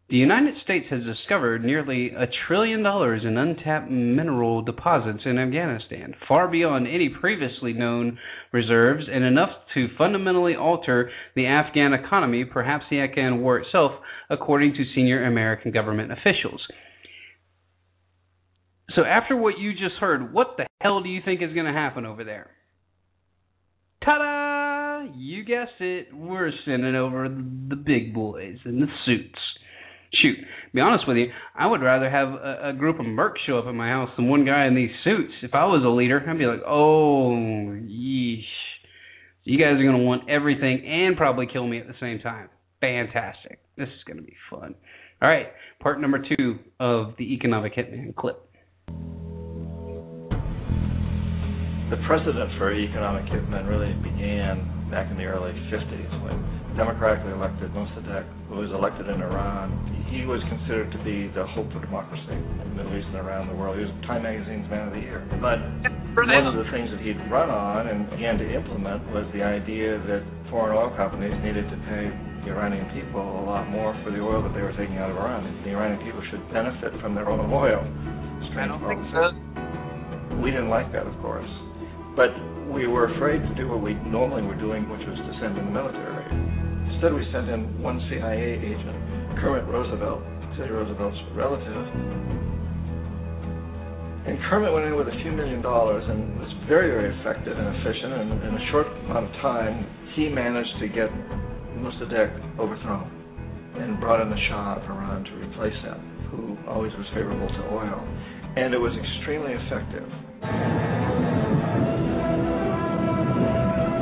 The 0.09 0.17
United 0.17 0.55
States 0.63 0.87
has 0.89 1.01
discovered 1.03 1.65
nearly 1.65 2.11
a 2.11 2.29
trillion 2.47 2.85
dollars 2.85 3.23
in 3.27 3.37
untapped 3.37 3.91
mineral 3.91 4.63
deposits 4.63 5.23
in 5.25 5.37
Afghanistan, 5.37 6.15
far 6.29 6.47
beyond 6.47 6.87
any 6.87 7.09
previously 7.09 7.73
known 7.73 8.17
reserves, 8.53 9.07
and 9.13 9.25
enough 9.25 9.51
to 9.75 9.89
fundamentally 9.99 10.55
alter 10.55 11.11
the 11.35 11.47
Afghan 11.47 11.93
economy, 11.93 12.45
perhaps 12.45 12.85
the 12.89 13.01
Afghan 13.01 13.41
war 13.41 13.59
itself, 13.59 13.91
according 14.31 14.75
to 14.75 14.85
senior 14.95 15.25
American 15.25 15.73
government 15.73 16.13
officials. 16.13 16.65
So 18.97 19.03
after 19.05 19.37
what 19.37 19.59
you 19.59 19.73
just 19.73 19.97
heard, 20.01 20.33
what 20.33 20.57
the 20.57 20.67
hell 20.81 21.03
do 21.03 21.09
you 21.09 21.21
think 21.25 21.43
is 21.43 21.53
going 21.53 21.67
to 21.67 21.73
happen 21.73 22.07
over 22.07 22.25
there? 22.25 22.51
Ta-da! 24.05 25.13
You 25.17 25.45
guessed 25.45 25.81
it. 25.81 26.09
We're 26.13 26.51
sending 26.65 26.95
over 26.95 27.29
the 27.29 27.77
big 27.77 28.15
boys 28.15 28.57
in 28.65 28.81
the 28.81 28.87
suits. 29.07 29.39
Shoot, 30.21 30.39
be 30.75 30.81
honest 30.81 31.07
with 31.07 31.19
you, 31.19 31.27
I 31.55 31.69
would 31.69 31.83
rather 31.83 32.11
have 32.11 32.31
a, 32.31 32.71
a 32.71 32.73
group 32.73 32.99
of 32.99 33.07
mercs 33.07 33.39
show 33.47 33.59
up 33.59 33.67
at 33.67 33.75
my 33.75 33.91
house 33.91 34.11
than 34.17 34.29
one 34.29 34.45
guy 34.45 34.67
in 34.67 34.75
these 34.75 34.91
suits. 35.05 35.33
If 35.43 35.55
I 35.55 35.67
was 35.67 35.85
a 35.85 35.89
leader, 35.89 36.21
I'd 36.27 36.37
be 36.37 36.47
like, 36.47 36.63
oh, 36.67 37.31
yeesh. 37.31 38.43
You 39.45 39.59
guys 39.59 39.75
are 39.79 39.85
going 39.85 39.97
to 39.97 40.03
want 40.03 40.29
everything 40.29 40.85
and 40.85 41.17
probably 41.17 41.47
kill 41.47 41.67
me 41.67 41.79
at 41.79 41.87
the 41.87 41.95
same 42.01 42.19
time. 42.19 42.49
Fantastic. 42.81 43.61
This 43.77 43.89
is 43.89 44.05
going 44.05 44.17
to 44.17 44.23
be 44.23 44.35
fun. 44.51 44.75
All 45.23 45.29
right, 45.29 45.47
part 45.81 46.01
number 46.01 46.19
two 46.19 46.59
of 46.81 47.15
the 47.17 47.33
Economic 47.35 47.77
Hitman 47.77 48.15
clip. 48.17 48.50
The 51.91 51.99
precedent 52.07 52.55
for 52.55 52.71
economic 52.71 53.27
hitmen 53.27 53.67
really 53.67 53.91
began 53.99 54.63
back 54.95 55.11
in 55.11 55.19
the 55.19 55.27
early 55.27 55.51
50s 55.75 56.11
when 56.23 56.39
democratically 56.79 57.35
elected 57.35 57.75
Mossadegh 57.75 58.27
was 58.47 58.71
elected 58.71 59.11
in 59.11 59.19
Iran. 59.19 59.75
He 60.07 60.23
was 60.23 60.39
considered 60.47 60.95
to 60.95 61.01
be 61.03 61.27
the 61.35 61.47
hope 61.51 61.67
for 61.75 61.83
democracy 61.83 62.35
in 62.35 62.67
the 62.75 62.75
Middle 62.79 62.95
East 62.95 63.11
and 63.11 63.23
around 63.23 63.51
the 63.51 63.59
world. 63.59 63.75
He 63.75 63.87
was 63.87 63.95
Time 64.07 64.23
Magazine's 64.23 64.71
Man 64.71 64.87
of 64.87 64.95
the 64.95 65.03
Year. 65.03 65.23
But 65.43 65.59
one 66.15 66.47
of 66.47 66.59
the 66.59 66.67
things 66.71 66.91
that 66.95 67.03
he'd 67.03 67.19
run 67.27 67.51
on 67.51 67.91
and 67.91 68.07
began 68.11 68.39
to 68.39 68.47
implement 68.47 69.03
was 69.11 69.27
the 69.35 69.43
idea 69.43 69.99
that 70.11 70.23
foreign 70.51 70.75
oil 70.75 70.95
companies 70.95 71.35
needed 71.43 71.67
to 71.71 71.79
pay 71.91 72.07
the 72.47 72.55
Iranian 72.55 72.87
people 72.95 73.23
a 73.23 73.45
lot 73.47 73.67
more 73.67 73.95
for 74.03 74.11
the 74.11 74.23
oil 74.23 74.43
that 74.43 74.55
they 74.55 74.63
were 74.63 74.75
taking 74.75 74.99
out 74.99 75.11
of 75.11 75.19
Iran. 75.19 75.47
The 75.63 75.75
Iranian 75.75 76.03
people 76.07 76.23
should 76.31 76.43
benefit 76.55 76.95
from 77.03 77.19
their 77.19 77.31
own 77.31 77.51
oil. 77.51 77.83
Strange 78.51 78.71
I 78.71 78.79
don't 78.79 78.83
think 78.83 79.03
so. 79.15 80.43
We 80.43 80.51
didn't 80.51 80.71
like 80.71 80.91
that, 80.93 81.07
of 81.07 81.15
course. 81.23 81.49
But 82.17 82.35
we 82.71 82.87
were 82.87 83.11
afraid 83.15 83.43
to 83.43 83.55
do 83.55 83.69
what 83.69 83.83
we 83.83 83.95
normally 84.11 84.43
were 84.43 84.59
doing, 84.59 84.89
which 84.91 85.07
was 85.07 85.19
to 85.19 85.33
send 85.39 85.59
in 85.59 85.65
the 85.67 85.75
military. 85.75 86.27
Instead, 86.91 87.15
we 87.15 87.23
sent 87.31 87.49
in 87.51 87.79
one 87.83 88.03
CIA 88.11 88.59
agent, 88.59 88.97
Kermit 89.39 89.67
Roosevelt, 89.71 90.23
Teddy 90.59 90.71
Roosevelt's 90.71 91.19
relative. 91.35 91.87
And 94.27 94.37
Kermit 94.51 94.73
went 94.75 94.87
in 94.87 94.95
with 94.99 95.09
a 95.09 95.17
few 95.23 95.33
million 95.33 95.63
dollars 95.63 96.05
and 96.07 96.39
was 96.39 96.51
very, 96.69 96.91
very 96.91 97.11
effective 97.21 97.57
and 97.57 97.69
efficient. 97.79 98.13
And 98.15 98.29
in 98.51 98.53
a 98.55 98.65
short 98.71 98.87
amount 99.07 99.31
of 99.31 99.33
time, 99.41 99.87
he 100.15 100.29
managed 100.29 100.75
to 100.81 100.87
get 100.89 101.11
Mossadegh 101.79 102.59
overthrown 102.59 103.09
and 103.79 103.99
brought 103.99 104.21
in 104.21 104.29
the 104.29 104.41
Shah 104.51 104.77
of 104.77 104.85
Iran 104.85 105.25
to 105.25 105.33
replace 105.39 105.79
him, 105.83 105.99
who 106.31 106.59
always 106.69 106.93
was 106.99 107.07
favorable 107.15 107.49
to 107.49 107.63
oil. 107.73 107.99
And 108.61 108.75
it 108.75 108.79
was 108.79 108.93
extremely 108.93 109.57
effective. 109.57 110.05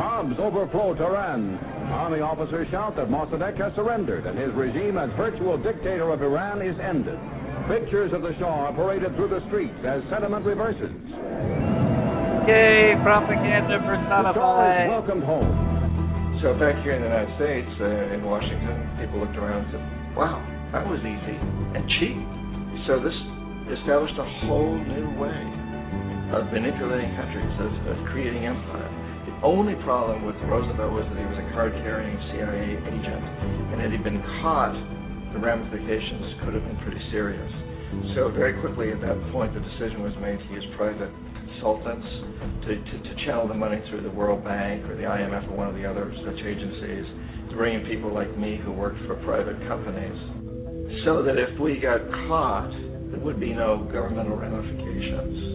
Bombs 0.02 0.34
overflow 0.42 0.98
Tehran. 0.98 1.54
Army 1.94 2.18
officers 2.18 2.66
shout 2.74 2.98
that 2.98 3.06
Mossadegh 3.06 3.54
has 3.54 3.70
surrendered 3.78 4.26
and 4.26 4.34
his 4.34 4.50
regime 4.58 4.98
as 4.98 5.14
virtual 5.14 5.62
dictator 5.62 6.10
of 6.10 6.20
Iran 6.26 6.60
is 6.60 6.74
ended. 6.82 7.14
Pictures 7.70 8.10
of 8.12 8.26
the 8.26 8.34
Shah 8.42 8.66
are 8.66 8.74
paraded 8.74 9.14
through 9.14 9.30
the 9.30 9.38
streets 9.46 9.78
as 9.86 10.02
sentiment 10.10 10.42
reverses. 10.42 10.90
Yay, 12.50 12.98
propaganda 13.06 13.78
personified. 13.86 14.90
welcomed 14.90 15.22
home. 15.22 15.46
Welcome 15.46 16.34
home. 16.34 16.40
So 16.42 16.58
back 16.58 16.82
here 16.82 16.98
in 16.98 17.06
the 17.06 17.10
United 17.14 17.30
States, 17.38 17.70
uh, 17.78 18.14
in 18.14 18.26
Washington, 18.26 18.74
people 18.98 19.22
looked 19.22 19.38
around 19.38 19.70
and 19.70 19.78
said, 19.78 19.84
wow, 20.18 20.42
that 20.74 20.82
was 20.82 20.98
easy 21.06 21.38
and 21.78 21.86
cheap. 22.02 22.18
So 22.90 22.98
this 22.98 23.14
established 23.72 24.16
a 24.16 24.28
whole 24.48 24.76
new 24.76 25.08
way 25.20 25.40
of 26.32 26.52
manipulating 26.52 27.12
countries, 27.16 27.52
of, 27.60 27.72
of 27.92 27.96
creating 28.12 28.44
empire. 28.44 28.88
The 29.28 29.36
only 29.44 29.76
problem 29.84 30.24
with 30.24 30.36
Roosevelt 30.48 30.92
was 30.92 31.04
that 31.08 31.16
he 31.16 31.24
was 31.24 31.40
a 31.40 31.46
card-carrying 31.52 32.16
CIA 32.32 32.80
agent, 32.80 33.24
and 33.72 33.80
had 33.80 33.92
he 33.92 34.00
been 34.00 34.20
caught, 34.40 34.76
the 35.32 35.40
ramifications 35.40 36.40
could 36.44 36.56
have 36.56 36.64
been 36.64 36.80
pretty 36.84 37.00
serious. 37.12 37.52
So 38.16 38.32
very 38.32 38.56
quickly 38.60 38.92
at 38.92 39.00
that 39.00 39.16
point, 39.32 39.52
the 39.52 39.60
decision 39.60 40.04
was 40.04 40.12
made 40.20 40.36
to 40.36 40.48
use 40.52 40.64
private 40.76 41.12
consultants 41.36 42.08
to, 42.68 42.72
to, 42.76 42.94
to 43.04 43.12
channel 43.24 43.48
the 43.48 43.56
money 43.56 43.80
through 43.88 44.04
the 44.04 44.12
World 44.12 44.44
Bank 44.44 44.84
or 44.88 44.96
the 44.96 45.08
IMF 45.08 45.48
or 45.48 45.56
one 45.56 45.68
of 45.68 45.76
the 45.76 45.84
other 45.84 46.12
such 46.24 46.40
agencies, 46.40 47.04
to 47.48 47.56
bring 47.56 47.80
in 47.80 47.84
people 47.88 48.12
like 48.12 48.28
me 48.36 48.60
who 48.60 48.72
worked 48.72 49.00
for 49.08 49.16
private 49.24 49.56
companies, 49.68 50.16
so 51.04 51.22
that 51.24 51.36
if 51.36 51.52
we 51.60 51.80
got 51.80 52.00
caught, 52.28 52.72
there 53.10 53.20
would 53.20 53.40
be 53.40 53.52
no 53.52 53.88
governmental 53.92 54.36
ramifications. 54.36 55.48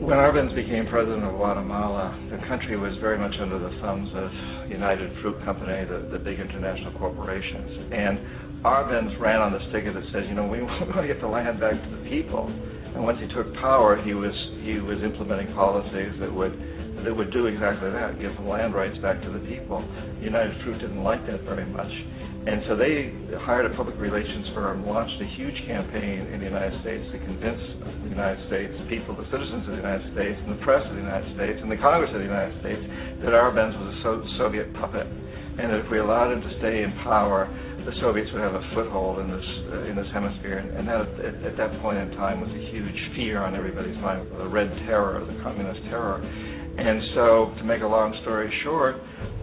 When 0.00 0.18
Arbenz 0.18 0.50
became 0.56 0.90
president 0.90 1.22
of 1.22 1.38
Guatemala, 1.38 2.18
the 2.34 2.42
country 2.48 2.76
was 2.76 2.90
very 3.00 3.16
much 3.16 3.30
under 3.38 3.62
the 3.62 3.70
thumbs 3.78 4.10
of 4.18 4.26
United 4.66 5.06
Fruit 5.22 5.38
Company, 5.44 5.86
the, 5.86 6.10
the 6.10 6.18
big 6.18 6.40
international 6.40 6.98
corporations. 6.98 7.94
And 7.94 8.18
Arbenz 8.66 9.14
ran 9.20 9.38
on 9.38 9.52
the 9.52 9.62
stick 9.70 9.86
that 9.86 10.02
says, 10.10 10.26
you 10.26 10.34
know, 10.34 10.50
we 10.50 10.62
want 10.66 10.98
to 10.98 11.06
get 11.06 11.20
the 11.20 11.30
land 11.30 11.60
back 11.60 11.78
to 11.78 11.90
the 11.94 12.02
people. 12.10 12.50
And 12.50 13.04
once 13.04 13.22
he 13.22 13.30
took 13.30 13.54
power, 13.62 14.02
he 14.02 14.14
was 14.14 14.34
he 14.66 14.82
was 14.82 14.98
implementing 15.06 15.54
policies 15.54 16.10
that 16.18 16.32
would 16.32 16.58
that 17.04 17.14
would 17.14 17.32
do 17.32 17.46
exactly 17.46 17.90
that, 17.90 18.20
give 18.20 18.34
the 18.36 18.46
land 18.46 18.74
rights 18.74 18.96
back 18.98 19.20
to 19.22 19.30
the 19.30 19.42
people. 19.46 19.82
United 20.20 20.52
Fruit 20.64 20.78
didn't 20.80 21.02
like 21.02 21.24
that 21.26 21.42
very 21.42 21.66
much. 21.66 21.90
And 22.40 22.64
so 22.64 22.72
they 22.72 23.12
hired 23.44 23.68
a 23.68 23.76
public 23.76 24.00
relations 24.00 24.48
firm, 24.56 24.88
launched 24.88 25.20
a 25.20 25.28
huge 25.36 25.60
campaign 25.68 26.24
in 26.32 26.40
the 26.40 26.48
United 26.48 26.72
States 26.80 27.04
to 27.12 27.20
convince 27.20 27.60
the 28.00 28.08
United 28.08 28.40
States 28.48 28.72
people, 28.88 29.12
the 29.12 29.28
citizens 29.28 29.68
of 29.68 29.76
the 29.76 29.82
United 29.84 30.08
States, 30.16 30.40
and 30.40 30.56
the 30.56 30.62
press 30.64 30.80
of 30.88 30.96
the 30.96 31.04
United 31.04 31.28
States, 31.36 31.60
and 31.60 31.68
the 31.68 31.76
Congress 31.84 32.08
of 32.16 32.24
the 32.24 32.28
United 32.28 32.56
States, 32.64 32.80
that 33.20 33.36
Arbenz 33.36 33.76
was 33.76 33.92
a 33.92 33.98
so- 34.00 34.24
Soviet 34.40 34.72
puppet, 34.80 35.04
and 35.04 35.68
that 35.68 35.84
if 35.84 35.88
we 35.92 36.00
allowed 36.00 36.32
him 36.32 36.40
to 36.40 36.52
stay 36.64 36.80
in 36.80 36.88
power, 37.04 37.44
the 37.84 37.92
Soviets 38.00 38.32
would 38.32 38.40
have 38.40 38.56
a 38.56 38.64
foothold 38.72 39.20
in 39.20 39.28
this 39.28 39.48
uh, 39.72 39.88
in 39.88 39.96
this 39.96 40.08
hemisphere, 40.12 40.64
and 40.64 40.88
that 40.88 41.00
at, 41.20 41.36
at 41.44 41.54
that 41.56 41.72
point 41.84 41.96
in 42.00 42.08
time 42.16 42.40
was 42.40 42.48
a 42.48 42.62
huge 42.72 43.00
fear 43.16 43.44
on 43.44 43.52
everybody's 43.52 43.96
mind, 44.00 44.28
the 44.32 44.48
Red 44.48 44.68
Terror, 44.88 45.20
the 45.24 45.36
Communist 45.44 45.80
Terror. 45.92 46.24
And 46.78 47.02
so, 47.14 47.52
to 47.58 47.64
make 47.64 47.82
a 47.82 47.90
long 47.90 48.14
story 48.22 48.52
short, 48.62 48.96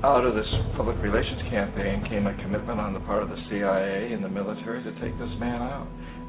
out 0.04 0.24
of 0.24 0.34
this 0.34 0.48
public 0.78 0.98
relations 1.04 1.42
campaign 1.50 2.06
came 2.08 2.26
a 2.28 2.34
commitment 2.42 2.80
on 2.80 2.94
the 2.94 3.04
part 3.04 3.24
of 3.24 3.30
the 3.30 3.40
CIA 3.50 4.14
and 4.14 4.24
the 4.24 4.32
military 4.32 4.84
to 4.84 4.92
take 5.02 5.14
this 5.20 5.34
man 5.42 5.60
out. 5.62 5.88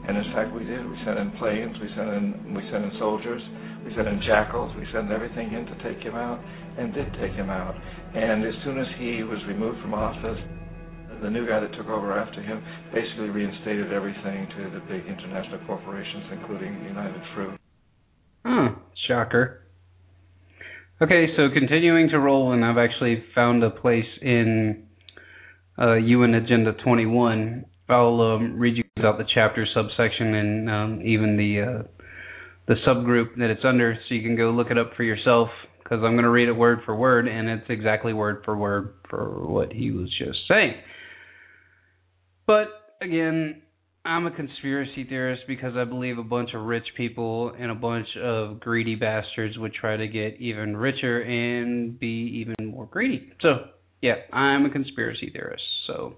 And 0.08 0.16
in 0.16 0.24
fact, 0.32 0.56
we 0.56 0.64
did. 0.64 0.82
We 0.88 0.96
sent 1.04 1.20
in 1.20 1.30
planes, 1.36 1.76
we 1.80 1.88
sent 1.92 2.08
in 2.16 2.56
we 2.56 2.64
sent 2.72 2.82
in 2.84 2.92
soldiers, 2.98 3.42
we 3.84 3.92
sent 3.94 4.08
in 4.08 4.24
jackals, 4.24 4.72
we 4.76 4.88
sent 4.92 5.12
everything 5.12 5.52
in 5.52 5.68
to 5.68 5.76
take 5.84 6.00
him 6.00 6.16
out, 6.16 6.40
and 6.78 6.92
did 6.94 7.12
take 7.20 7.36
him 7.36 7.50
out. 7.52 7.76
And 8.16 8.44
as 8.44 8.56
soon 8.64 8.80
as 8.80 8.88
he 8.98 9.22
was 9.22 9.38
removed 9.46 9.80
from 9.84 9.92
office, 9.92 10.40
the 11.20 11.30
new 11.30 11.46
guy 11.46 11.60
that 11.60 11.72
took 11.76 11.88
over 11.88 12.16
after 12.16 12.40
him 12.42 12.62
basically 12.94 13.28
reinstated 13.28 13.92
everything 13.92 14.48
to 14.56 14.70
the 14.70 14.80
big 14.88 15.04
international 15.04 15.60
corporations, 15.66 16.24
including 16.32 16.72
United 16.84 17.22
Fruit. 17.34 17.60
Hmm, 18.44 18.80
shocker. 19.06 19.67
Okay, 21.00 21.28
so 21.36 21.48
continuing 21.54 22.08
to 22.08 22.18
roll, 22.18 22.50
and 22.50 22.64
I've 22.64 22.76
actually 22.76 23.22
found 23.32 23.62
a 23.62 23.70
place 23.70 24.04
in 24.20 24.88
uh, 25.80 25.94
UN 25.94 26.34
Agenda 26.34 26.72
21. 26.72 27.64
I'll 27.88 28.20
um, 28.20 28.58
read 28.58 28.76
you 28.76 28.82
out 29.04 29.16
the 29.16 29.24
chapter, 29.32 29.64
subsection, 29.72 30.34
and 30.34 30.68
um, 30.68 31.02
even 31.04 31.36
the 31.36 31.60
uh, 31.62 31.82
the 32.66 32.74
subgroup 32.84 33.36
that 33.36 33.48
it's 33.48 33.64
under, 33.64 33.96
so 34.08 34.14
you 34.16 34.22
can 34.22 34.36
go 34.36 34.50
look 34.50 34.72
it 34.72 34.78
up 34.78 34.90
for 34.96 35.04
yourself. 35.04 35.50
Because 35.78 35.98
I'm 36.02 36.14
going 36.14 36.24
to 36.24 36.30
read 36.30 36.48
it 36.48 36.52
word 36.52 36.80
for 36.84 36.96
word, 36.96 37.28
and 37.28 37.48
it's 37.48 37.70
exactly 37.70 38.12
word 38.12 38.42
for 38.44 38.56
word 38.56 38.94
for 39.08 39.46
what 39.46 39.72
he 39.72 39.92
was 39.92 40.12
just 40.18 40.38
saying. 40.48 40.74
But 42.44 42.70
again, 43.00 43.62
I'm 44.08 44.24
a 44.24 44.30
conspiracy 44.30 45.04
theorist 45.04 45.42
because 45.46 45.74
I 45.76 45.84
believe 45.84 46.16
a 46.16 46.22
bunch 46.22 46.54
of 46.54 46.62
rich 46.62 46.86
people 46.96 47.52
and 47.60 47.70
a 47.70 47.74
bunch 47.74 48.06
of 48.16 48.58
greedy 48.58 48.94
bastards 48.94 49.58
would 49.58 49.74
try 49.74 49.98
to 49.98 50.08
get 50.08 50.40
even 50.40 50.74
richer 50.74 51.20
and 51.20 52.00
be 52.00 52.46
even 52.56 52.68
more 52.68 52.86
greedy. 52.86 53.30
So, 53.42 53.66
yeah, 54.00 54.14
I'm 54.32 54.64
a 54.64 54.70
conspiracy 54.70 55.28
theorist. 55.30 55.62
So, 55.86 56.14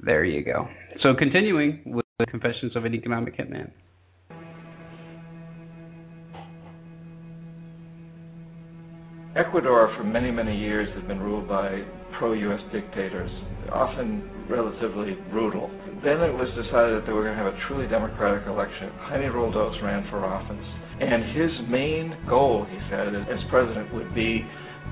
there 0.00 0.24
you 0.24 0.42
go. 0.42 0.66
So, 1.02 1.10
continuing 1.18 1.82
with 1.84 2.06
the 2.18 2.24
Confessions 2.24 2.74
of 2.74 2.86
an 2.86 2.94
Economic 2.94 3.36
Hitman. 3.36 3.70
Ecuador, 9.36 9.94
for 9.98 10.04
many, 10.04 10.30
many 10.30 10.56
years, 10.58 10.88
has 10.96 11.06
been 11.06 11.20
ruled 11.20 11.46
by 11.46 11.84
pro 12.18 12.32
U.S. 12.32 12.60
dictators, 12.72 13.30
often 13.72 14.46
relatively 14.48 15.16
brutal. 15.30 15.68
Then 16.04 16.20
it 16.20 16.34
was 16.34 16.48
decided 16.52 17.00
that 17.00 17.04
they 17.06 17.12
were 17.12 17.24
going 17.24 17.36
to 17.36 17.42
have 17.42 17.52
a 17.52 17.58
truly 17.66 17.88
democratic 17.88 18.46
election. 18.46 18.92
Jaime 19.08 19.26
Roldos 19.32 19.80
ran 19.82 20.04
for 20.10 20.24
office. 20.24 20.66
And 21.00 21.34
his 21.34 21.50
main 21.66 22.14
goal, 22.28 22.66
he 22.70 22.78
said, 22.90 23.10
as 23.10 23.40
president, 23.50 23.92
would 23.94 24.14
be 24.14 24.44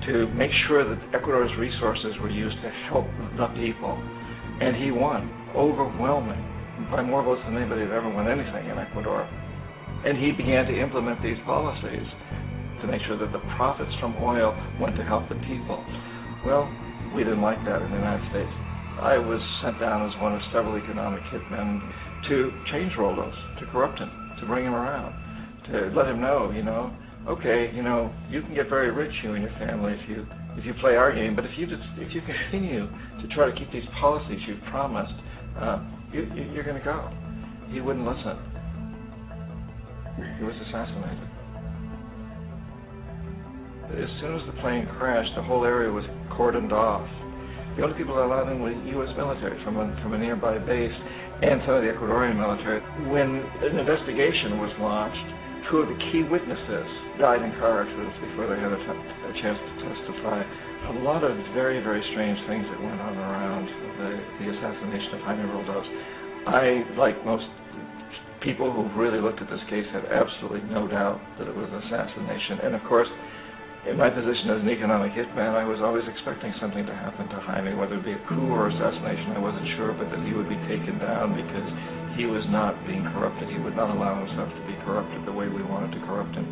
to 0.09 0.27
make 0.35 0.51
sure 0.67 0.83
that 0.83 0.99
Ecuador's 1.15 1.53
resources 1.59 2.19
were 2.19 2.31
used 2.31 2.57
to 2.65 2.71
help 2.91 3.07
the 3.39 3.47
people. 3.61 3.95
And 4.59 4.75
he 4.83 4.91
won, 4.91 5.31
overwhelming, 5.55 6.43
by 6.91 7.03
more 7.03 7.23
votes 7.23 7.43
than 7.47 7.57
anybody 7.57 7.83
had 7.83 7.93
ever 7.93 8.11
won 8.11 8.27
anything 8.27 8.67
in 8.67 8.79
Ecuador. 8.79 9.29
And 10.05 10.19
he 10.19 10.33
began 10.35 10.67
to 10.67 10.75
implement 10.75 11.23
these 11.23 11.39
policies 11.47 12.07
to 12.83 12.91
make 12.91 13.03
sure 13.07 13.15
that 13.15 13.31
the 13.31 13.43
profits 13.55 13.93
from 14.01 14.19
oil 14.19 14.51
went 14.81 14.97
to 14.97 15.05
help 15.07 15.29
the 15.29 15.39
people. 15.47 15.79
Well, 16.43 16.67
we 17.15 17.25
didn't 17.25 17.43
like 17.43 17.61
that 17.65 17.83
in 17.83 17.91
the 17.91 18.01
United 18.01 18.25
States. 18.31 18.53
I 19.01 19.17
was 19.19 19.41
sent 19.65 19.81
down 19.81 20.05
as 20.05 20.15
one 20.21 20.35
of 20.35 20.41
several 20.53 20.77
economic 20.77 21.21
hitmen 21.33 21.81
to 22.29 22.53
change 22.71 22.93
Roldos, 22.99 23.35
to 23.61 23.67
corrupt 23.73 23.99
him, 23.99 24.11
to 24.41 24.47
bring 24.47 24.65
him 24.65 24.75
around, 24.75 25.13
to 25.73 25.93
let 25.97 26.07
him 26.07 26.21
know, 26.21 26.53
you 26.55 26.63
know, 26.63 26.95
okay, 27.29 27.71
you 27.75 27.83
know, 27.83 28.13
you 28.31 28.43
can 28.43 28.55
get 28.55 28.69
very 28.69 28.91
rich, 28.91 29.13
you 29.25 29.33
and 29.35 29.43
your 29.43 29.53
family, 29.59 29.93
if 29.93 30.09
you 30.09 30.27
if 30.57 30.67
you 30.67 30.75
play 30.81 30.97
our 30.97 31.15
game, 31.15 31.35
but 31.35 31.45
if 31.45 31.53
you 31.57 31.67
just 31.67 31.83
if 31.97 32.13
you 32.15 32.21
continue 32.21 32.85
to 32.87 33.35
try 33.35 33.51
to 33.51 33.57
keep 33.57 33.73
these 33.73 33.89
policies 34.01 34.39
you've 34.47 34.63
promised, 34.71 35.15
uh, 35.59 35.81
you, 36.13 36.29
you're 36.53 36.65
going 36.65 36.77
to 36.77 36.85
go. 36.85 37.09
He 37.73 37.81
wouldn't 37.81 38.05
listen. 38.05 38.37
He 40.39 40.45
was 40.45 40.55
assassinated. 40.69 41.42
As 43.93 44.09
soon 44.25 44.33
as 44.41 44.45
the 44.49 44.57
plane 44.65 44.89
crashed, 44.97 45.37
the 45.37 45.45
whole 45.45 45.69
area 45.69 45.93
was 45.93 46.05
cordoned 46.33 46.73
off. 46.73 47.05
The 47.77 47.85
only 47.85 47.97
people 47.97 48.17
allowed 48.17 48.49
in 48.49 48.61
were 48.61 48.73
U.S. 48.73 49.13
military 49.21 49.57
from 49.65 49.77
a, 49.77 49.85
from 50.01 50.17
a 50.17 50.19
nearby 50.19 50.57
base 50.61 50.97
and 51.43 51.61
some 51.69 51.77
of 51.77 51.85
the 51.85 51.93
Ecuadorian 51.93 52.41
military. 52.41 52.81
When 53.13 53.45
an 53.65 53.77
investigation 53.77 54.61
was 54.61 54.73
launched, 54.81 55.27
two 55.69 55.85
of 55.85 55.89
the 55.93 55.99
key 56.09 56.25
witnesses 56.25 56.89
died 57.21 57.45
in 57.45 57.53
car 57.61 57.85
accidents 57.85 58.17
before 58.33 58.49
they 58.49 58.61
had 58.61 58.73
a, 58.73 58.81
chance 59.41 59.61
to 59.61 59.73
testify. 59.85 60.41
A 60.41 61.05
lot 61.05 61.25
of 61.25 61.33
very, 61.53 61.81
very 61.85 62.01
strange 62.13 62.41
things 62.49 62.65
that 62.69 62.81
went 62.81 63.01
on 63.01 63.17
around 63.17 63.69
the, 63.69 64.11
the 64.41 64.47
assassination 64.57 65.11
of 65.17 65.21
Jaime 65.25 65.45
Roldos. 65.49 65.89
I, 66.49 66.65
like 66.97 67.17
most 67.25 67.45
people 68.41 68.73
who've 68.73 68.93
really 68.97 69.21
looked 69.21 69.41
at 69.41 69.49
this 69.49 69.63
case, 69.71 69.87
have 69.93 70.05
absolutely 70.09 70.65
no 70.69 70.89
doubt 70.89 71.21
that 71.39 71.47
it 71.49 71.55
was 71.55 71.69
an 71.71 71.81
assassination. 71.89 72.67
And 72.67 72.75
of 72.75 72.83
course, 72.85 73.09
in 73.83 73.99
my 73.99 74.11
position 74.11 74.47
as 74.55 74.63
an 74.63 74.71
economic 74.71 75.11
hitman, 75.11 75.59
I 75.59 75.67
was 75.67 75.83
always 75.83 76.07
expecting 76.07 76.55
something 76.63 76.87
to 76.87 76.95
happen 76.95 77.27
to 77.27 77.39
Jaime, 77.43 77.75
whether 77.75 77.99
it 77.99 78.05
be 78.07 78.15
a 78.15 78.23
coup 78.31 78.47
or 78.55 78.71
assassination, 78.71 79.35
I 79.35 79.43
wasn't 79.43 79.67
sure, 79.75 79.91
but 79.91 80.07
that 80.07 80.23
he 80.23 80.33
would 80.35 80.49
be 80.49 80.61
taken 80.71 81.03
down 81.03 81.35
because 81.35 81.69
he 82.15 82.31
was 82.31 82.47
not 82.55 82.79
being 82.87 83.03
corrupted. 83.11 83.51
He 83.51 83.59
would 83.59 83.75
not 83.75 83.91
allow 83.91 84.23
himself 84.23 84.55
to 84.55 84.63
be 84.71 84.79
corrupted 84.87 85.27
the 85.27 85.35
way 85.35 85.51
we 85.51 85.67
wanted 85.67 85.99
to 85.99 86.01
corrupt 86.07 86.31
him. 86.31 86.47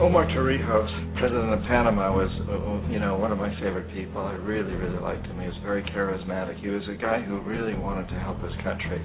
Omar 0.00 0.30
Torrijos, 0.30 1.18
president 1.18 1.52
of 1.52 1.60
Panama, 1.66 2.14
was, 2.14 2.30
uh, 2.46 2.88
you 2.88 3.00
know, 3.02 3.18
one 3.18 3.32
of 3.32 3.36
my 3.36 3.50
favorite 3.60 3.92
people. 3.92 4.22
I 4.22 4.38
really, 4.40 4.72
really 4.72 5.02
liked 5.02 5.26
him. 5.26 5.40
He 5.40 5.46
was 5.46 5.58
very 5.60 5.82
charismatic. 5.90 6.56
He 6.62 6.68
was 6.68 6.86
a 6.88 6.94
guy 6.94 7.20
who 7.20 7.42
really 7.42 7.74
wanted 7.74 8.08
to 8.08 8.14
help 8.14 8.40
his 8.40 8.54
country. 8.62 9.02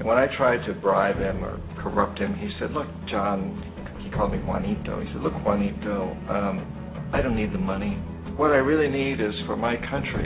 And 0.00 0.08
when 0.08 0.16
I 0.16 0.32
tried 0.34 0.64
to 0.64 0.72
bribe 0.80 1.20
him 1.20 1.44
or 1.44 1.60
corrupt 1.84 2.18
him, 2.18 2.32
he 2.32 2.48
said, 2.58 2.72
"Look, 2.72 2.88
John," 3.12 3.52
he 4.00 4.08
called 4.08 4.32
me 4.32 4.38
Juanito. 4.38 4.98
He 4.98 5.12
said, 5.12 5.20
"Look, 5.20 5.36
Juanito, 5.44 6.16
um, 6.32 6.64
I 7.12 7.20
don't 7.20 7.36
need 7.36 7.52
the 7.52 7.60
money. 7.60 8.00
What 8.40 8.50
I 8.50 8.64
really 8.64 8.88
need 8.88 9.20
is 9.20 9.34
for 9.44 9.56
my 9.56 9.76
country 9.76 10.24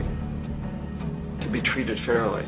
to 1.42 1.48
be 1.50 1.60
treated 1.74 1.98
fairly. 2.06 2.46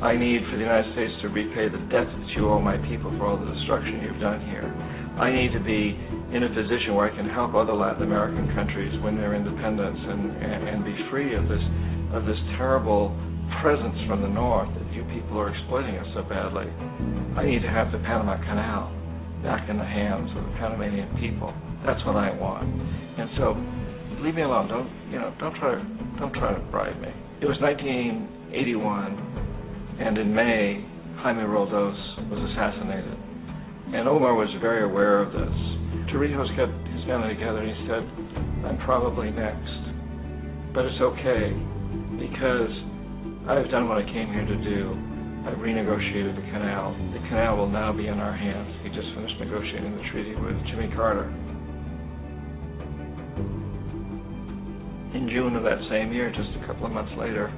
I 0.00 0.14
need 0.14 0.46
for 0.46 0.54
the 0.54 0.62
United 0.62 0.92
States 0.94 1.10
to 1.22 1.28
repay 1.28 1.66
the 1.66 1.82
debt 1.90 2.06
that 2.06 2.28
you 2.38 2.48
owe 2.48 2.62
my 2.62 2.78
people 2.86 3.10
for 3.18 3.26
all 3.26 3.36
the 3.36 3.50
destruction 3.58 3.98
you've 4.06 4.22
done 4.22 4.46
here. 4.46 4.70
I 5.18 5.34
need 5.34 5.50
to 5.58 5.60
be 5.60 5.98
in 6.30 6.46
a 6.46 6.50
position 6.54 6.94
where 6.94 7.10
I 7.10 7.16
can 7.16 7.28
help 7.28 7.54
other 7.54 7.74
Latin 7.74 8.02
American 8.06 8.46
countries 8.54 8.94
win 9.02 9.16
their 9.16 9.34
independence 9.34 9.98
and, 9.98 10.30
and, 10.38 10.68
and 10.70 10.84
be 10.84 10.94
free 11.10 11.34
of 11.34 11.48
this 11.48 11.62
of 12.14 12.26
this 12.26 12.38
terrible 12.58 13.10
presence 13.60 13.98
from 14.08 14.22
the 14.22 14.32
north 14.32 14.72
that 14.72 14.88
you 14.94 15.04
people 15.12 15.38
are 15.38 15.50
exploiting 15.52 15.96
us 15.96 16.06
so 16.14 16.22
badly. 16.24 16.64
I 17.36 17.44
need 17.44 17.60
to 17.60 17.68
have 17.68 17.92
the 17.92 17.98
Panama 17.98 18.40
Canal 18.40 18.88
back 19.42 19.68
in 19.68 19.76
the 19.76 19.84
hands 19.84 20.30
of 20.38 20.44
the 20.46 20.52
Panamanian 20.56 21.10
people. 21.18 21.52
That's 21.84 22.00
what 22.06 22.16
I 22.16 22.30
want. 22.30 22.70
And 23.18 23.28
so, 23.36 23.58
leave 24.22 24.38
me 24.38 24.42
alone. 24.42 24.68
Don't 24.68 24.88
you 25.10 25.18
know? 25.18 25.34
Don't 25.38 25.54
try 25.58 25.82
don't 26.18 26.32
try 26.32 26.54
to 26.54 26.60
bribe 26.70 26.98
me. 27.02 27.08
It 27.42 27.50
was 27.50 27.58
1981, 27.58 29.98
and 29.98 30.18
in 30.18 30.30
May, 30.30 30.78
Jaime 31.18 31.42
Roldos 31.42 31.98
was 32.30 32.38
assassinated, 32.54 33.18
and 33.94 34.06
Omar 34.06 34.38
was 34.38 34.46
very 34.62 34.86
aware 34.86 35.18
of 35.18 35.34
this. 35.34 35.50
Torrijos 36.14 36.46
got 36.54 36.70
his 36.94 37.02
family 37.10 37.34
together 37.34 37.58
and 37.58 37.74
he 37.74 37.82
said, 37.90 38.06
"I'm 38.66 38.78
probably 38.86 39.30
next, 39.30 39.70
but 40.72 40.86
it's 40.86 41.00
okay 41.00 41.52
because 42.18 42.70
I've 43.42 43.68
done 43.70 43.88
what 43.88 43.98
I 43.98 44.04
came 44.06 44.30
here 44.30 44.46
to 44.46 44.58
do. 44.62 44.94
I've 45.42 45.58
renegotiated 45.58 46.36
the 46.36 46.46
canal. 46.54 46.94
The 47.12 47.18
canal 47.26 47.56
will 47.56 47.68
now 47.68 47.92
be 47.92 48.06
in 48.06 48.20
our 48.20 48.36
hands. 48.36 48.70
He 48.84 48.88
just 48.88 49.08
finished 49.16 49.34
negotiating 49.40 49.96
the 49.96 50.02
treaty 50.12 50.34
with 50.36 50.54
Jimmy 50.70 50.94
Carter. 50.94 51.26
In 55.18 55.28
June 55.28 55.56
of 55.56 55.64
that 55.64 55.82
same 55.90 56.12
year, 56.12 56.30
just 56.30 56.54
a 56.62 56.66
couple 56.68 56.86
of 56.86 56.92
months 56.92 57.10
later, 57.18 57.50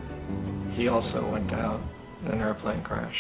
he 0.75 0.89
also 0.89 1.29
went 1.31 1.51
down 1.51 1.87
in 2.25 2.33
an 2.33 2.41
airplane 2.41 2.83
crash, 2.83 3.15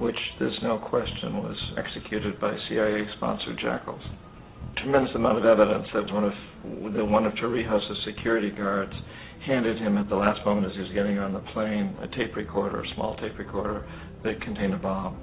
which 0.00 0.18
there's 0.40 0.58
no 0.64 0.78
question 0.78 1.38
was 1.38 1.56
executed 1.78 2.40
by 2.40 2.56
CIA-sponsored 2.68 3.58
jackals. 3.62 4.02
Tremendous 4.78 5.14
amount 5.14 5.38
of 5.38 5.44
evidence 5.44 5.86
that 5.92 6.12
one 6.12 6.24
of 6.24 6.32
the 6.94 7.04
one 7.04 7.26
of 7.26 7.32
Torrijos' 7.34 8.04
security 8.04 8.50
guards 8.50 8.92
handed 9.46 9.78
him 9.78 9.98
at 9.98 10.08
the 10.08 10.16
last 10.16 10.44
moment 10.44 10.66
as 10.66 10.72
he 10.74 10.80
was 10.80 10.92
getting 10.92 11.18
on 11.18 11.32
the 11.32 11.40
plane 11.52 11.96
a 12.00 12.08
tape 12.16 12.36
recorder, 12.36 12.80
a 12.80 12.94
small 12.94 13.16
tape 13.16 13.38
recorder 13.38 13.86
that 14.24 14.40
contained 14.42 14.74
a 14.74 14.78
bomb. 14.78 15.16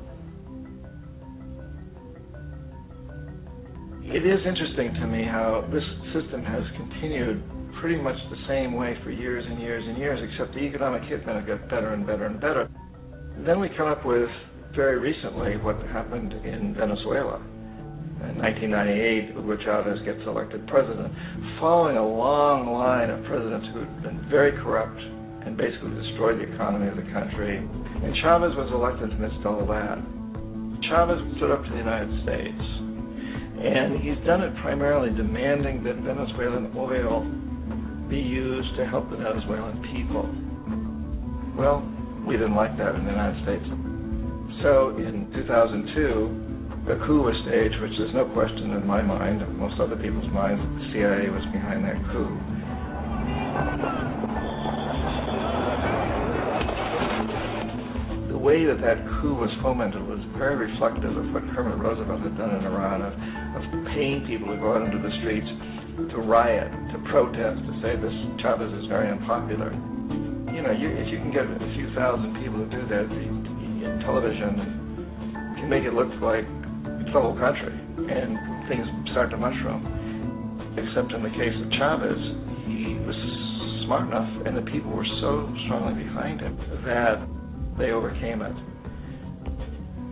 It 4.04 4.26
is 4.26 4.40
interesting 4.46 4.94
to 5.02 5.08
me 5.08 5.26
how 5.26 5.68
this 5.74 5.84
system 6.14 6.44
has 6.44 6.64
continued 6.78 7.44
pretty 7.82 8.02
much 8.02 8.16
the 8.30 8.42
same 8.48 8.74
way 8.74 8.98
for 9.04 9.12
years 9.12 9.46
and 9.48 9.60
years 9.60 9.84
and 9.86 9.98
years, 9.98 10.20
except 10.32 10.54
the 10.54 10.62
economic 10.62 11.04
hitmen 11.04 11.36
have 11.36 11.48
got 11.48 11.70
better 11.70 11.94
and 11.94 12.06
better 12.08 12.26
and 12.26 12.40
better. 12.40 12.70
Then 13.46 13.60
we 13.60 13.70
come 13.76 13.88
up 13.88 14.06
with, 14.06 14.30
very 14.76 15.00
recently, 15.00 15.58
what 15.58 15.78
happened 15.88 16.34
in 16.34 16.74
Venezuela 16.74 17.42
1998, 18.20 19.34
Hugo 19.34 19.58
Chavez 19.62 20.00
gets 20.06 20.22
elected 20.26 20.66
president, 20.68 21.14
following 21.60 21.98
a 21.98 22.06
long 22.06 22.70
line 22.70 23.10
of 23.10 23.26
presidents 23.26 23.66
who 23.74 23.86
had 23.86 24.04
been 24.04 24.22
very 24.30 24.54
corrupt 24.64 24.98
and 25.46 25.58
basically 25.58 25.94
destroyed 25.94 26.38
the 26.42 26.48
economy 26.50 26.90
of 26.90 26.98
the 26.98 27.08
country. 27.14 27.58
And 27.58 28.12
Chavez 28.22 28.54
was 28.58 28.70
elected 28.74 29.14
amidst 29.14 29.46
all 29.46 29.66
that. 29.70 29.98
Chavez 30.90 31.20
stood 31.38 31.52
up 31.52 31.62
to 31.66 31.70
the 31.70 31.82
United 31.82 32.10
States, 32.24 32.64
and 33.58 34.02
he's 34.02 34.18
done 34.26 34.42
it 34.42 34.54
primarily 34.62 35.10
demanding 35.14 35.84
that 35.84 35.98
Venezuelan 36.06 36.74
oil 36.78 37.26
be 38.10 38.18
used 38.22 38.76
to 38.78 38.86
help 38.86 39.10
the 39.10 39.18
Venezuelan 39.18 39.82
people. 39.92 40.26
Well, 41.58 41.82
we 42.26 42.38
didn't 42.38 42.56
like 42.56 42.78
that 42.78 42.96
in 42.96 43.04
the 43.04 43.12
United 43.12 43.42
States. 43.44 43.66
So 44.62 44.96
in 44.96 45.28
2002, 45.34 46.47
a 46.88 46.96
coup 47.04 47.20
was 47.20 47.36
staged, 47.44 47.76
which 47.84 47.92
there's 48.00 48.16
no 48.16 48.24
question 48.32 48.72
in 48.72 48.88
my 48.88 49.04
mind, 49.04 49.44
and 49.44 49.52
most 49.60 49.76
other 49.76 50.00
people's 50.00 50.32
minds, 50.32 50.64
that 50.64 50.72
the 50.80 50.86
CIA 50.96 51.28
was 51.28 51.44
behind 51.52 51.84
that 51.84 52.00
coup. 52.16 52.32
The 58.32 58.40
way 58.40 58.64
that 58.64 58.80
that 58.80 59.04
coup 59.20 59.36
was 59.36 59.52
fomented 59.60 60.00
was 60.08 60.24
very 60.40 60.56
reflective 60.56 61.12
of 61.12 61.28
what 61.36 61.44
Kermit 61.52 61.76
Roosevelt 61.76 62.24
had 62.24 62.40
done 62.40 62.56
in 62.56 62.64
Iran, 62.64 63.04
of, 63.04 63.12
of 63.12 63.64
paying 63.92 64.24
people 64.24 64.48
to 64.48 64.56
go 64.56 64.80
out 64.80 64.88
into 64.88 65.04
the 65.04 65.12
streets 65.20 65.52
to 66.16 66.24
riot, 66.24 66.72
to 66.96 66.98
protest, 67.12 67.68
to 67.68 67.74
say 67.84 68.00
this 68.00 68.16
Chavez 68.40 68.72
is 68.80 68.88
very 68.88 69.12
unpopular. 69.12 69.76
You 70.56 70.64
know, 70.64 70.72
you, 70.72 70.88
if 70.88 71.12
you 71.12 71.20
can 71.20 71.36
get 71.36 71.44
a 71.44 71.70
few 71.76 71.92
thousand 71.92 72.32
people 72.40 72.64
to 72.64 72.70
do 72.72 72.82
that, 72.88 73.12
the, 73.12 73.26
the 73.28 73.90
television 74.08 74.56
can 75.60 75.68
make 75.68 75.84
it 75.84 75.92
look 75.92 76.14
like 76.24 76.48
the 77.14 77.22
whole 77.22 77.38
country, 77.38 77.74
and 77.74 78.38
things 78.68 78.86
start 79.12 79.32
to 79.32 79.38
mushroom. 79.38 79.84
Except 80.78 81.12
in 81.14 81.24
the 81.24 81.30
case 81.30 81.56
of 81.56 81.72
Chavez, 81.80 82.22
he 82.68 83.00
was 83.02 83.18
smart 83.86 84.08
enough, 84.08 84.30
and 84.46 84.58
the 84.58 84.72
people 84.72 84.92
were 84.92 85.08
so 85.22 85.48
strongly 85.66 86.04
behind 86.04 86.42
him 86.42 86.58
that 86.86 87.26
they 87.80 87.92
overcame 87.92 88.42
it, 88.42 88.54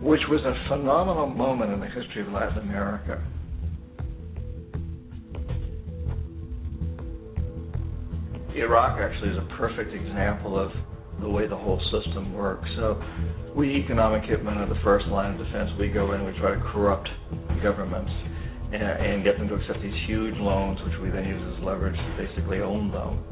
which 0.02 0.22
was 0.28 0.40
a 0.44 0.54
phenomenal 0.68 1.26
moment 1.26 1.72
in 1.72 1.80
the 1.80 1.86
history 1.86 2.22
of 2.22 2.32
Latin 2.32 2.58
America. 2.58 3.22
Iraq 8.56 8.98
actually 8.98 9.30
is 9.30 9.36
a 9.36 9.56
perfect 9.58 9.92
example 9.92 10.58
of 10.58 10.70
the 11.20 11.28
way 11.28 11.46
the 11.46 11.56
whole 11.56 11.80
system 11.90 12.32
works. 12.32 12.68
So 12.76 13.00
we 13.56 13.76
economic 13.76 14.22
hitmen 14.28 14.56
are 14.56 14.68
the 14.68 14.80
first 14.84 15.06
line 15.06 15.38
of 15.38 15.46
defense. 15.46 15.70
We 15.78 15.88
go 15.88 16.12
in, 16.12 16.24
we 16.24 16.32
try 16.38 16.54
to 16.54 16.60
corrupt 16.72 17.08
governments 17.62 18.12
and, 18.72 18.82
and 18.82 19.24
get 19.24 19.38
them 19.38 19.48
to 19.48 19.54
accept 19.54 19.80
these 19.80 19.96
huge 20.06 20.36
loans, 20.36 20.78
which 20.84 20.98
we 21.02 21.10
then 21.10 21.24
use 21.24 21.40
as 21.56 21.64
leverage 21.64 21.96
to 21.96 22.10
basically 22.20 22.60
own 22.60 22.90
them. 22.90 23.22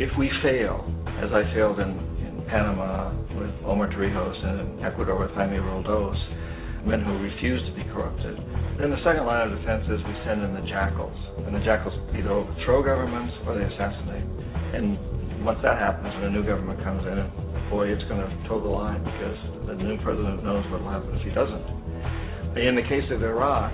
If 0.00 0.10
we 0.18 0.30
fail, 0.42 0.82
as 1.22 1.30
I 1.30 1.46
failed 1.54 1.78
in, 1.78 1.90
in 2.24 2.42
Panama 2.48 3.14
with 3.38 3.52
Omar 3.64 3.92
Torrijos 3.92 4.38
and 4.44 4.56
in 4.60 4.84
Ecuador 4.84 5.20
with 5.20 5.30
Jaime 5.32 5.58
Roldos, 5.58 6.18
men 6.86 7.04
who 7.04 7.22
refuse 7.22 7.62
to 7.70 7.72
be 7.78 7.84
corrupted, 7.94 8.34
then 8.80 8.90
the 8.90 8.98
second 9.06 9.22
line 9.28 9.46
of 9.46 9.54
defense 9.54 9.84
is 9.86 10.02
we 10.02 10.16
send 10.26 10.42
in 10.42 10.58
the 10.58 10.66
jackals. 10.66 11.14
And 11.46 11.54
the 11.54 11.62
jackals 11.62 11.94
either 12.16 12.32
overthrow 12.32 12.82
governments 12.82 13.30
or 13.46 13.54
they 13.54 13.62
assassinate. 13.62 14.26
And 14.74 14.98
once 15.44 15.58
that 15.62 15.78
happens 15.78 16.06
and 16.14 16.24
a 16.24 16.30
new 16.30 16.46
government 16.46 16.78
comes 16.82 17.02
in, 17.02 17.18
boy, 17.70 17.90
it's 17.90 18.02
going 18.06 18.22
to 18.22 18.30
toe 18.46 18.62
the 18.62 18.70
line 18.70 19.02
because 19.02 19.38
the 19.66 19.74
new 19.74 19.98
president 20.02 20.42
knows 20.44 20.62
what 20.70 20.82
will 20.82 20.90
happen 20.90 21.10
if 21.18 21.22
he 21.26 21.34
doesn't. 21.34 21.66
In 22.54 22.76
the 22.78 22.86
case 22.86 23.06
of 23.10 23.22
Iraq, 23.22 23.72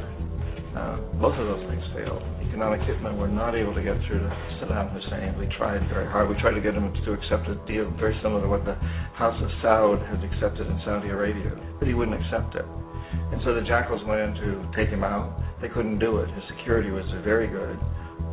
uh, 0.76 0.96
both 1.18 1.34
of 1.36 1.44
those 1.44 1.64
things 1.68 1.82
failed. 1.92 2.22
economic 2.46 2.80
hitmen 2.86 3.18
were 3.18 3.28
not 3.28 3.58
able 3.58 3.74
to 3.74 3.82
get 3.82 3.98
through 4.06 4.20
to 4.20 4.30
Saddam 4.60 4.94
Hussein. 4.94 5.36
We 5.36 5.50
tried 5.58 5.82
very 5.90 6.06
hard. 6.06 6.28
We 6.28 6.40
tried 6.40 6.54
to 6.54 6.62
get 6.62 6.72
him 6.72 6.88
to 7.04 7.10
accept 7.12 7.48
a 7.48 7.56
deal 7.66 7.90
very 7.98 8.16
similar 8.22 8.42
to 8.42 8.48
what 8.48 8.64
the 8.64 8.78
House 9.18 9.36
of 9.42 9.50
Saud 9.60 10.00
has 10.08 10.20
accepted 10.24 10.66
in 10.66 10.78
Saudi 10.84 11.08
Arabia, 11.08 11.52
but 11.78 11.88
he 11.88 11.94
wouldn't 11.94 12.16
accept 12.16 12.54
it. 12.54 12.64
And 13.32 13.42
so 13.44 13.52
the 13.52 13.66
jackals 13.66 14.00
went 14.06 14.20
in 14.20 14.32
to 14.40 14.48
take 14.76 14.88
him 14.88 15.02
out. 15.02 15.34
They 15.60 15.68
couldn't 15.68 15.98
do 15.98 16.18
it. 16.18 16.30
His 16.30 16.44
security 16.56 16.90
was 16.90 17.04
very 17.24 17.48
good. 17.48 17.76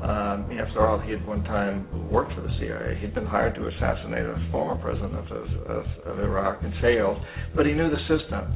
Um, 0.04 0.52
after 0.60 0.86
all, 0.86 1.00
he 1.00 1.12
had 1.12 1.26
one 1.26 1.43
time 1.43 1.88
worked 2.12 2.34
for 2.34 2.41
the 2.41 2.52
CIA. 2.60 2.98
He'd 3.00 3.16
been 3.16 3.26
hired 3.26 3.56
to 3.56 3.68
assassinate 3.68 4.26
a 4.26 4.48
former 4.52 4.82
president 4.82 5.16
of, 5.32 5.48
of, 5.68 5.86
of 6.06 6.20
Iraq 6.20 6.62
and 6.64 6.74
failed, 6.82 7.18
but 7.56 7.66
he 7.66 7.74
knew 7.74 7.89
the 7.89 8.02
system. 8.08 8.54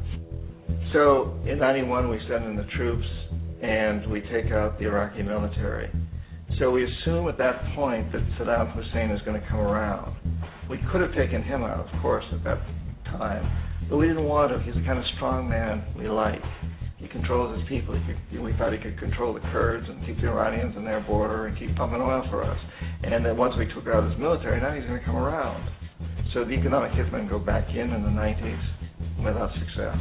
So 0.92 1.38
in 1.46 1.58
91, 1.58 2.08
we 2.08 2.20
send 2.28 2.44
in 2.44 2.56
the 2.56 2.66
troops 2.76 3.06
and 3.62 4.10
we 4.10 4.20
take 4.22 4.52
out 4.52 4.78
the 4.78 4.86
Iraqi 4.86 5.22
military. 5.22 5.90
So 6.58 6.70
we 6.70 6.84
assume 6.84 7.28
at 7.28 7.38
that 7.38 7.62
point 7.74 8.12
that 8.12 8.22
Saddam 8.38 8.74
Hussein 8.74 9.10
is 9.10 9.20
going 9.22 9.40
to 9.40 9.46
come 9.48 9.60
around. 9.60 10.14
We 10.68 10.78
could 10.92 11.00
have 11.00 11.14
taken 11.14 11.42
him 11.42 11.62
out, 11.62 11.86
of 11.86 12.02
course, 12.02 12.24
at 12.32 12.44
that 12.44 12.58
time, 13.06 13.44
but 13.88 13.96
we 13.96 14.06
didn't 14.06 14.24
want 14.24 14.52
him. 14.52 14.62
He's 14.62 14.74
the 14.74 14.82
kind 14.82 14.98
of 14.98 15.04
strong 15.16 15.48
man 15.48 15.84
we 15.96 16.08
like. 16.08 16.42
He 17.00 17.08
controls 17.08 17.56
his 17.58 17.66
people. 17.66 17.96
He 17.96 18.04
could, 18.04 18.44
we 18.44 18.52
thought 18.60 18.72
he 18.72 18.78
could 18.78 18.98
control 18.98 19.32
the 19.32 19.40
Kurds 19.52 19.88
and 19.88 20.04
keep 20.04 20.20
the 20.20 20.28
Iranians 20.28 20.76
in 20.76 20.84
their 20.84 21.00
border 21.00 21.46
and 21.46 21.58
keep 21.58 21.74
pumping 21.76 22.00
oil 22.00 22.22
for 22.30 22.44
us. 22.44 22.58
And 23.02 23.24
then 23.24 23.36
once 23.36 23.54
we 23.58 23.64
took 23.72 23.88
out 23.88 24.04
his 24.04 24.18
military, 24.20 24.60
now 24.60 24.74
he's 24.74 24.84
going 24.84 25.00
to 25.00 25.06
come 25.06 25.16
around. 25.16 25.64
So 26.34 26.44
the 26.44 26.52
economic 26.52 26.92
hitmen 26.92 27.28
go 27.28 27.38
back 27.38 27.68
in 27.70 27.90
in 27.90 28.02
the 28.02 28.12
90s 28.12 29.24
without 29.24 29.50
success. 29.56 29.96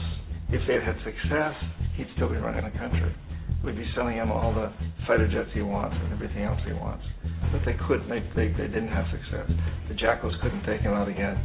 If 0.51 0.61
they 0.67 0.75
had 0.75 0.83
had 0.83 0.97
success, 1.07 1.55
he'd 1.95 2.07
still 2.15 2.29
be 2.29 2.35
running 2.35 2.65
the 2.65 2.77
country. 2.77 3.15
We'd 3.63 3.75
be 3.75 3.87
selling 3.95 4.17
him 4.17 4.31
all 4.31 4.53
the 4.53 4.71
fighter 5.07 5.27
jets 5.27 5.49
he 5.53 5.61
wants 5.61 5.95
and 5.99 6.13
everything 6.13 6.43
else 6.43 6.59
he 6.65 6.73
wants. 6.73 7.03
But 7.51 7.61
they 7.65 7.75
couldn't. 7.87 8.07
They, 8.07 8.19
they, 8.35 8.51
they 8.53 8.67
didn't 8.67 8.91
have 8.91 9.05
success. 9.11 9.49
The 9.87 9.95
Jackals 9.95 10.35
couldn't 10.41 10.63
take 10.65 10.81
him 10.81 10.93
out 10.93 11.07
again. 11.07 11.39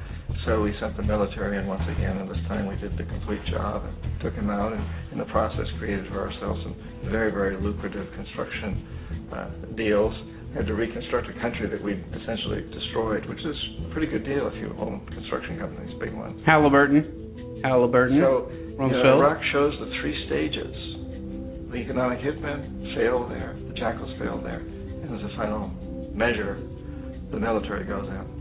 So 0.46 0.60
we 0.60 0.74
sent 0.80 0.96
the 0.96 1.02
military 1.02 1.56
in 1.56 1.66
once 1.66 1.82
again, 1.88 2.18
and 2.18 2.28
this 2.28 2.40
time 2.48 2.66
we 2.66 2.76
did 2.76 2.98
the 2.98 3.04
complete 3.04 3.40
job 3.50 3.84
and 3.86 3.94
took 4.20 4.34
him 4.34 4.50
out, 4.50 4.72
and 4.72 4.84
in 5.12 5.18
the 5.18 5.30
process 5.32 5.64
created 5.78 6.06
for 6.12 6.20
ourselves 6.20 6.60
some 6.62 6.76
very, 7.10 7.30
very 7.30 7.56
lucrative 7.56 8.06
construction 8.14 9.28
uh, 9.32 9.48
deals. 9.76 10.12
We 10.50 10.56
had 10.60 10.66
to 10.66 10.74
reconstruct 10.74 11.28
a 11.30 11.36
country 11.40 11.68
that 11.70 11.82
we'd 11.82 12.04
essentially 12.12 12.62
destroyed, 12.70 13.24
which 13.26 13.40
is 13.40 13.56
a 13.86 13.92
pretty 13.92 14.06
good 14.06 14.24
deal 14.24 14.46
if 14.48 14.54
you 14.60 14.76
own 14.78 15.06
construction 15.06 15.58
companies, 15.58 15.94
big 15.98 16.12
ones. 16.12 16.42
Halliburton. 16.44 17.60
Halliburton. 17.64 18.20
So 18.20 18.50
you 18.50 18.90
know, 18.90 19.18
Iraq 19.18 19.40
shows 19.52 19.72
the 19.80 19.90
three 20.02 20.14
stages 20.26 20.94
the 21.74 21.80
economic 21.80 22.20
hitmen 22.20 22.94
failed 22.94 23.30
there, 23.32 23.58
the 23.66 23.74
jackals 23.74 24.10
failed 24.20 24.46
there, 24.46 24.60
and 24.60 25.10
as 25.10 25.20
a 25.26 25.36
final 25.36 25.68
measure, 26.14 26.62
the 27.32 27.38
military 27.38 27.84
goes 27.84 28.06
in. 28.06 28.33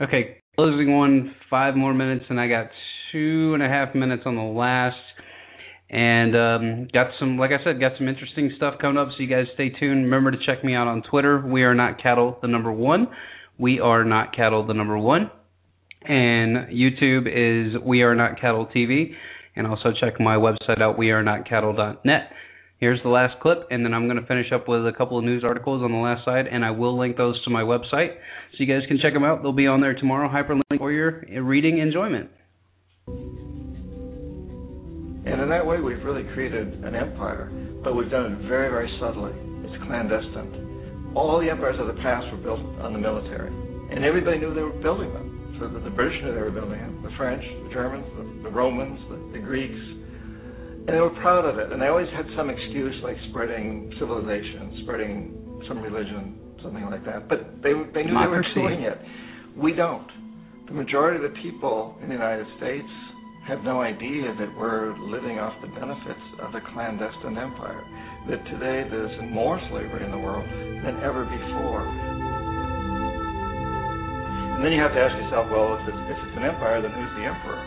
Okay, 0.00 0.38
closing 0.56 0.96
one, 0.96 1.34
five 1.48 1.74
more 1.74 1.94
minutes, 1.94 2.26
and 2.28 2.38
I 2.38 2.48
got 2.48 2.66
two 3.12 3.54
and 3.54 3.62
a 3.62 3.68
half 3.68 3.94
minutes 3.94 4.24
on 4.26 4.36
the 4.36 4.42
last. 4.42 4.96
And 5.88 6.36
um, 6.36 6.88
got 6.92 7.12
some, 7.20 7.38
like 7.38 7.52
I 7.52 7.62
said, 7.62 7.78
got 7.78 7.92
some 7.96 8.08
interesting 8.08 8.52
stuff 8.56 8.74
coming 8.80 8.98
up. 8.98 9.08
So 9.16 9.22
you 9.22 9.28
guys 9.28 9.46
stay 9.54 9.68
tuned. 9.70 10.04
Remember 10.04 10.32
to 10.32 10.38
check 10.44 10.64
me 10.64 10.74
out 10.74 10.88
on 10.88 11.02
Twitter. 11.08 11.40
We 11.46 11.62
are 11.62 11.74
not 11.74 12.02
cattle, 12.02 12.38
the 12.42 12.48
number 12.48 12.72
one. 12.72 13.06
We 13.56 13.78
are 13.80 14.04
not 14.04 14.34
cattle, 14.34 14.66
the 14.66 14.74
number 14.74 14.98
one. 14.98 15.30
And 16.02 16.68
YouTube 16.68 17.26
is 17.26 17.80
We 17.82 18.02
Are 18.02 18.14
Not 18.14 18.40
Cattle 18.40 18.66
TV 18.66 19.14
and 19.56 19.66
also 19.66 19.90
check 19.98 20.20
my 20.20 20.36
website 20.36 20.80
out, 20.80 20.98
wearenotcattle.net. 20.98 22.30
Here's 22.78 23.02
the 23.02 23.08
last 23.08 23.40
clip, 23.40 23.68
and 23.70 23.82
then 23.82 23.94
I'm 23.94 24.06
going 24.06 24.20
to 24.20 24.26
finish 24.26 24.52
up 24.52 24.68
with 24.68 24.86
a 24.86 24.92
couple 24.92 25.16
of 25.16 25.24
news 25.24 25.42
articles 25.44 25.82
on 25.82 25.92
the 25.92 25.98
last 25.98 26.26
side, 26.26 26.46
and 26.46 26.62
I 26.62 26.72
will 26.72 26.98
link 26.98 27.16
those 27.16 27.42
to 27.44 27.50
my 27.50 27.62
website 27.62 28.12
so 28.52 28.58
you 28.58 28.66
guys 28.66 28.82
can 28.86 28.98
check 29.00 29.14
them 29.14 29.24
out. 29.24 29.40
They'll 29.40 29.56
be 29.56 29.66
on 29.66 29.80
there 29.80 29.94
tomorrow, 29.94 30.28
hyperlink 30.28 30.76
for 30.76 30.92
your 30.92 31.24
reading 31.42 31.78
enjoyment. 31.78 32.28
And 35.24 35.40
in 35.40 35.48
that 35.48 35.64
way, 35.64 35.80
we've 35.80 36.04
really 36.04 36.24
created 36.34 36.84
an 36.84 36.94
empire, 36.94 37.48
but 37.82 37.96
we've 37.96 38.10
done 38.10 38.32
it 38.32 38.46
very, 38.46 38.68
very 38.68 38.92
subtly. 39.00 39.32
It's 39.64 39.82
clandestine. 39.88 41.12
All 41.16 41.40
the 41.40 41.48
empires 41.48 41.80
of 41.80 41.86
the 41.86 41.96
past 42.02 42.30
were 42.30 42.44
built 42.44 42.60
on 42.84 42.92
the 42.92 42.98
military, 42.98 43.48
and 43.88 44.04
everybody 44.04 44.36
knew 44.36 44.52
they 44.52 44.60
were 44.60 44.82
building 44.84 45.14
them. 45.14 45.56
So 45.58 45.66
the, 45.66 45.80
the 45.80 45.88
British 45.96 46.20
knew 46.22 46.34
they 46.34 46.44
were 46.44 46.50
building 46.52 46.76
them, 46.76 47.00
the 47.02 47.16
French, 47.16 47.40
the 47.40 47.72
Germans, 47.72 48.04
the, 48.20 48.50
the 48.50 48.54
Romans, 48.54 49.00
the, 49.08 49.16
the 49.32 49.40
Greeks, 49.40 49.80
and 50.86 50.94
they 50.94 51.00
were 51.00 51.14
proud 51.18 51.44
of 51.44 51.58
it. 51.58 51.72
And 51.72 51.82
they 51.82 51.86
always 51.86 52.08
had 52.14 52.26
some 52.36 52.48
excuse, 52.48 52.94
like 53.02 53.16
spreading 53.30 53.92
civilization, 53.98 54.80
spreading 54.82 55.64
some 55.66 55.82
religion, 55.82 56.38
something 56.62 56.86
like 56.86 57.04
that. 57.04 57.28
But 57.28 57.62
they 57.62 57.74
they 57.92 58.06
knew 58.06 58.14
Democracy. 58.14 58.48
they 58.54 58.62
were 58.62 58.70
doing 58.70 58.82
it. 58.82 58.98
We 59.56 59.72
don't. 59.74 60.06
The 60.68 60.74
majority 60.74 61.24
of 61.24 61.30
the 61.30 61.38
people 61.42 61.98
in 62.02 62.08
the 62.08 62.14
United 62.14 62.46
States 62.58 62.86
have 63.46 63.62
no 63.62 63.80
idea 63.80 64.34
that 64.38 64.50
we're 64.58 64.94
living 64.98 65.38
off 65.38 65.54
the 65.62 65.70
benefits 65.74 66.26
of 66.42 66.50
the 66.50 66.60
clandestine 66.74 67.38
empire. 67.38 67.82
That 68.30 68.42
today 68.50 68.86
there's 68.90 69.14
more 69.30 69.58
slavery 69.70 70.04
in 70.04 70.10
the 70.10 70.18
world 70.18 70.46
than 70.46 70.98
ever 71.02 71.22
before. 71.22 71.86
And 74.54 74.64
then 74.64 74.72
you 74.72 74.82
have 74.82 74.90
to 74.94 74.98
ask 74.98 75.14
yourself, 75.14 75.46
well, 75.50 75.78
if 75.78 75.86
it's, 75.86 76.02
if 76.10 76.18
it's 76.18 76.36
an 76.38 76.42
empire, 76.42 76.82
then 76.82 76.90
who's 76.90 77.12
the 77.14 77.26
emperor? 77.28 77.62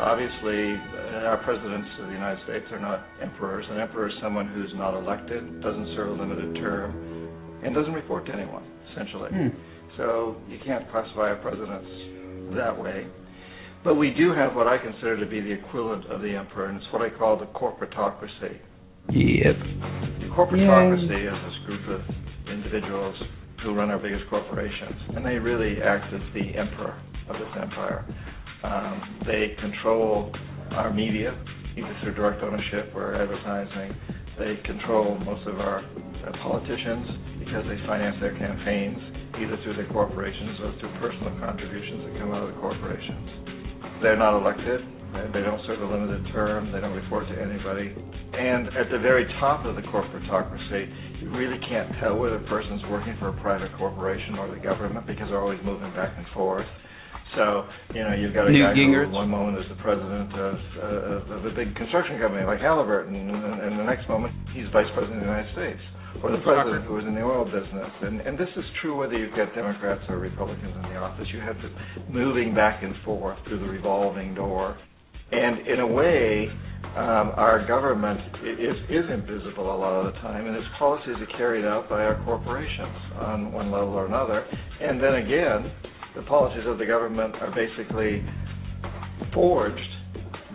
Obviously, 0.00 0.80
our 1.14 1.42
presidents 1.44 1.88
of 2.00 2.06
the 2.06 2.12
United 2.12 2.42
States 2.44 2.66
are 2.72 2.80
not 2.80 3.04
emperors. 3.20 3.66
An 3.70 3.78
emperor 3.80 4.08
is 4.08 4.14
someone 4.22 4.48
who's 4.48 4.72
not 4.74 4.96
elected, 4.96 5.62
doesn't 5.62 5.94
serve 5.96 6.08
a 6.08 6.22
limited 6.22 6.54
term, 6.56 7.60
and 7.64 7.74
doesn't 7.74 7.92
report 7.92 8.26
to 8.26 8.32
anyone, 8.32 8.64
essentially. 8.92 9.30
Hmm. 9.30 9.48
So 9.96 10.36
you 10.48 10.58
can't 10.64 10.90
classify 10.90 11.30
our 11.32 11.36
presidents 11.36 11.88
that 12.56 12.72
way. 12.72 13.06
But 13.84 13.96
we 13.96 14.10
do 14.10 14.32
have 14.32 14.54
what 14.54 14.68
I 14.68 14.78
consider 14.78 15.18
to 15.18 15.26
be 15.26 15.40
the 15.40 15.50
equivalent 15.50 16.06
of 16.06 16.22
the 16.22 16.36
emperor, 16.36 16.66
and 16.66 16.76
it's 16.76 16.92
what 16.92 17.02
I 17.02 17.10
call 17.10 17.36
the 17.36 17.46
corporatocracy. 17.46 18.58
Yep. 19.10 19.56
The 20.20 20.30
corporatocracy 20.36 21.26
is 21.26 21.38
this 21.44 21.66
group 21.66 21.88
of 21.88 22.00
individuals 22.48 23.16
who 23.62 23.74
run 23.74 23.90
our 23.90 23.98
biggest 23.98 24.24
corporations, 24.30 24.96
and 25.16 25.26
they 25.26 25.34
really 25.34 25.82
act 25.82 26.12
as 26.14 26.20
the 26.34 26.56
emperor 26.56 27.00
of 27.28 27.36
this 27.36 27.48
empire. 27.60 28.04
Um, 28.62 29.24
they 29.26 29.56
control 29.60 30.32
our 30.74 30.92
media, 30.92 31.36
either 31.76 31.96
through 32.02 32.14
direct 32.14 32.42
ownership 32.42 32.92
or 32.94 33.14
advertising. 33.14 33.94
They 34.38 34.56
control 34.64 35.18
most 35.20 35.46
of 35.46 35.60
our 35.60 35.80
uh, 35.80 36.32
politicians 36.42 37.38
because 37.44 37.64
they 37.68 37.78
finance 37.86 38.16
their 38.20 38.36
campaigns 38.38 38.98
either 39.40 39.56
through 39.64 39.76
their 39.76 39.88
corporations 39.92 40.60
or 40.60 40.74
through 40.80 40.92
personal 41.00 41.32
contributions 41.40 42.04
that 42.04 42.12
come 42.20 42.32
out 42.32 42.44
of 42.44 42.54
the 42.54 42.60
corporations. 42.60 44.02
They're 44.02 44.18
not 44.18 44.36
elected. 44.36 44.80
They 45.12 45.44
don't 45.44 45.60
serve 45.66 45.80
a 45.82 45.88
limited 45.88 46.24
term. 46.32 46.72
They 46.72 46.80
don't 46.80 46.96
report 46.96 47.28
to 47.28 47.36
anybody. 47.36 47.92
And 48.32 48.68
at 48.72 48.88
the 48.90 48.98
very 48.98 49.28
top 49.40 49.64
of 49.66 49.76
the 49.76 49.82
corporatocracy, 49.82 51.20
you 51.20 51.30
really 51.36 51.60
can't 51.68 51.92
tell 52.00 52.16
whether 52.16 52.36
a 52.36 52.48
person's 52.48 52.82
working 52.90 53.14
for 53.20 53.28
a 53.28 53.36
private 53.40 53.70
corporation 53.76 54.40
or 54.40 54.48
the 54.48 54.60
government 54.60 55.06
because 55.06 55.28
they're 55.28 55.40
always 55.40 55.60
moving 55.64 55.92
back 55.92 56.16
and 56.16 56.26
forth. 56.32 56.66
So, 57.36 57.64
you 57.94 58.04
know, 58.04 58.12
you've 58.12 58.34
got 58.34 58.46
a 58.46 58.52
Newt 58.52 58.60
guy 58.60 58.74
Gingrich. 58.76 59.08
who 59.08 59.16
one 59.16 59.30
moment 59.32 59.56
is 59.58 59.64
the 59.72 59.80
president 59.80 60.32
of, 60.36 60.56
uh, 60.76 61.32
of 61.32 61.44
a 61.46 61.52
big 61.56 61.74
construction 61.76 62.20
company 62.20 62.44
like 62.44 62.60
Halliburton, 62.60 63.14
and, 63.14 63.30
and 63.30 63.78
the 63.78 63.84
next 63.84 64.08
moment 64.08 64.34
he's 64.52 64.68
vice 64.72 64.88
president 64.92 65.20
of 65.20 65.24
the 65.24 65.32
United 65.32 65.52
States, 65.56 65.80
or 66.20 66.30
the 66.30 66.44
president 66.44 66.84
who 66.84 66.94
was 66.94 67.04
in 67.08 67.14
the 67.14 67.24
oil 67.24 67.44
business. 67.48 67.88
And, 68.04 68.20
and 68.20 68.36
this 68.36 68.52
is 68.56 68.64
true 68.82 69.00
whether 69.00 69.16
you've 69.16 69.34
got 69.34 69.54
Democrats 69.54 70.04
or 70.08 70.18
Republicans 70.18 70.76
in 70.76 70.82
the 70.92 70.96
office. 71.00 71.26
You 71.32 71.40
have 71.40 71.56
to 71.56 71.68
moving 72.12 72.54
back 72.54 72.82
and 72.82 72.94
forth 73.04 73.38
through 73.48 73.60
the 73.60 73.68
revolving 73.68 74.34
door. 74.34 74.76
And 75.32 75.66
in 75.66 75.80
a 75.80 75.86
way, 75.86 76.52
um, 76.92 77.32
our 77.40 77.64
government 77.66 78.20
is, 78.44 78.76
is 78.92 79.08
invisible 79.08 79.74
a 79.74 79.78
lot 79.80 80.04
of 80.04 80.12
the 80.12 80.20
time, 80.20 80.44
and 80.46 80.54
its 80.54 80.68
policies 80.78 81.16
are 81.16 81.38
carried 81.38 81.64
out 81.64 81.88
by 81.88 82.04
our 82.04 82.22
corporations 82.26 82.98
on 83.16 83.50
one 83.50 83.70
level 83.72 83.94
or 83.94 84.04
another. 84.04 84.44
And 84.82 85.02
then 85.02 85.14
again, 85.14 85.72
the 86.16 86.22
policies 86.22 86.64
of 86.66 86.78
the 86.78 86.86
government 86.86 87.34
are 87.36 87.54
basically 87.54 88.24
forged 89.32 89.80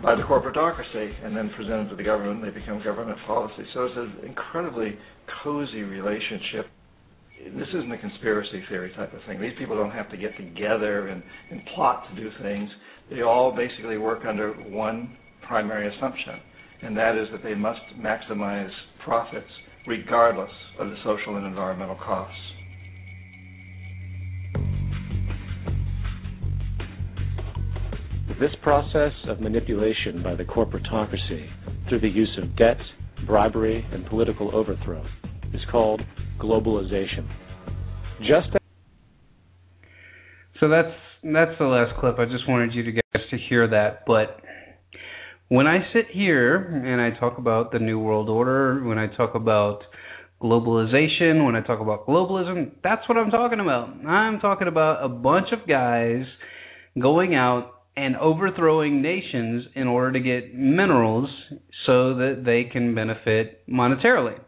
by 0.02 0.14
the 0.14 0.22
corporatocracy 0.22 1.24
and 1.24 1.36
then 1.36 1.50
presented 1.56 1.90
to 1.90 1.96
the 1.96 2.02
government, 2.02 2.44
and 2.44 2.54
they 2.54 2.56
become 2.56 2.82
government 2.84 3.18
policy. 3.26 3.64
So 3.74 3.84
it's 3.86 3.96
an 3.96 4.28
incredibly 4.28 4.96
cozy 5.42 5.82
relationship. 5.82 6.66
This 7.56 7.68
isn't 7.68 7.90
a 7.90 7.98
conspiracy 7.98 8.62
theory 8.68 8.92
type 8.96 9.12
of 9.12 9.20
thing. 9.26 9.40
These 9.40 9.58
people 9.58 9.76
don't 9.76 9.90
have 9.90 10.10
to 10.10 10.16
get 10.16 10.36
together 10.36 11.08
and, 11.08 11.22
and 11.50 11.60
plot 11.74 12.04
to 12.10 12.20
do 12.20 12.30
things. 12.42 12.70
They 13.10 13.22
all 13.22 13.54
basically 13.56 13.98
work 13.98 14.24
under 14.24 14.52
one 14.52 15.16
primary 15.46 15.94
assumption, 15.96 16.40
and 16.82 16.96
that 16.96 17.16
is 17.16 17.28
that 17.32 17.42
they 17.42 17.54
must 17.54 17.80
maximize 17.98 18.70
profits 19.04 19.48
regardless 19.86 20.50
of 20.78 20.90
the 20.90 20.96
social 21.04 21.36
and 21.36 21.46
environmental 21.46 21.96
costs. 21.96 22.47
This 28.40 28.50
process 28.62 29.12
of 29.26 29.40
manipulation 29.40 30.22
by 30.22 30.36
the 30.36 30.44
corporatocracy 30.44 31.48
through 31.88 32.00
the 32.00 32.08
use 32.08 32.38
of 32.40 32.56
debt, 32.56 32.76
bribery, 33.26 33.84
and 33.92 34.06
political 34.06 34.54
overthrow 34.54 35.04
is 35.52 35.60
called 35.72 36.02
globalization. 36.38 37.28
Just 38.20 38.48
so 40.60 40.68
that's 40.68 40.94
that's 41.24 41.58
the 41.58 41.64
last 41.64 41.98
clip. 41.98 42.20
I 42.20 42.26
just 42.26 42.48
wanted 42.48 42.74
you 42.74 42.84
to 42.84 42.92
guys 42.92 43.22
to 43.30 43.38
hear 43.48 43.66
that. 43.68 44.04
But 44.06 44.40
when 45.48 45.66
I 45.66 45.78
sit 45.92 46.06
here 46.12 46.56
and 46.56 47.00
I 47.00 47.18
talk 47.18 47.38
about 47.38 47.72
the 47.72 47.80
New 47.80 47.98
World 47.98 48.28
Order, 48.28 48.84
when 48.84 48.98
I 48.98 49.08
talk 49.16 49.34
about 49.34 49.80
globalization, 50.40 51.44
when 51.44 51.56
I 51.56 51.60
talk 51.62 51.80
about 51.80 52.06
globalism, 52.06 52.70
that's 52.84 53.08
what 53.08 53.18
I'm 53.18 53.30
talking 53.30 53.58
about. 53.58 53.88
I'm 54.06 54.38
talking 54.38 54.68
about 54.68 55.04
a 55.04 55.08
bunch 55.08 55.48
of 55.52 55.66
guys 55.66 56.22
going 57.00 57.34
out 57.34 57.77
and 57.98 58.16
overthrowing 58.16 59.02
nations 59.02 59.64
in 59.74 59.88
order 59.88 60.12
to 60.12 60.20
get 60.20 60.54
minerals 60.54 61.28
so 61.84 62.14
that 62.14 62.42
they 62.44 62.70
can 62.70 62.94
benefit 62.94 63.68
monetarily. 63.68 64.38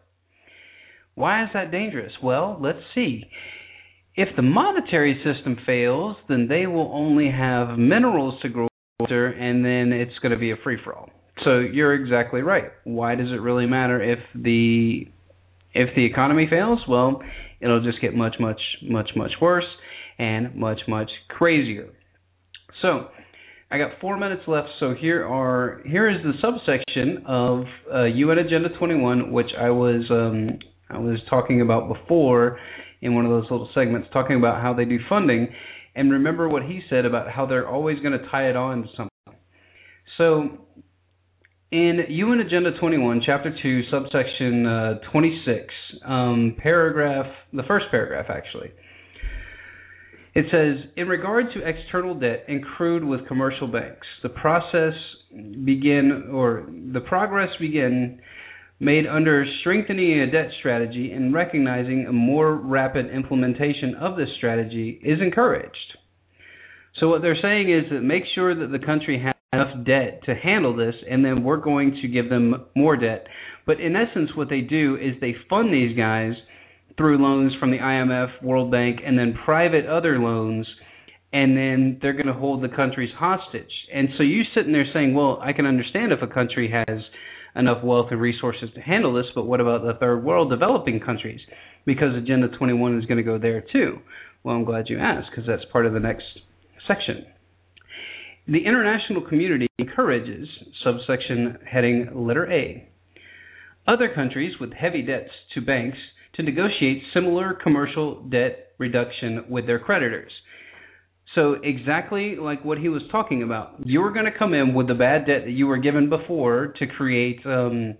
Why 1.16 1.42
is 1.42 1.51
that 1.53 1.72
dangerous? 1.72 2.12
Well, 2.22 2.59
let's 2.62 2.78
see. 2.94 3.24
If 4.14 4.28
the 4.36 4.42
monetary 4.42 5.20
system 5.24 5.57
fails, 5.66 6.16
then 6.28 6.46
they 6.48 6.68
will 6.68 6.92
only 6.94 7.28
have 7.28 7.76
minerals 7.76 8.40
to 8.42 8.48
grow 8.48 8.68
after, 9.03 9.26
and 9.26 9.64
then 9.64 9.98
it's 9.98 10.16
going 10.22 10.32
to 10.32 10.38
be 10.38 10.53
a 10.53 10.57
free 10.62 10.78
for 10.84 10.94
all. 10.94 11.11
So 11.44 11.59
you're 11.59 11.94
exactly 11.94 12.42
right. 12.42 12.70
Why 12.84 13.16
does 13.16 13.28
it 13.28 13.40
really 13.40 13.66
matter 13.66 14.01
if 14.01 14.20
the 14.34 15.09
if 15.74 15.94
the 15.96 16.05
economy 16.05 16.46
fails? 16.48 16.80
Well, 16.88 17.22
it'll 17.61 17.82
just 17.82 18.01
get 18.01 18.14
much 18.14 18.36
much 18.38 18.61
much 18.82 19.11
much 19.16 19.32
worse 19.40 19.64
and 20.18 20.55
much 20.55 20.80
much 20.86 21.11
crazier. 21.28 21.88
So, 22.82 23.09
I 23.73 23.79
got 23.79 24.01
4 24.01 24.18
minutes 24.18 24.43
left, 24.49 24.68
so 24.81 24.95
here 24.95 25.25
are 25.25 25.81
here 25.87 26.11
is 26.11 26.18
the 26.25 26.33
subsection 26.41 27.25
of 27.27 27.64
uh, 27.93 28.05
UN 28.05 28.39
Agenda 28.39 28.68
21 28.79 29.33
which 29.33 29.51
I 29.59 29.71
was 29.71 30.03
um, 30.11 30.59
I 30.89 30.99
was 30.99 31.21
talking 31.31 31.61
about 31.61 31.89
before 31.89 32.59
in 33.01 33.14
one 33.14 33.25
of 33.25 33.31
those 33.31 33.51
little 33.51 33.71
segments 33.75 34.09
talking 34.12 34.37
about 34.37 34.61
how 34.61 34.75
they 34.75 34.85
do 34.85 34.99
funding 35.09 35.49
and 35.95 36.11
remember 36.11 36.49
what 36.49 36.62
he 36.62 36.81
said 36.91 37.05
about 37.05 37.31
how 37.31 37.47
they're 37.47 37.68
always 37.68 37.99
going 38.01 38.18
to 38.18 38.27
tie 38.31 38.49
it 38.49 38.57
on 38.57 38.83
to 38.83 38.89
something. 38.97 39.11
So, 40.18 40.66
in 41.73 42.01
UN 42.09 42.41
Agenda 42.41 42.71
21, 42.79 43.23
Chapter 43.25 43.55
2, 43.62 43.83
subsection 43.91 44.66
uh, 44.66 44.95
26, 45.12 45.66
um, 46.05 46.57
paragraph, 46.61 47.27
the 47.53 47.62
first 47.64 47.87
paragraph 47.91 48.27
actually, 48.29 48.71
it 50.35 50.47
says, 50.51 50.91
in 50.97 51.09
regard 51.09 51.47
to 51.55 51.66
external 51.66 52.14
debt 52.14 52.47
accrued 52.49 53.05
with 53.05 53.26
commercial 53.26 53.66
banks, 53.66 54.07
the 54.22 54.28
process 54.28 54.95
begin 55.64 56.31
or 56.33 56.68
the 56.93 57.01
progress 57.01 57.51
begin 57.61 58.20
made 58.78 59.07
under 59.07 59.45
strengthening 59.61 60.20
a 60.20 60.31
debt 60.31 60.51
strategy 60.59 61.12
and 61.12 61.35
recognizing 61.35 62.07
a 62.09 62.12
more 62.12 62.55
rapid 62.55 63.11
implementation 63.11 63.95
of 64.01 64.16
this 64.16 64.28
strategy 64.39 65.01
is 65.05 65.20
encouraged. 65.20 65.76
So 66.99 67.09
what 67.09 67.22
they're 67.22 67.37
saying 67.41 67.70
is 67.70 67.91
that 67.91 68.01
make 68.01 68.24
sure 68.35 68.55
that 68.55 68.72
the 68.72 68.85
country 68.85 69.22
has 69.22 69.35
enough 69.53 69.85
debt 69.85 70.22
to 70.26 70.35
handle 70.35 70.74
this 70.74 70.95
and 71.09 71.24
then 71.24 71.45
we're 71.45 71.59
going 71.59 71.99
to 72.03 72.09
give 72.09 72.31
them 72.31 72.66
more 72.74 72.97
debt. 72.97 73.26
But 73.66 73.81
in 73.81 73.97
essence 73.97 74.31
what 74.35 74.49
they 74.49 74.61
do 74.61 74.97
is 74.97 75.20
they 75.20 75.35
fund 75.49 75.72
these 75.72 75.97
guys 75.97 76.33
through 77.01 77.16
loans 77.16 77.55
from 77.59 77.70
the 77.70 77.78
IMF, 77.78 78.42
World 78.42 78.70
Bank 78.70 79.01
and 79.05 79.18
then 79.18 79.34
private 79.46 79.86
other 79.86 80.18
loans 80.18 80.66
and 81.32 81.57
then 81.57 81.98
they're 82.03 82.12
going 82.12 82.26
to 82.26 82.34
hold 82.34 82.62
the 82.62 82.68
countries 82.68 83.09
hostage. 83.16 83.70
And 83.94 84.09
so 84.18 84.22
you 84.22 84.42
sitting 84.55 84.72
there 84.72 84.84
saying, 84.92 85.14
well, 85.14 85.38
I 85.40 85.55
can 85.55 85.64
understand 85.64 86.12
if 86.12 86.20
a 86.20 86.26
country 86.26 86.70
has 86.70 86.98
enough 87.57 87.82
wealth 87.82 88.09
and 88.11 88.20
resources 88.20 88.68
to 88.74 88.80
handle 88.82 89.14
this, 89.14 89.24
but 89.34 89.44
what 89.44 89.61
about 89.61 89.82
the 89.82 89.94
third 89.98 90.22
world 90.22 90.51
developing 90.51 91.01
countries? 91.01 91.40
Because 91.86 92.14
Agenda 92.14 92.48
21 92.48 92.98
is 92.98 93.07
going 93.07 93.16
to 93.16 93.24
go 93.24 93.38
there 93.38 93.64
too. 93.72 93.98
Well, 94.44 94.57
I'm 94.57 94.64
glad 94.64 94.86
you 94.88 94.98
asked 94.98 95.28
because 95.30 95.46
that's 95.46 95.64
part 95.72 95.86
of 95.86 95.94
the 95.94 96.01
next 96.01 96.24
section. 96.86 97.24
The 98.46 98.66
international 98.66 99.26
community 99.26 99.68
encourages, 99.78 100.48
subsection 100.84 101.59
heading 101.70 102.11
letter 102.12 102.51
A, 102.53 102.86
other 103.88 104.12
countries 104.14 104.55
with 104.61 104.74
heavy 104.74 105.01
debts 105.01 105.30
to 105.55 105.62
banks 105.62 105.98
to 106.41 106.51
negotiate 106.51 107.03
similar 107.12 107.55
commercial 107.55 108.22
debt 108.24 108.68
reduction 108.78 109.45
with 109.49 109.66
their 109.66 109.78
creditors. 109.78 110.32
So 111.34 111.57
exactly 111.62 112.36
like 112.36 112.64
what 112.64 112.78
he 112.78 112.88
was 112.88 113.03
talking 113.12 113.43
about, 113.43 113.74
you're 113.84 114.12
going 114.12 114.24
to 114.24 114.36
come 114.36 114.53
in 114.53 114.74
with 114.74 114.88
the 114.88 114.95
bad 114.95 115.26
debt 115.26 115.43
that 115.45 115.53
you 115.53 115.66
were 115.66 115.78
given 115.78 116.09
before 116.09 116.74
to 116.78 116.86
create, 116.86 117.38
um, 117.47 117.95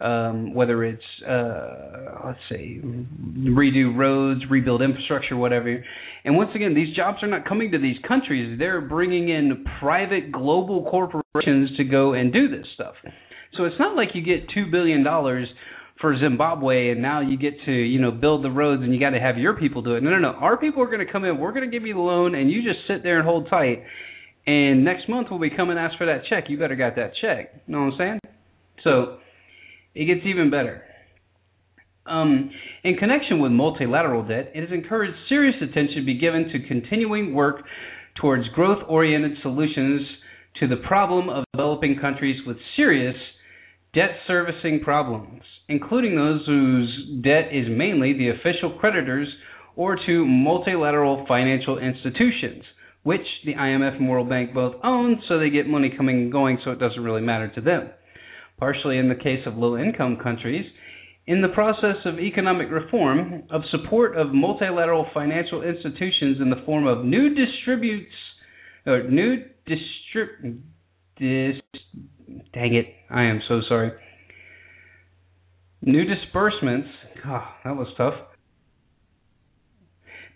um, 0.00 0.54
whether 0.54 0.84
it's 0.84 1.02
uh, 1.26 2.26
let's 2.26 2.38
say 2.50 2.80
redo 2.84 3.96
roads, 3.96 4.42
rebuild 4.50 4.82
infrastructure, 4.82 5.36
whatever. 5.36 5.82
And 6.24 6.36
once 6.36 6.50
again, 6.54 6.74
these 6.74 6.94
jobs 6.94 7.18
are 7.22 7.26
not 7.26 7.48
coming 7.48 7.70
to 7.72 7.78
these 7.78 7.96
countries; 8.06 8.58
they're 8.58 8.82
bringing 8.82 9.30
in 9.30 9.64
private 9.80 10.30
global 10.30 10.88
corporations 10.90 11.74
to 11.78 11.84
go 11.84 12.12
and 12.12 12.32
do 12.32 12.48
this 12.48 12.66
stuff. 12.74 12.94
So 13.56 13.64
it's 13.64 13.76
not 13.78 13.96
like 13.96 14.08
you 14.14 14.22
get 14.22 14.48
two 14.54 14.70
billion 14.70 15.02
dollars 15.02 15.48
for 16.00 16.16
Zimbabwe, 16.18 16.90
and 16.90 17.02
now 17.02 17.20
you 17.20 17.36
get 17.36 17.54
to 17.64 17.72
you 17.72 18.00
know 18.00 18.10
build 18.10 18.44
the 18.44 18.50
roads, 18.50 18.82
and 18.82 18.94
you 18.94 19.00
got 19.00 19.10
to 19.10 19.20
have 19.20 19.36
your 19.36 19.54
people 19.54 19.82
do 19.82 19.94
it. 19.96 20.02
No, 20.02 20.10
no, 20.10 20.18
no. 20.18 20.30
Our 20.30 20.56
people 20.56 20.82
are 20.82 20.86
going 20.86 21.04
to 21.04 21.12
come 21.12 21.24
in. 21.24 21.38
We're 21.38 21.52
going 21.52 21.68
to 21.68 21.70
give 21.70 21.86
you 21.86 21.94
the 21.94 22.00
loan, 22.00 22.34
and 22.34 22.50
you 22.50 22.62
just 22.62 22.86
sit 22.86 23.02
there 23.02 23.18
and 23.18 23.26
hold 23.26 23.48
tight. 23.50 23.82
And 24.46 24.84
next 24.84 25.08
month 25.08 25.30
when 25.30 25.40
we 25.40 25.50
come 25.50 25.70
and 25.70 25.78
ask 25.78 25.98
for 25.98 26.06
that 26.06 26.22
check, 26.30 26.44
you 26.48 26.58
better 26.58 26.76
got 26.76 26.96
that 26.96 27.12
check. 27.20 27.52
You 27.66 27.72
know 27.74 27.84
what 27.84 27.92
I'm 27.94 27.98
saying? 27.98 28.20
So 28.82 29.18
it 29.94 30.06
gets 30.06 30.24
even 30.24 30.50
better. 30.50 30.82
Um, 32.06 32.50
in 32.84 32.96
connection 32.96 33.40
with 33.40 33.52
multilateral 33.52 34.26
debt, 34.26 34.52
it 34.54 34.60
has 34.60 34.70
encouraged 34.72 35.14
serious 35.28 35.56
attention 35.60 35.96
to 35.96 36.04
be 36.06 36.18
given 36.18 36.48
to 36.48 36.66
continuing 36.66 37.34
work 37.34 37.56
towards 38.18 38.48
growth-oriented 38.54 39.32
solutions 39.42 40.00
to 40.60 40.66
the 40.66 40.76
problem 40.76 41.28
of 41.28 41.44
developing 41.52 41.98
countries 42.00 42.40
with 42.46 42.56
serious 42.74 43.14
debt 43.98 44.16
servicing 44.26 44.80
problems 44.84 45.42
including 45.68 46.16
those 46.16 46.44
whose 46.46 47.22
debt 47.22 47.52
is 47.52 47.66
mainly 47.68 48.14
the 48.14 48.30
official 48.30 48.76
creditors 48.80 49.28
or 49.76 49.96
to 50.06 50.26
multilateral 50.26 51.24
financial 51.28 51.78
institutions, 51.78 52.64
which 53.04 53.26
the 53.44 53.54
IMF 53.54 53.96
and 53.96 54.08
World 54.08 54.28
Bank 54.28 54.52
both 54.52 54.74
own, 54.82 55.22
so 55.28 55.38
they 55.38 55.50
get 55.50 55.68
money 55.68 55.92
coming 55.96 56.16
and 56.22 56.32
going, 56.32 56.58
so 56.64 56.72
it 56.72 56.80
doesn't 56.80 57.02
really 57.04 57.20
matter 57.20 57.48
to 57.54 57.60
them. 57.60 57.90
Partially 58.58 58.98
in 58.98 59.08
the 59.08 59.14
case 59.14 59.46
of 59.46 59.56
low 59.56 59.78
income 59.78 60.18
countries, 60.20 60.64
in 61.26 61.42
the 61.42 61.48
process 61.48 61.96
of 62.06 62.18
economic 62.18 62.70
reform, 62.70 63.44
of 63.50 63.60
support 63.70 64.16
of 64.16 64.34
multilateral 64.34 65.06
financial 65.12 65.62
institutions 65.62 66.38
in 66.40 66.48
the 66.48 66.62
form 66.64 66.86
of 66.86 67.04
new 67.04 67.34
distributes 67.34 68.10
or 68.86 69.02
new 69.08 69.44
distrib 69.68 70.58
dis 71.18 71.60
dang 72.52 72.74
it, 72.74 72.86
I 73.10 73.24
am 73.24 73.40
so 73.48 73.60
sorry 73.68 73.92
New 75.80 76.04
disbursements, 76.04 76.88
oh, 77.26 77.44
that 77.64 77.76
was 77.76 77.86
tough. 77.96 78.14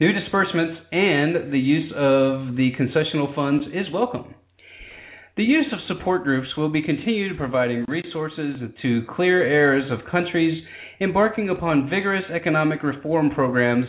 New 0.01 0.13
disbursements 0.13 0.81
and 0.93 1.53
the 1.53 1.59
use 1.59 1.93
of 1.97 2.57
the 2.57 2.71
concessional 2.79 3.35
funds 3.35 3.67
is 3.75 3.93
welcome. 3.93 4.35
The 5.37 5.43
use 5.43 5.67
of 5.73 5.79
support 5.89 6.25
groups 6.25 6.49
will 6.57 6.69
be 6.69 6.83
continued 6.83 7.37
providing 7.39 7.85
resources 7.89 8.57
to 8.83 9.03
clear 9.15 9.43
areas 9.43 9.91
of 9.91 10.11
countries 10.11 10.63
embarking 11.01 11.49
upon 11.49 11.91
vigorous 11.91 12.25
economic 12.33 12.83
reform 12.83 13.31
programs 13.31 13.87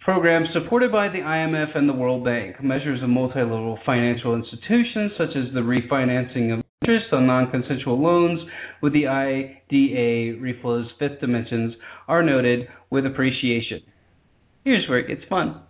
programs 0.00 0.48
supported 0.54 0.90
by 0.90 1.08
the 1.08 1.18
IMF 1.18 1.76
and 1.76 1.86
the 1.86 1.92
World 1.92 2.24
Bank, 2.24 2.62
measures 2.64 3.02
of 3.02 3.10
multilateral 3.10 3.78
financial 3.84 4.34
institutions 4.34 5.12
such 5.18 5.36
as 5.36 5.52
the 5.52 5.60
refinancing 5.60 6.58
of 6.58 6.64
interest 6.82 7.12
on 7.12 7.26
non-consensual 7.26 8.00
loans 8.02 8.40
with 8.80 8.94
the 8.94 9.06
IDA 9.06 10.40
reflows 10.40 10.86
fifth 10.98 11.20
dimensions 11.20 11.74
are 12.08 12.22
noted 12.22 12.68
with 12.88 13.04
appreciation. 13.04 13.82
Here's 14.64 14.88
where 14.88 14.98
it 15.00 15.08
gets 15.08 15.28
fun. 15.28 15.60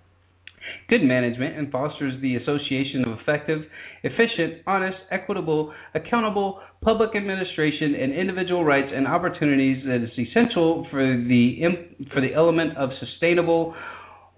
Good 0.89 1.03
management 1.03 1.59
and 1.59 1.73
fosters 1.73 2.21
the 2.23 2.37
association 2.37 3.05
of 3.07 3.19
effective, 3.19 3.63
efficient, 4.05 4.63
honest, 4.69 4.99
equitable, 5.11 5.73
accountable 5.97 6.61
public 6.81 7.17
administration 7.17 7.97
and 8.01 8.13
individual 8.13 8.65
rights 8.65 8.93
and 8.95 9.09
opportunities 9.09 9.83
that 9.87 10.05
is 10.05 10.11
essential 10.17 10.87
for 10.93 11.03
the 11.03 11.57
for 12.15 12.21
the 12.21 12.35
element 12.35 12.77
of 12.77 12.91
sustainable 13.01 13.75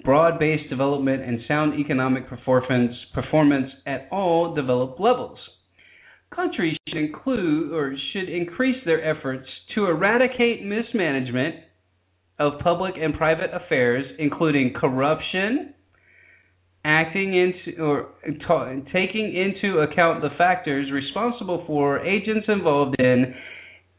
broad-based 0.05 0.71
development 0.71 1.23
and 1.23 1.41
sound 1.47 1.79
economic 1.79 2.29
performance 2.29 2.95
performance 3.13 3.71
at 3.87 4.09
all 4.11 4.55
developed 4.55 4.99
levels 4.99 5.39
countries 6.35 6.77
should 6.89 6.99
include 6.99 7.73
or 7.73 7.95
should 8.13 8.29
increase 8.29 8.77
their 8.85 9.05
efforts 9.05 9.47
to 9.75 9.87
eradicate 9.87 10.65
mismanagement 10.65 11.57
of 12.39 12.59
public 12.61 12.95
and 13.01 13.15
private 13.15 13.51
affairs, 13.53 14.05
including 14.19 14.73
corruption, 14.75 15.75
acting 16.85 17.35
into 17.35 17.81
or 17.81 18.09
taking 18.93 19.37
into 19.37 19.79
account 19.79 20.23
the 20.23 20.31
factors 20.37 20.91
responsible 20.91 21.65
for 21.67 22.01
agents 22.01 22.47
involved 22.49 22.97
in 22.99 23.35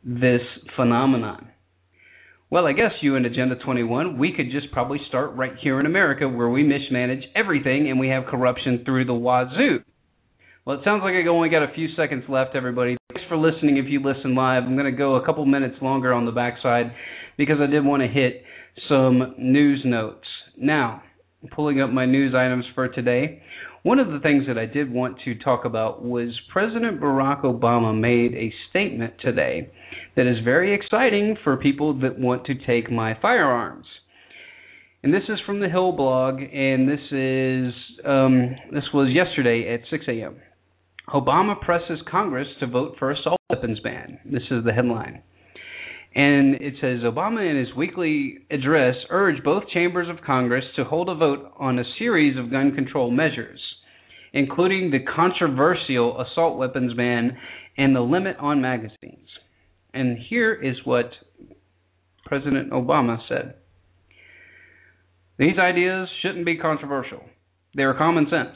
this 0.03 0.41
phenomenon? 0.75 1.49
Well, 2.49 2.67
I 2.67 2.73
guess 2.73 2.91
UN 3.01 3.25
Agenda 3.25 3.55
21, 3.55 4.17
we 4.19 4.33
could 4.35 4.51
just 4.51 4.71
probably 4.71 4.99
start 5.07 5.33
right 5.35 5.53
here 5.61 5.79
in 5.79 5.85
America 5.85 6.27
where 6.29 6.49
we 6.49 6.61
mismanage 6.61 7.23
everything 7.35 7.89
and 7.89 7.99
we 7.99 8.09
have 8.09 8.25
corruption 8.25 8.83
through 8.85 9.05
the 9.05 9.13
wazoo. 9.13 9.79
Well, 10.65 10.77
it 10.77 10.83
sounds 10.85 11.01
like 11.03 11.13
I 11.13 11.27
only 11.27 11.49
got 11.49 11.63
a 11.63 11.73
few 11.75 11.89
seconds 11.97 12.23
left, 12.29 12.55
everybody. 12.55 12.95
Thanks 13.13 13.27
for 13.27 13.35
listening 13.35 13.75
if 13.75 13.85
you 13.89 13.99
listen 13.99 14.33
live. 14.33 14.63
I'm 14.63 14.77
going 14.77 14.89
to 14.89 14.97
go 14.97 15.15
a 15.15 15.25
couple 15.25 15.45
minutes 15.45 15.75
longer 15.81 16.13
on 16.13 16.25
the 16.25 16.31
backside 16.31 16.93
because 17.37 17.57
I 17.61 17.69
did 17.69 17.83
want 17.83 18.01
to 18.01 18.07
hit 18.07 18.43
some 18.87 19.35
news 19.37 19.81
notes. 19.83 20.25
Now, 20.57 21.03
pulling 21.53 21.81
up 21.81 21.89
my 21.89 22.05
news 22.05 22.33
items 22.33 22.63
for 22.75 22.87
today. 22.87 23.41
One 23.81 23.99
of 23.99 24.07
the 24.07 24.21
things 24.21 24.45
that 24.47 24.57
I 24.57 24.65
did 24.65 24.89
want 24.89 25.17
to 25.25 25.35
talk 25.35 25.65
about 25.65 26.01
was 26.01 26.29
President 26.53 27.01
Barack 27.01 27.43
Obama 27.43 27.93
made 27.99 28.33
a 28.33 28.53
statement 28.69 29.15
today 29.19 29.69
that 30.15 30.27
is 30.27 30.37
very 30.45 30.73
exciting 30.73 31.35
for 31.43 31.57
people 31.57 31.99
that 31.99 32.17
want 32.17 32.45
to 32.45 32.53
take 32.55 32.89
my 32.89 33.17
firearms. 33.21 33.85
And 35.03 35.13
this 35.13 35.23
is 35.27 35.39
from 35.45 35.59
the 35.59 35.67
Hill 35.67 35.91
blog, 35.91 36.35
and 36.35 36.87
this 36.87 37.01
is 37.11 37.73
um, 38.05 38.55
this 38.71 38.85
was 38.93 39.09
yesterday 39.13 39.73
at 39.73 39.81
6 39.89 40.05
a.m. 40.07 40.37
Obama 41.09 41.59
presses 41.59 41.99
Congress 42.09 42.47
to 42.59 42.67
vote 42.67 42.95
for 42.97 43.11
assault 43.11 43.39
weapons 43.49 43.79
ban. 43.81 44.19
This 44.25 44.43
is 44.49 44.63
the 44.63 44.71
headline. 44.71 45.21
And 46.15 46.55
it 46.55 46.75
says 46.79 46.99
Obama, 47.03 47.49
in 47.49 47.57
his 47.57 47.75
weekly 47.75 48.39
address, 48.51 48.95
urged 49.09 49.43
both 49.43 49.63
chambers 49.73 50.07
of 50.09 50.23
Congress 50.23 50.63
to 50.75 50.83
hold 50.83 51.09
a 51.09 51.15
vote 51.15 51.51
on 51.59 51.79
a 51.79 51.83
series 51.97 52.37
of 52.37 52.51
gun 52.51 52.73
control 52.73 53.11
measures, 53.11 53.59
including 54.31 54.91
the 54.91 54.99
controversial 54.99 56.21
assault 56.21 56.57
weapons 56.57 56.93
ban 56.93 57.37
and 57.77 57.95
the 57.95 58.01
limit 58.01 58.37
on 58.39 58.61
magazines. 58.61 59.27
And 59.93 60.17
here 60.29 60.53
is 60.53 60.75
what 60.85 61.11
President 62.25 62.71
Obama 62.71 63.17
said 63.27 63.55
These 65.37 65.57
ideas 65.59 66.07
shouldn't 66.21 66.45
be 66.45 66.57
controversial, 66.57 67.23
they 67.75 67.83
are 67.83 67.97
common 67.97 68.27
sense, 68.29 68.55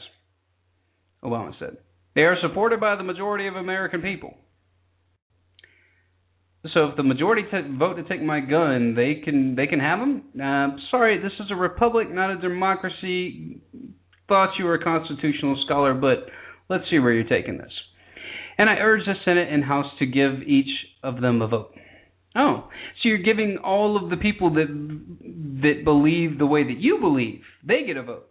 Obama 1.22 1.52
said. 1.58 1.76
They 2.18 2.24
are 2.24 2.36
supported 2.42 2.80
by 2.80 2.96
the 2.96 3.04
majority 3.04 3.46
of 3.46 3.54
American 3.54 4.02
people. 4.02 4.34
So 6.74 6.86
if 6.86 6.96
the 6.96 7.04
majority 7.04 7.42
t- 7.48 7.78
vote 7.78 7.94
to 7.94 8.02
take 8.02 8.20
my 8.20 8.40
gun, 8.40 8.96
they 8.96 9.22
can 9.24 9.54
they 9.54 9.68
can 9.68 9.78
have 9.78 10.00
them. 10.00 10.24
Uh, 10.34 10.76
sorry, 10.90 11.22
this 11.22 11.30
is 11.38 11.52
a 11.52 11.54
republic, 11.54 12.10
not 12.10 12.32
a 12.32 12.40
democracy. 12.40 13.60
Thought 14.26 14.54
you 14.58 14.64
were 14.64 14.74
a 14.74 14.82
constitutional 14.82 15.62
scholar, 15.64 15.94
but 15.94 16.26
let's 16.68 16.82
see 16.90 16.98
where 16.98 17.12
you're 17.12 17.22
taking 17.22 17.56
this. 17.56 17.70
And 18.58 18.68
I 18.68 18.78
urge 18.80 19.04
the 19.06 19.14
Senate 19.24 19.52
and 19.52 19.62
House 19.62 19.86
to 20.00 20.04
give 20.06 20.42
each 20.44 20.74
of 21.04 21.20
them 21.20 21.40
a 21.40 21.46
vote. 21.46 21.70
Oh, 22.34 22.64
so 23.00 23.10
you're 23.10 23.18
giving 23.18 23.58
all 23.62 23.96
of 23.96 24.10
the 24.10 24.16
people 24.16 24.54
that 24.54 24.66
that 25.62 25.84
believe 25.84 26.36
the 26.38 26.46
way 26.46 26.64
that 26.64 26.80
you 26.80 26.98
believe, 26.98 27.42
they 27.64 27.84
get 27.86 27.96
a 27.96 28.02
vote. 28.02 28.26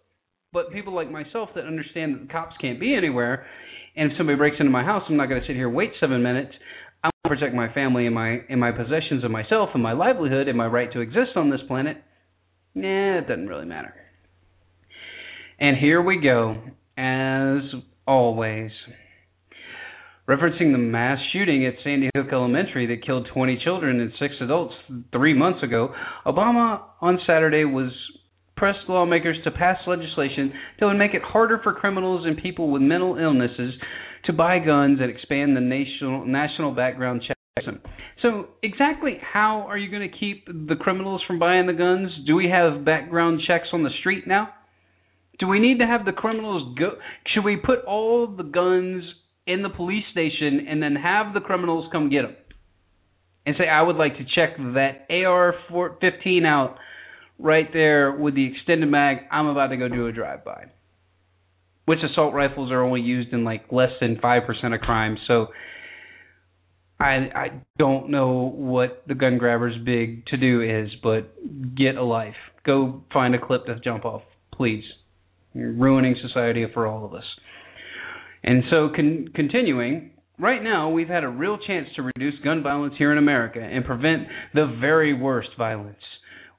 But 0.51 0.73
people 0.73 0.93
like 0.93 1.09
myself 1.09 1.51
that 1.55 1.63
understand 1.65 2.15
that 2.15 2.27
the 2.27 2.33
cops 2.33 2.55
can't 2.59 2.81
be 2.81 2.93
anywhere, 2.93 3.45
and 3.97 4.11
if 4.11 4.17
somebody 4.17 4.37
breaks 4.37 4.57
into 4.59 4.71
my 4.71 4.83
house, 4.83 5.03
I'm 5.09 5.17
not 5.17 5.27
going 5.27 5.41
to 5.41 5.47
sit 5.47 5.55
here 5.55 5.67
and 5.67 5.75
wait 5.75 5.91
seven 5.99 6.21
minutes. 6.21 6.53
I 7.03 7.07
want 7.07 7.23
to 7.23 7.29
protect 7.29 7.55
my 7.55 7.73
family 7.73 8.05
and 8.05 8.13
my 8.13 8.39
and 8.47 8.59
my 8.59 8.71
possessions 8.71 9.23
and 9.23 9.33
myself 9.33 9.69
and 9.73 9.81
my 9.81 9.93
livelihood 9.93 10.47
and 10.47 10.57
my 10.57 10.67
right 10.67 10.91
to 10.93 11.01
exist 11.01 11.31
on 11.35 11.49
this 11.49 11.61
planet. 11.67 11.97
Nah, 12.75 13.19
it 13.19 13.27
doesn't 13.27 13.47
really 13.47 13.65
matter. 13.65 13.93
And 15.59 15.75
here 15.77 16.01
we 16.01 16.21
go, 16.21 16.57
as 16.95 17.63
always. 18.07 18.69
Referencing 20.29 20.73
the 20.73 20.77
mass 20.77 21.17
shooting 21.31 21.65
at 21.65 21.73
Sandy 21.83 22.09
Hook 22.15 22.27
Elementary 22.31 22.85
that 22.87 23.05
killed 23.05 23.29
20 23.33 23.61
children 23.63 24.01
and 24.01 24.11
six 24.19 24.33
adults 24.41 24.75
three 25.11 25.33
months 25.33 25.63
ago, 25.63 25.93
Obama 26.25 26.81
on 27.01 27.17
Saturday 27.25 27.63
was 27.63 27.91
pressed 28.57 28.89
lawmakers 28.89 29.37
to 29.43 29.51
pass 29.51 29.77
legislation 29.87 30.51
that 30.79 30.85
would 30.87 30.97
make 30.97 31.13
it 31.13 31.21
harder 31.21 31.59
for 31.63 31.73
criminals 31.73 32.25
and 32.25 32.37
people 32.41 32.71
with 32.71 32.81
mental 32.81 33.17
illnesses 33.17 33.73
to 34.25 34.33
buy 34.33 34.59
guns 34.59 34.99
and 35.01 35.09
expand 35.09 35.55
the 35.55 35.61
national 35.61 36.25
national 36.25 36.73
background 36.73 37.21
check 37.25 37.37
system. 37.57 37.79
So, 38.21 38.47
exactly 38.63 39.17
how 39.21 39.65
are 39.69 39.77
you 39.77 39.91
going 39.91 40.09
to 40.09 40.17
keep 40.17 40.47
the 40.47 40.75
criminals 40.75 41.21
from 41.27 41.39
buying 41.39 41.67
the 41.67 41.73
guns? 41.73 42.09
Do 42.25 42.35
we 42.35 42.49
have 42.49 42.83
background 42.83 43.41
checks 43.47 43.67
on 43.73 43.83
the 43.83 43.91
street 43.99 44.27
now? 44.27 44.49
Do 45.39 45.47
we 45.47 45.59
need 45.59 45.79
to 45.79 45.85
have 45.85 46.03
the 46.05 46.11
criminals 46.11 46.75
go? 46.79 46.93
Should 47.33 47.45
we 47.45 47.57
put 47.57 47.85
all 47.85 48.27
the 48.27 48.43
guns 48.43 49.03
in 49.45 49.61
the 49.61 49.69
police 49.69 50.03
station 50.11 50.65
and 50.67 50.81
then 50.81 50.95
have 50.95 51.33
the 51.33 51.39
criminals 51.39 51.87
come 51.91 52.09
get 52.09 52.23
them? 52.23 52.35
And 53.45 53.55
say, 53.57 53.67
I 53.67 53.81
would 53.81 53.95
like 53.95 54.17
to 54.17 54.25
check 54.35 54.57
that 54.57 55.05
AR 55.09 55.53
15 56.01 56.45
out 56.45 56.77
right 57.39 57.67
there 57.73 58.11
with 58.11 58.35
the 58.35 58.51
extended 58.51 58.89
mag. 58.89 59.17
I'm 59.31 59.47
about 59.47 59.67
to 59.67 59.77
go 59.77 59.87
do 59.87 60.07
a 60.07 60.11
drive 60.11 60.43
by. 60.43 60.65
Which 61.85 61.99
assault 62.03 62.33
rifles 62.33 62.71
are 62.71 62.83
only 62.83 63.01
used 63.01 63.31
in 63.33 63.43
like 63.43 63.71
less 63.71 63.91
than 64.01 64.19
five 64.21 64.43
percent 64.45 64.73
of 64.73 64.81
crimes, 64.81 65.19
so 65.27 65.47
I 66.99 67.29
I 67.33 67.47
don't 67.77 68.09
know 68.09 68.51
what 68.53 69.03
the 69.07 69.15
gun 69.15 69.37
grabber's 69.37 69.77
big 69.85 70.25
to 70.27 70.37
do 70.37 70.61
is, 70.61 70.89
but 71.01 71.33
get 71.75 71.95
a 71.95 72.03
life. 72.03 72.35
Go 72.65 73.03
find 73.13 73.35
a 73.35 73.39
clip 73.39 73.65
to 73.67 73.79
jump 73.79 74.03
off, 74.03 74.23
please. 74.53 74.83
You're 75.53 75.71
ruining 75.71 76.15
society 76.21 76.65
for 76.73 76.87
all 76.87 77.05
of 77.05 77.13
us. 77.13 77.23
And 78.43 78.63
so, 78.69 78.89
con- 78.93 79.29
continuing, 79.33 80.11
right 80.37 80.61
now 80.61 80.89
we've 80.89 81.07
had 81.07 81.23
a 81.23 81.29
real 81.29 81.57
chance 81.57 81.87
to 81.95 82.01
reduce 82.01 82.35
gun 82.43 82.63
violence 82.63 82.95
here 82.97 83.11
in 83.13 83.17
America 83.17 83.59
and 83.61 83.85
prevent 83.85 84.27
the 84.53 84.77
very 84.79 85.13
worst 85.13 85.49
violence 85.57 85.97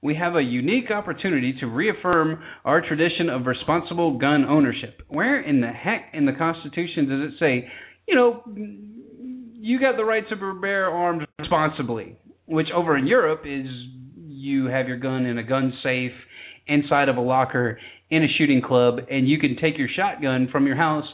we 0.02 0.14
have 0.14 0.36
a 0.36 0.42
unique 0.42 0.90
opportunity 0.90 1.54
to 1.60 1.66
reaffirm 1.66 2.42
our 2.64 2.80
tradition 2.80 3.28
of 3.28 3.46
responsible 3.46 4.18
gun 4.18 4.44
ownership. 4.44 5.02
Where 5.08 5.40
in 5.40 5.60
the 5.60 5.68
heck 5.68 6.12
in 6.12 6.24
the 6.24 6.32
Constitution 6.32 7.08
does 7.08 7.32
it 7.32 7.38
say, 7.40 7.68
you 8.06 8.14
know, 8.14 8.42
you 9.60 9.80
got 9.80 9.96
the 9.96 10.04
right 10.04 10.22
to 10.28 10.36
bear 10.60 10.88
arms 10.88 11.24
responsibly? 11.38 12.16
Which 12.46 12.68
over 12.74 12.96
in 12.96 13.06
Europe 13.06 13.42
is 13.44 13.66
you 14.16 14.66
have 14.66 14.86
your 14.86 14.98
gun 14.98 15.26
in 15.26 15.38
a 15.38 15.42
gun 15.42 15.72
safe 15.82 16.12
inside 16.66 17.08
of 17.08 17.16
a 17.16 17.20
locker 17.20 17.78
in 18.10 18.22
a 18.22 18.28
shooting 18.38 18.62
club, 18.62 19.00
and 19.10 19.28
you 19.28 19.38
can 19.38 19.56
take 19.60 19.76
your 19.76 19.88
shotgun 19.94 20.48
from 20.50 20.66
your 20.66 20.76
house 20.76 21.04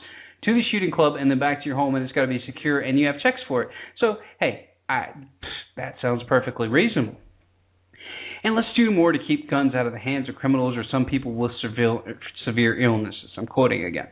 to 0.45 0.53
the 0.53 0.61
shooting 0.70 0.91
club 0.91 1.14
and 1.18 1.30
then 1.30 1.39
back 1.39 1.62
to 1.62 1.66
your 1.66 1.76
home, 1.76 1.95
and 1.95 2.05
it's 2.05 2.12
got 2.12 2.22
to 2.22 2.28
be 2.28 2.41
secure, 2.47 2.80
and 2.80 2.99
you 2.99 3.07
have 3.07 3.16
checks 3.20 3.41
for 3.49 3.62
it. 3.62 3.68
So, 3.99 4.16
hey, 4.39 4.68
I, 4.89 5.07
that 5.76 5.95
sounds 6.03 6.22
perfectly 6.28 6.68
reasonable. 6.68 7.16
And 8.45 8.55
let's 8.55 8.68
do 8.76 8.90
more 8.90 9.11
to 9.11 9.18
keep 9.26 9.51
guns 9.51 9.74
out 9.74 9.86
of 9.86 9.92
the 9.92 9.99
hands 9.99 10.28
of 10.28 10.34
criminals 10.34 10.76
or 10.76 10.84
some 10.90 11.07
people 11.07 11.32
with 11.32 11.53
severe, 11.62 12.20
severe 12.45 12.80
illnesses. 12.80 13.30
I'm 13.38 13.47
quoting 13.47 13.84
again. 13.86 14.09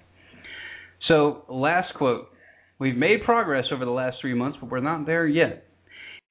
So, 1.06 1.44
last 1.48 1.94
quote. 1.94 2.28
We've 2.78 2.96
made 2.96 3.22
progress 3.24 3.66
over 3.72 3.84
the 3.84 3.92
last 3.92 4.16
three 4.20 4.34
months, 4.34 4.58
but 4.60 4.68
we're 4.68 4.80
not 4.80 5.06
there 5.06 5.26
yet. 5.26 5.66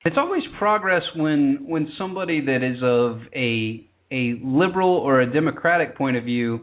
It's 0.03 0.17
always 0.17 0.41
progress 0.57 1.03
when 1.15 1.59
when 1.67 1.87
somebody 1.97 2.43
that 2.45 2.63
is 2.63 2.81
of 2.83 3.21
a 3.35 3.87
a 4.11 4.39
liberal 4.43 4.89
or 4.89 5.21
a 5.21 5.31
democratic 5.31 5.95
point 5.95 6.17
of 6.17 6.25
view 6.25 6.61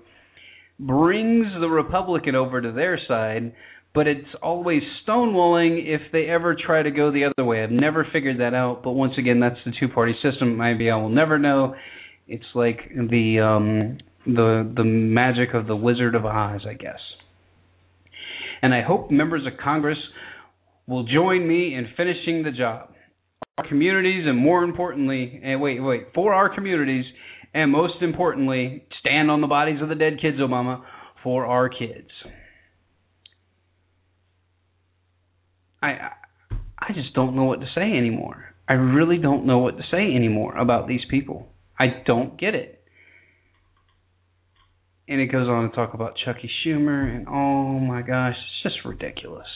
brings 0.78 1.46
the 1.60 1.68
Republican 1.68 2.34
over 2.34 2.60
to 2.60 2.72
their 2.72 2.98
side 3.08 3.54
but 3.94 4.06
it's 4.06 4.28
always 4.42 4.82
stonewalling 5.06 5.82
if 5.86 6.00
they 6.12 6.26
ever 6.26 6.54
try 6.54 6.82
to 6.82 6.90
go 6.90 7.10
the 7.10 7.24
other 7.24 7.44
way. 7.44 7.62
I've 7.62 7.70
never 7.70 8.06
figured 8.12 8.40
that 8.40 8.54
out, 8.54 8.82
but 8.82 8.92
once 8.92 9.14
again, 9.18 9.40
that's 9.40 9.58
the 9.64 9.72
two-party 9.78 10.14
system. 10.22 10.56
Maybe 10.56 10.90
I 10.90 10.96
will 10.96 11.08
never 11.08 11.38
know. 11.38 11.74
It's 12.26 12.44
like 12.54 12.80
the 12.94 13.40
um, 13.40 13.98
the 14.26 14.70
the 14.76 14.84
magic 14.84 15.54
of 15.54 15.66
the 15.66 15.76
Wizard 15.76 16.14
of 16.14 16.26
Oz, 16.26 16.60
I 16.68 16.74
guess. 16.74 17.00
And 18.60 18.74
I 18.74 18.82
hope 18.82 19.10
members 19.10 19.46
of 19.46 19.58
Congress 19.62 19.98
will 20.86 21.04
join 21.04 21.46
me 21.46 21.74
in 21.74 21.88
finishing 21.96 22.42
the 22.42 22.50
job. 22.50 22.90
Our 23.56 23.68
communities, 23.68 24.24
and 24.26 24.36
more 24.36 24.62
importantly, 24.62 25.40
and 25.42 25.60
wait, 25.60 25.80
wait, 25.80 26.08
for 26.14 26.32
our 26.32 26.54
communities, 26.54 27.04
and 27.54 27.72
most 27.72 28.02
importantly, 28.02 28.84
stand 29.00 29.30
on 29.30 29.40
the 29.40 29.46
bodies 29.46 29.80
of 29.82 29.88
the 29.88 29.94
dead 29.94 30.14
kids, 30.20 30.38
Obama, 30.38 30.82
for 31.22 31.46
our 31.46 31.68
kids. 31.68 32.08
I 35.82 36.10
I 36.78 36.92
just 36.94 37.14
don't 37.14 37.36
know 37.36 37.44
what 37.44 37.60
to 37.60 37.66
say 37.74 37.82
anymore. 37.82 38.54
I 38.68 38.74
really 38.74 39.18
don't 39.18 39.46
know 39.46 39.58
what 39.58 39.76
to 39.78 39.82
say 39.90 40.14
anymore 40.14 40.56
about 40.56 40.88
these 40.88 41.00
people. 41.10 41.48
I 41.78 42.02
don't 42.06 42.38
get 42.38 42.54
it. 42.54 42.82
And 45.08 45.20
it 45.20 45.32
goes 45.32 45.48
on 45.48 45.70
to 45.70 45.74
talk 45.74 45.94
about 45.94 46.14
Chucky 46.22 46.50
Schumer 46.64 47.16
and 47.16 47.26
oh 47.28 47.78
my 47.80 48.02
gosh, 48.02 48.34
it's 48.34 48.74
just 48.74 48.84
ridiculous. 48.84 49.46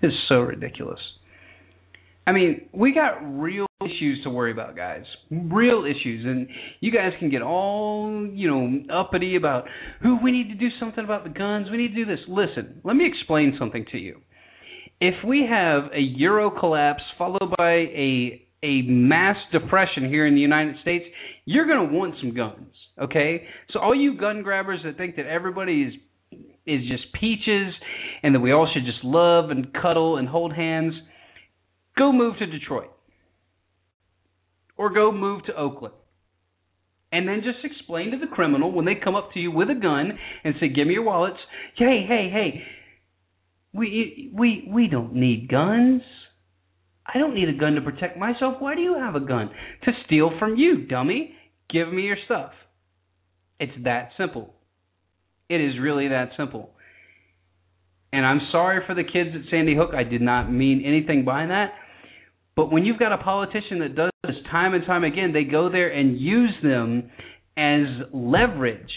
It's 0.00 0.14
so 0.28 0.36
ridiculous. 0.36 1.00
I 2.26 2.32
mean, 2.32 2.68
we 2.72 2.94
got 2.94 3.18
real 3.20 3.66
issues 3.84 4.22
to 4.24 4.30
worry 4.30 4.52
about, 4.52 4.76
guys. 4.76 5.04
Real 5.30 5.84
issues. 5.84 6.24
And 6.24 6.48
you 6.80 6.92
guys 6.92 7.12
can 7.18 7.30
get 7.30 7.42
all, 7.42 8.28
you 8.32 8.48
know, 8.48 8.94
uppity 8.94 9.36
about 9.36 9.64
who 10.02 10.18
we 10.22 10.30
need 10.30 10.48
to 10.48 10.54
do 10.54 10.68
something 10.80 11.04
about 11.04 11.24
the 11.24 11.30
guns. 11.30 11.68
We 11.70 11.76
need 11.76 11.94
to 11.94 11.94
do 11.94 12.04
this. 12.04 12.20
Listen, 12.28 12.80
let 12.84 12.96
me 12.96 13.06
explain 13.06 13.56
something 13.58 13.84
to 13.92 13.98
you 13.98 14.22
if 15.02 15.14
we 15.26 15.44
have 15.50 15.90
a 15.92 15.98
euro 15.98 16.48
collapse 16.48 17.02
followed 17.18 17.52
by 17.58 17.72
a 17.72 18.46
a 18.62 18.82
mass 18.82 19.36
depression 19.50 20.08
here 20.08 20.24
in 20.24 20.36
the 20.36 20.40
United 20.40 20.76
States, 20.80 21.04
you're 21.44 21.66
going 21.66 21.88
to 21.88 21.92
want 21.92 22.14
some 22.20 22.32
guns, 22.32 22.72
okay? 23.02 23.44
So 23.72 23.80
all 23.80 23.92
you 23.92 24.16
gun 24.16 24.44
grabbers 24.44 24.78
that 24.84 24.96
think 24.96 25.16
that 25.16 25.26
everybody 25.26 25.82
is 25.82 25.94
is 26.64 26.88
just 26.88 27.12
peaches 27.18 27.74
and 28.22 28.32
that 28.32 28.38
we 28.38 28.52
all 28.52 28.70
should 28.72 28.84
just 28.84 29.02
love 29.02 29.50
and 29.50 29.74
cuddle 29.74 30.18
and 30.18 30.28
hold 30.28 30.54
hands, 30.54 30.94
go 31.98 32.12
move 32.12 32.38
to 32.38 32.46
Detroit. 32.46 32.92
Or 34.78 34.90
go 34.90 35.10
move 35.10 35.44
to 35.46 35.56
Oakland. 35.56 35.94
And 37.10 37.26
then 37.26 37.42
just 37.42 37.64
explain 37.64 38.12
to 38.12 38.18
the 38.18 38.32
criminal 38.32 38.70
when 38.70 38.84
they 38.84 38.94
come 38.94 39.16
up 39.16 39.32
to 39.34 39.40
you 39.40 39.50
with 39.50 39.68
a 39.68 39.74
gun 39.74 40.16
and 40.44 40.54
say, 40.60 40.68
"Give 40.68 40.86
me 40.86 40.94
your 40.94 41.02
wallets." 41.02 41.40
Hey, 41.76 42.06
hey, 42.06 42.30
hey. 42.30 42.64
We 43.72 44.30
we 44.34 44.68
we 44.70 44.88
don't 44.88 45.14
need 45.14 45.48
guns. 45.48 46.02
I 47.06 47.18
don't 47.18 47.34
need 47.34 47.48
a 47.48 47.58
gun 47.58 47.74
to 47.74 47.80
protect 47.80 48.16
myself. 48.18 48.56
Why 48.58 48.74
do 48.74 48.80
you 48.80 48.94
have 48.98 49.14
a 49.16 49.20
gun? 49.20 49.50
To 49.84 49.92
steal 50.06 50.30
from 50.38 50.56
you, 50.56 50.86
dummy. 50.86 51.34
Give 51.70 51.92
me 51.92 52.02
your 52.02 52.16
stuff. 52.26 52.52
It's 53.58 53.72
that 53.84 54.10
simple. 54.16 54.54
It 55.48 55.60
is 55.60 55.78
really 55.80 56.08
that 56.08 56.30
simple. 56.36 56.70
And 58.12 58.26
I'm 58.26 58.40
sorry 58.50 58.80
for 58.86 58.94
the 58.94 59.04
kids 59.04 59.30
at 59.34 59.50
Sandy 59.50 59.74
Hook. 59.74 59.90
I 59.96 60.04
did 60.04 60.20
not 60.20 60.52
mean 60.52 60.82
anything 60.84 61.24
by 61.24 61.46
that. 61.46 61.72
But 62.54 62.70
when 62.70 62.84
you've 62.84 62.98
got 62.98 63.12
a 63.12 63.18
politician 63.18 63.78
that 63.80 63.96
does 63.96 64.10
this 64.22 64.36
time 64.50 64.74
and 64.74 64.84
time 64.84 65.04
again, 65.04 65.32
they 65.32 65.44
go 65.44 65.70
there 65.70 65.88
and 65.88 66.20
use 66.20 66.54
them 66.62 67.10
as 67.56 67.86
leverage. 68.12 68.92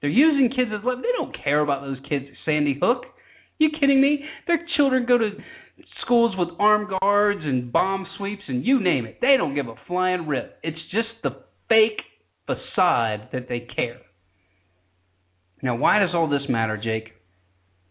They're 0.00 0.10
using 0.10 0.50
kids 0.50 0.70
as 0.72 0.84
leverage. 0.84 1.04
They 1.04 1.24
don't 1.24 1.36
care 1.42 1.60
about 1.60 1.82
those 1.82 1.98
kids 2.08 2.26
at 2.28 2.34
Sandy 2.44 2.78
Hook. 2.80 3.04
You 3.58 3.70
kidding 3.78 4.00
me? 4.00 4.24
Their 4.46 4.60
children 4.76 5.06
go 5.06 5.18
to 5.18 5.30
schools 6.04 6.34
with 6.36 6.48
armed 6.58 6.88
guards 7.00 7.40
and 7.42 7.72
bomb 7.72 8.06
sweeps 8.18 8.42
and 8.48 8.64
you 8.64 8.80
name 8.80 9.06
it. 9.06 9.18
They 9.20 9.36
don't 9.36 9.54
give 9.54 9.68
a 9.68 9.74
flying 9.86 10.26
rip. 10.26 10.58
It's 10.62 10.78
just 10.90 11.08
the 11.22 11.42
fake 11.68 12.00
facade 12.46 13.28
that 13.32 13.48
they 13.48 13.60
care. 13.60 14.00
Now, 15.62 15.76
why 15.76 16.00
does 16.00 16.10
all 16.12 16.28
this 16.28 16.42
matter, 16.48 16.76
Jake? 16.76 17.12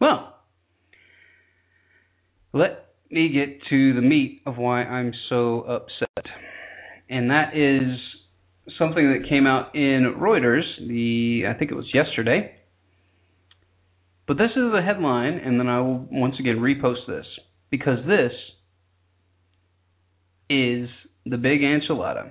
Well, 0.00 0.34
let 2.52 2.86
me 3.10 3.30
get 3.30 3.60
to 3.70 3.94
the 3.94 4.02
meat 4.02 4.42
of 4.46 4.58
why 4.58 4.82
I'm 4.84 5.12
so 5.28 5.60
upset. 5.60 6.26
And 7.08 7.30
that 7.30 7.56
is 7.56 7.98
something 8.78 9.12
that 9.12 9.28
came 9.28 9.46
out 9.46 9.74
in 9.74 10.14
Reuters, 10.18 10.64
the 10.86 11.44
I 11.48 11.58
think 11.58 11.70
it 11.70 11.74
was 11.74 11.88
yesterday. 11.94 12.54
But 14.32 14.38
this 14.38 14.52
is 14.52 14.72
the 14.72 14.80
headline, 14.80 15.34
and 15.44 15.60
then 15.60 15.68
I 15.68 15.78
will 15.80 16.08
once 16.10 16.36
again 16.40 16.56
repost 16.56 17.06
this 17.06 17.26
because 17.70 17.98
this 18.06 18.32
is 20.48 20.88
the 21.26 21.36
big 21.36 21.60
enchilada. 21.60 22.30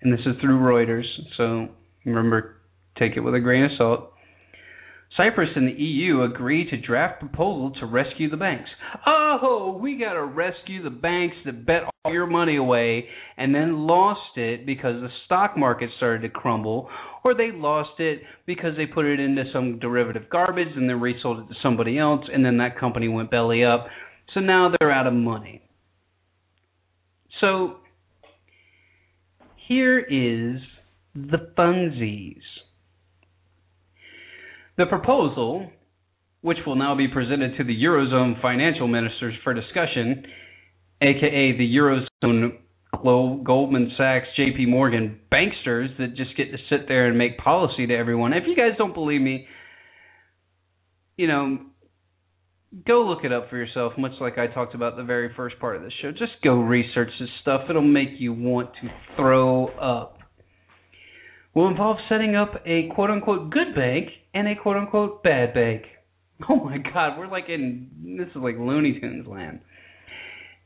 And 0.00 0.10
this 0.10 0.20
is 0.20 0.40
through 0.40 0.58
Reuters, 0.58 1.04
so 1.36 1.68
remember, 2.06 2.62
take 2.98 3.18
it 3.18 3.20
with 3.20 3.34
a 3.34 3.40
grain 3.40 3.64
of 3.64 3.72
salt. 3.76 4.14
Cyprus 5.16 5.50
and 5.56 5.66
the 5.66 5.82
EU 5.82 6.22
agree 6.22 6.70
to 6.70 6.76
draft 6.80 7.18
proposal 7.18 7.72
to 7.80 7.86
rescue 7.86 8.30
the 8.30 8.36
banks. 8.36 8.70
Oh, 9.06 9.78
we 9.82 9.98
got 9.98 10.12
to 10.12 10.24
rescue 10.24 10.82
the 10.82 10.90
banks 10.90 11.36
that 11.44 11.66
bet 11.66 11.82
all 12.04 12.12
your 12.12 12.26
money 12.26 12.56
away 12.56 13.08
and 13.36 13.54
then 13.54 13.86
lost 13.86 14.36
it 14.36 14.64
because 14.64 15.00
the 15.00 15.08
stock 15.26 15.56
market 15.56 15.90
started 15.96 16.22
to 16.22 16.28
crumble, 16.28 16.88
or 17.24 17.34
they 17.34 17.50
lost 17.52 17.98
it 17.98 18.22
because 18.46 18.76
they 18.76 18.86
put 18.86 19.04
it 19.04 19.18
into 19.18 19.44
some 19.52 19.80
derivative 19.80 20.30
garbage 20.30 20.68
and 20.76 20.88
then 20.88 21.00
resold 21.00 21.40
it 21.40 21.48
to 21.48 21.54
somebody 21.60 21.98
else, 21.98 22.24
and 22.32 22.44
then 22.44 22.58
that 22.58 22.78
company 22.78 23.08
went 23.08 23.30
belly 23.30 23.64
up. 23.64 23.88
So 24.32 24.40
now 24.40 24.72
they're 24.78 24.92
out 24.92 25.08
of 25.08 25.12
money. 25.12 25.60
So 27.40 27.78
here 29.66 29.98
is 29.98 30.60
the 31.14 31.50
funsies. 31.58 32.42
The 34.80 34.86
proposal, 34.86 35.68
which 36.40 36.56
will 36.66 36.74
now 36.74 36.96
be 36.96 37.06
presented 37.06 37.58
to 37.58 37.64
the 37.64 37.84
Eurozone 37.84 38.40
financial 38.40 38.88
ministers 38.88 39.34
for 39.44 39.52
discussion, 39.52 40.24
aka 41.02 41.52
the 41.58 41.76
Eurozone 41.76 43.44
Goldman 43.44 43.92
Sachs, 43.98 44.28
JP 44.38 44.68
Morgan 44.68 45.20
banksters 45.30 45.94
that 45.98 46.16
just 46.16 46.34
get 46.34 46.50
to 46.52 46.56
sit 46.70 46.88
there 46.88 47.08
and 47.08 47.18
make 47.18 47.36
policy 47.36 47.88
to 47.88 47.94
everyone. 47.94 48.32
If 48.32 48.44
you 48.46 48.56
guys 48.56 48.70
don't 48.78 48.94
believe 48.94 49.20
me, 49.20 49.46
you 51.18 51.26
know, 51.26 51.58
go 52.86 53.02
look 53.02 53.22
it 53.24 53.32
up 53.34 53.50
for 53.50 53.58
yourself, 53.58 53.92
much 53.98 54.12
like 54.18 54.38
I 54.38 54.46
talked 54.46 54.74
about 54.74 54.96
the 54.96 55.04
very 55.04 55.34
first 55.36 55.58
part 55.58 55.76
of 55.76 55.82
the 55.82 55.92
show. 56.00 56.10
Just 56.10 56.40
go 56.42 56.54
research 56.54 57.10
this 57.20 57.28
stuff. 57.42 57.66
It'll 57.68 57.82
make 57.82 58.18
you 58.18 58.32
want 58.32 58.70
to 58.80 58.88
throw 59.14 59.66
up. 59.66 60.19
Will 61.54 61.68
involve 61.68 61.96
setting 62.08 62.36
up 62.36 62.62
a 62.64 62.88
quote 62.94 63.10
unquote 63.10 63.50
good 63.50 63.74
bank 63.74 64.08
and 64.34 64.46
a 64.46 64.54
quote 64.60 64.76
unquote 64.76 65.22
bad 65.22 65.54
bank. 65.54 65.82
Oh 66.48 66.56
my 66.56 66.78
god, 66.78 67.18
we're 67.18 67.26
like 67.26 67.50
in 67.50 67.90
this 68.16 68.28
is 68.28 68.36
like 68.36 68.56
Looney 68.58 68.98
Tunes 68.98 69.26
land. 69.26 69.60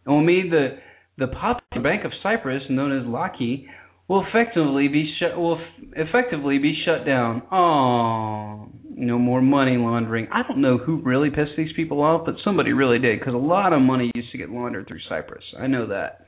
It 0.06 0.08
will 0.08 0.22
mean 0.22 0.48
the 0.50 0.78
the 1.18 1.26
popular 1.26 1.82
Bank 1.82 2.04
of 2.04 2.12
Cyprus, 2.22 2.62
known 2.70 2.96
as 2.96 3.04
Laiki, 3.06 3.66
will 4.08 4.24
effectively 4.26 4.88
be 4.88 5.12
shut 5.18 5.36
will 5.36 5.58
effectively 5.96 6.58
be 6.58 6.80
shut 6.84 7.06
down. 7.06 7.42
Oh, 7.50 8.68
no 8.96 9.18
more 9.18 9.40
money 9.40 9.76
laundering. 9.76 10.28
I 10.32 10.42
don't 10.46 10.60
know 10.60 10.78
who 10.78 11.02
really 11.02 11.30
pissed 11.30 11.56
these 11.56 11.72
people 11.74 12.02
off, 12.02 12.26
but 12.26 12.36
somebody 12.44 12.72
really 12.72 12.98
did 12.98 13.18
because 13.18 13.34
a 13.34 13.38
lot 13.38 13.72
of 13.72 13.80
money 13.80 14.10
used 14.14 14.30
to 14.32 14.38
get 14.38 14.50
laundered 14.50 14.86
through 14.86 15.00
Cyprus. 15.08 15.44
I 15.58 15.66
know 15.66 15.88
that. 15.88 16.23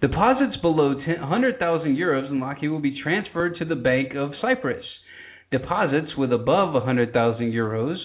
Deposits 0.00 0.56
below 0.62 0.94
100,000 0.94 1.96
euros 1.96 2.30
in 2.30 2.40
Laiki 2.40 2.70
will 2.70 2.80
be 2.80 3.00
transferred 3.02 3.56
to 3.58 3.64
the 3.64 3.76
Bank 3.76 4.14
of 4.16 4.32
Cyprus 4.40 4.84
deposits 5.50 6.16
with 6.16 6.32
above 6.32 6.74
100,000 6.74 7.52
euros, 7.52 7.96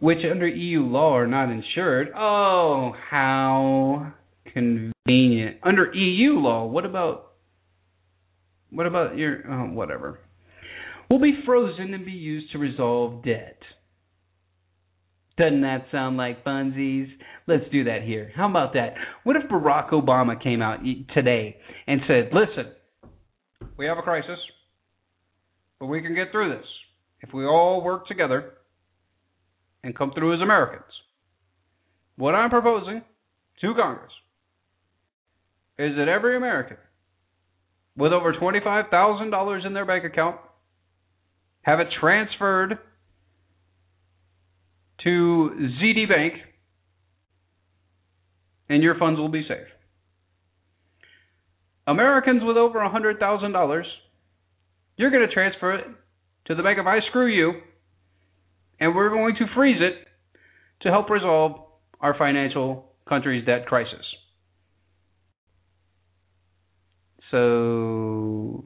which 0.00 0.18
under 0.30 0.46
EU 0.46 0.82
law 0.82 1.16
are 1.16 1.26
not 1.26 1.50
insured. 1.50 2.08
Oh, 2.16 2.92
how 3.10 4.12
convenient. 4.52 5.58
Under 5.62 5.92
EU 5.94 6.32
law, 6.34 6.66
what 6.66 6.84
about 6.84 7.32
what 8.70 8.86
about 8.86 9.16
your 9.16 9.42
oh, 9.50 9.72
whatever? 9.72 10.20
Will 11.08 11.20
be 11.20 11.40
frozen 11.46 11.94
and 11.94 12.04
be 12.04 12.12
used 12.12 12.52
to 12.52 12.58
resolve 12.58 13.24
debt. 13.24 13.58
Doesn't 15.38 15.60
that 15.62 15.86
sound 15.92 16.16
like 16.16 16.44
funsies? 16.44 17.06
Let's 17.46 17.64
do 17.70 17.84
that 17.84 18.02
here. 18.02 18.32
How 18.34 18.50
about 18.50 18.74
that? 18.74 18.94
What 19.24 19.36
if 19.36 19.48
Barack 19.50 19.90
Obama 19.90 20.40
came 20.42 20.60
out 20.60 20.80
today 21.14 21.56
and 21.86 22.00
said, 22.06 22.30
"Listen, 22.32 22.72
we 23.78 23.86
have 23.86 23.96
a 23.96 24.02
crisis. 24.02 24.38
But 25.80 25.86
we 25.86 26.02
can 26.02 26.14
get 26.14 26.32
through 26.32 26.56
this 26.56 26.66
if 27.20 27.32
we 27.32 27.46
all 27.46 27.82
work 27.82 28.06
together 28.06 28.54
and 29.84 29.96
come 29.96 30.12
through 30.12 30.34
as 30.34 30.40
Americans. 30.40 30.92
What 32.16 32.34
I'm 32.34 32.50
proposing 32.50 33.02
to 33.60 33.74
Congress 33.74 34.12
is 35.78 35.96
that 35.96 36.08
every 36.08 36.36
American 36.36 36.76
with 37.96 38.12
over 38.12 38.32
$25,000 38.32 39.66
in 39.66 39.72
their 39.72 39.86
bank 39.86 40.04
account 40.04 40.36
have 41.62 41.78
it 41.78 41.86
transferred 42.00 42.78
to 45.04 45.50
ZD 45.82 46.08
Bank 46.08 46.34
and 48.68 48.82
your 48.82 48.98
funds 48.98 49.18
will 49.18 49.28
be 49.28 49.42
safe. 49.42 49.66
Americans 51.86 52.42
with 52.44 52.56
over 52.56 52.78
$100,000 52.80 53.82
you're 54.98 55.10
going 55.10 55.26
to 55.26 55.32
transfer 55.32 55.76
it 55.76 55.84
to 56.46 56.54
the 56.54 56.62
bank 56.62 56.78
of 56.78 56.86
I 56.86 56.98
screw 57.08 57.28
you, 57.28 57.52
and 58.80 58.94
we're 58.94 59.10
going 59.10 59.36
to 59.36 59.46
freeze 59.54 59.80
it 59.80 60.06
to 60.82 60.90
help 60.90 61.08
resolve 61.08 61.52
our 62.00 62.16
financial 62.18 62.92
country's 63.08 63.46
debt 63.46 63.66
crisis. 63.66 64.04
So 67.30 68.64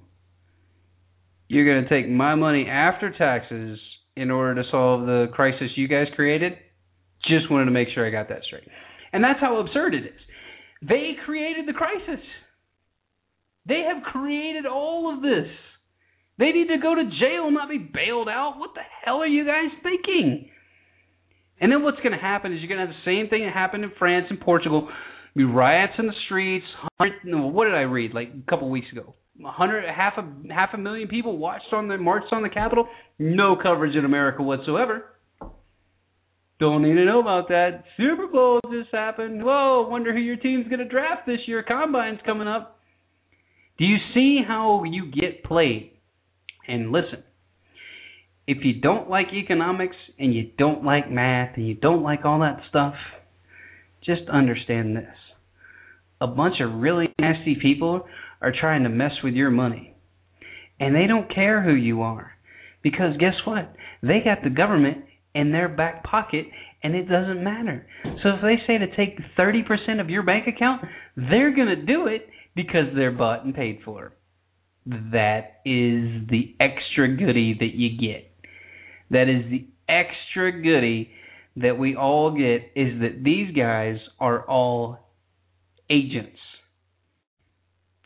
you're 1.49 1.67
going 1.67 1.85
to 1.85 1.89
take 1.89 2.11
my 2.11 2.35
money 2.35 2.67
after 2.69 3.11
taxes 3.11 3.79
in 4.17 4.31
order 4.31 4.63
to 4.63 4.69
solve 4.71 5.07
the 5.07 5.29
crisis 5.33 5.71
you 5.77 5.89
guys 5.89 6.07
created? 6.15 6.53
Just 7.29 7.51
wanted 7.51 7.67
to 7.67 7.71
make 7.71 7.89
sure 7.95 8.07
I 8.07 8.11
got 8.11 8.29
that 8.29 8.43
straight. 8.47 8.69
And 9.13 9.23
that's 9.23 9.41
how 9.41 9.59
absurd 9.61 9.95
it 9.95 10.05
is. 10.05 10.21
They 10.81 11.13
created 11.25 11.69
the 11.69 11.73
crisis. 11.73 12.25
They 13.67 13.85
have 13.93 14.03
created 14.03 14.67
all 14.67 15.15
of 15.15 15.23
this. 15.23 15.49
They 16.39 16.51
need 16.51 16.69
to 16.69 16.79
go 16.83 16.95
to 16.95 17.05
jail, 17.05 17.51
not 17.51 17.69
be 17.69 17.79
bailed 17.79 18.29
out. 18.29 18.55
What 18.59 18.75
the 18.75 18.81
hell 19.05 19.19
are 19.19 19.27
you 19.27 19.47
guys 19.47 19.71
thinking? 19.83 20.49
And 21.61 21.71
then 21.71 21.83
what's 21.85 21.99
going 21.99 22.13
to 22.13 22.19
happen 22.19 22.53
is 22.53 22.59
you're 22.61 22.69
going 22.69 22.81
to 22.81 22.87
have 22.87 22.97
the 23.05 23.11
same 23.11 23.29
thing 23.29 23.45
that 23.45 23.55
happened 23.55 23.85
in 23.85 23.93
France 23.99 24.27
and 24.31 24.41
Portugal. 24.41 24.89
Be 25.37 25.45
riots 25.45 25.93
in 25.99 26.07
the 26.07 26.15
streets. 26.27 26.67
What 26.99 27.65
did 27.65 27.75
I 27.75 27.83
read 27.83 28.13
like 28.15 28.31
a 28.31 28.51
couple 28.51 28.69
weeks 28.69 28.89
ago? 28.91 29.15
Hundred, 29.45 29.85
half 29.89 30.15
a 30.19 30.53
half 30.53 30.71
a 30.75 30.79
million 30.79 31.09
people 31.09 31.37
watched 31.37 31.73
on 31.73 31.89
the 31.89 31.99
marched 31.99 32.33
on 32.33 32.43
the 32.43 32.49
Capitol. 32.49 32.87
No 33.19 33.57
coverage 33.61 33.97
in 33.97 34.05
America 34.05 34.43
whatsoever. 34.43 35.05
Don't 36.61 36.83
need 36.83 36.95
to 36.95 37.05
know 37.05 37.21
about 37.21 37.49
that. 37.49 37.83
Super 37.97 38.29
Bowl 38.29 38.61
just 38.71 38.91
happened. 38.93 39.43
Whoa, 39.43 39.89
wonder 39.89 40.13
who 40.13 40.21
your 40.21 40.37
team's 40.37 40.69
to 40.71 40.85
draft 40.85 41.27
this 41.27 41.41
year. 41.47 41.65
Combine's 41.67 42.21
coming 42.25 42.47
up. 42.47 42.79
Do 43.79 43.85
you 43.85 43.97
see 44.15 44.41
how 44.47 44.85
you 44.85 45.11
get 45.11 45.43
played? 45.43 45.93
And 46.69 46.93
listen, 46.93 47.25
if 48.47 48.59
you 48.63 48.81
don't 48.81 49.11
like 49.11 49.33
economics 49.33 49.97
and 50.19 50.33
you 50.33 50.53
don't 50.57 50.85
like 50.85 51.11
math 51.11 51.57
and 51.57 51.67
you 51.67 51.75
don't 51.75 52.05
like 52.05 52.25
all 52.25 52.41
that 52.41 52.61
stuff, 52.69 52.95
just 54.05 54.23
understand 54.33 54.97
this. 54.97 55.17
A 56.21 56.27
bunch 56.29 56.57
of 56.61 56.81
really 56.81 57.13
nasty 57.21 57.57
people 57.61 58.07
are 58.43 58.53
trying 58.59 58.83
to 58.83 58.89
mess 58.89 59.13
with 59.23 59.35
your 59.35 59.51
money. 59.51 59.95
And 60.81 60.95
they 60.95 61.07
don't 61.07 61.33
care 61.33 61.63
who 61.63 61.75
you 61.75 62.03
are. 62.03 62.33
Because 62.83 63.17
guess 63.19 63.35
what? 63.47 63.73
They 64.03 64.19
got 64.25 64.43
the 64.43 64.51
government 64.51 65.05
in 65.35 65.53
their 65.53 65.69
back 65.69 66.03
pocket 66.05 66.47
and 66.83 66.95
it 66.95 67.09
doesn't 67.09 67.43
matter. 67.43 67.87
So 68.05 68.31
if 68.31 68.43
they 68.43 68.57
say 68.67 68.79
to 68.79 68.97
take 68.97 69.19
30% 69.39 70.01
of 70.01 70.11
your 70.11 70.25
bank 70.25 70.49
account, 70.49 70.83
they're 71.17 71.55
going 71.55 71.69
to 71.69 71.77
do 71.77 72.09
it 72.09 72.29
because 72.57 72.87
they're 72.95 73.13
bought 73.13 73.45
and 73.45 73.55
paid 73.55 73.81
for. 73.85 74.13
That 74.87 75.61
is 75.65 76.27
the 76.29 76.57
extra 76.59 77.17
goody 77.17 77.57
that 77.61 77.75
you 77.75 77.97
get. 77.97 78.29
That 79.11 79.29
is 79.29 79.49
the 79.49 79.69
extra 79.89 80.61
goody 80.61 81.11
that 81.57 81.79
we 81.79 81.95
all 81.95 82.33
get 82.33 82.73
is 82.75 83.01
that 83.01 83.23
these 83.23 83.55
guys 83.55 83.97
are 84.19 84.43
all 84.43 84.99
agents 85.89 86.39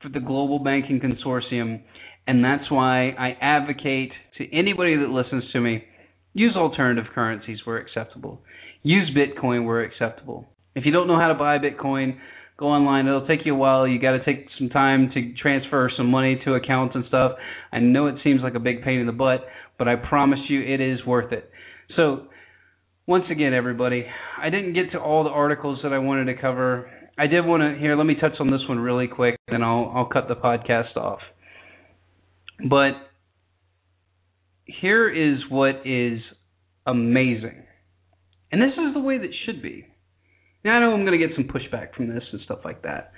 for 0.03 0.09
the 0.09 0.21
global 0.21 0.59
banking 0.59 1.01
consortium 1.01 1.81
and 2.27 2.45
that's 2.45 2.71
why 2.71 3.11
I 3.11 3.37
advocate 3.41 4.13
to 4.39 4.57
anybody 4.57 4.97
that 4.97 5.09
listens 5.09 5.45
to 5.53 5.61
me 5.61 5.85
use 6.33 6.55
alternative 6.57 7.11
currencies 7.15 7.61
where 7.65 7.79
acceptable. 7.79 8.43
Use 8.83 9.11
Bitcoin 9.17 9.65
where 9.65 9.83
acceptable. 9.83 10.47
If 10.75 10.85
you 10.85 10.93
don't 10.93 11.07
know 11.09 11.19
how 11.19 11.29
to 11.29 11.35
buy 11.35 11.59
Bitcoin, 11.59 12.19
go 12.59 12.67
online. 12.67 13.07
It'll 13.07 13.27
take 13.27 13.47
you 13.47 13.55
a 13.55 13.57
while. 13.57 13.87
You 13.89 14.01
got 14.01 14.13
to 14.13 14.25
take 14.25 14.47
some 14.59 14.69
time 14.69 15.11
to 15.15 15.33
transfer 15.41 15.91
some 15.97 16.11
money 16.11 16.41
to 16.45 16.55
accounts 16.55 16.95
and 16.95 17.05
stuff. 17.09 17.33
I 17.73 17.79
know 17.79 18.09
it 18.09 18.17
seems 18.23 18.43
like 18.43 18.55
a 18.55 18.61
big 18.61 18.83
pain 18.83 19.01
in 19.01 19.07
the 19.07 19.13
butt, 19.13 19.47
but 19.79 19.89
I 19.89 19.97
promise 19.97 20.41
you 20.49 20.61
it 20.61 20.81
is 20.81 21.05
worth 21.07 21.33
it. 21.33 21.51
So, 21.97 22.27
once 23.07 23.25
again, 23.31 23.55
everybody, 23.55 24.05
I 24.39 24.51
didn't 24.51 24.75
get 24.75 24.91
to 24.93 24.99
all 24.99 25.23
the 25.23 25.31
articles 25.31 25.79
that 25.85 25.93
I 25.93 25.99
wanted 25.99 26.25
to 26.27 26.41
cover. 26.41 26.91
I 27.19 27.27
did 27.27 27.47
want 27.47 27.63
to 27.63 27.81
here. 27.81 27.97
Let 27.97 28.07
me 28.07 28.15
touch 28.15 28.35
on 28.41 28.51
this 28.51 28.61
one 28.69 28.79
really 28.79 29.09
quick, 29.09 29.37
then 29.49 29.63
I'll 29.63 29.93
I'll 29.95 30.07
cut 30.07 30.29
the 30.29 30.35
podcast 30.35 30.97
off. 30.97 31.21
But 32.69 32.93
here 34.65 35.09
is 35.09 35.39
what 35.49 35.87
is 35.87 36.21
amazing, 36.87 37.65
and 38.53 38.61
this 38.61 38.73
is 38.73 38.95
the 38.95 39.01
way 39.01 39.19
that 39.19 39.31
should 39.45 39.63
be. 39.63 39.87
Now 40.65 40.77
I 40.77 40.81
know 40.81 40.93
I'm 40.93 41.05
going 41.05 41.19
to 41.19 41.27
get 41.27 41.37
some 41.37 41.45
pushback 41.45 41.95
from 41.95 42.09
this 42.09 42.25
and 42.33 42.41
stuff 42.45 42.59
like 42.65 42.83
that. 42.83 43.13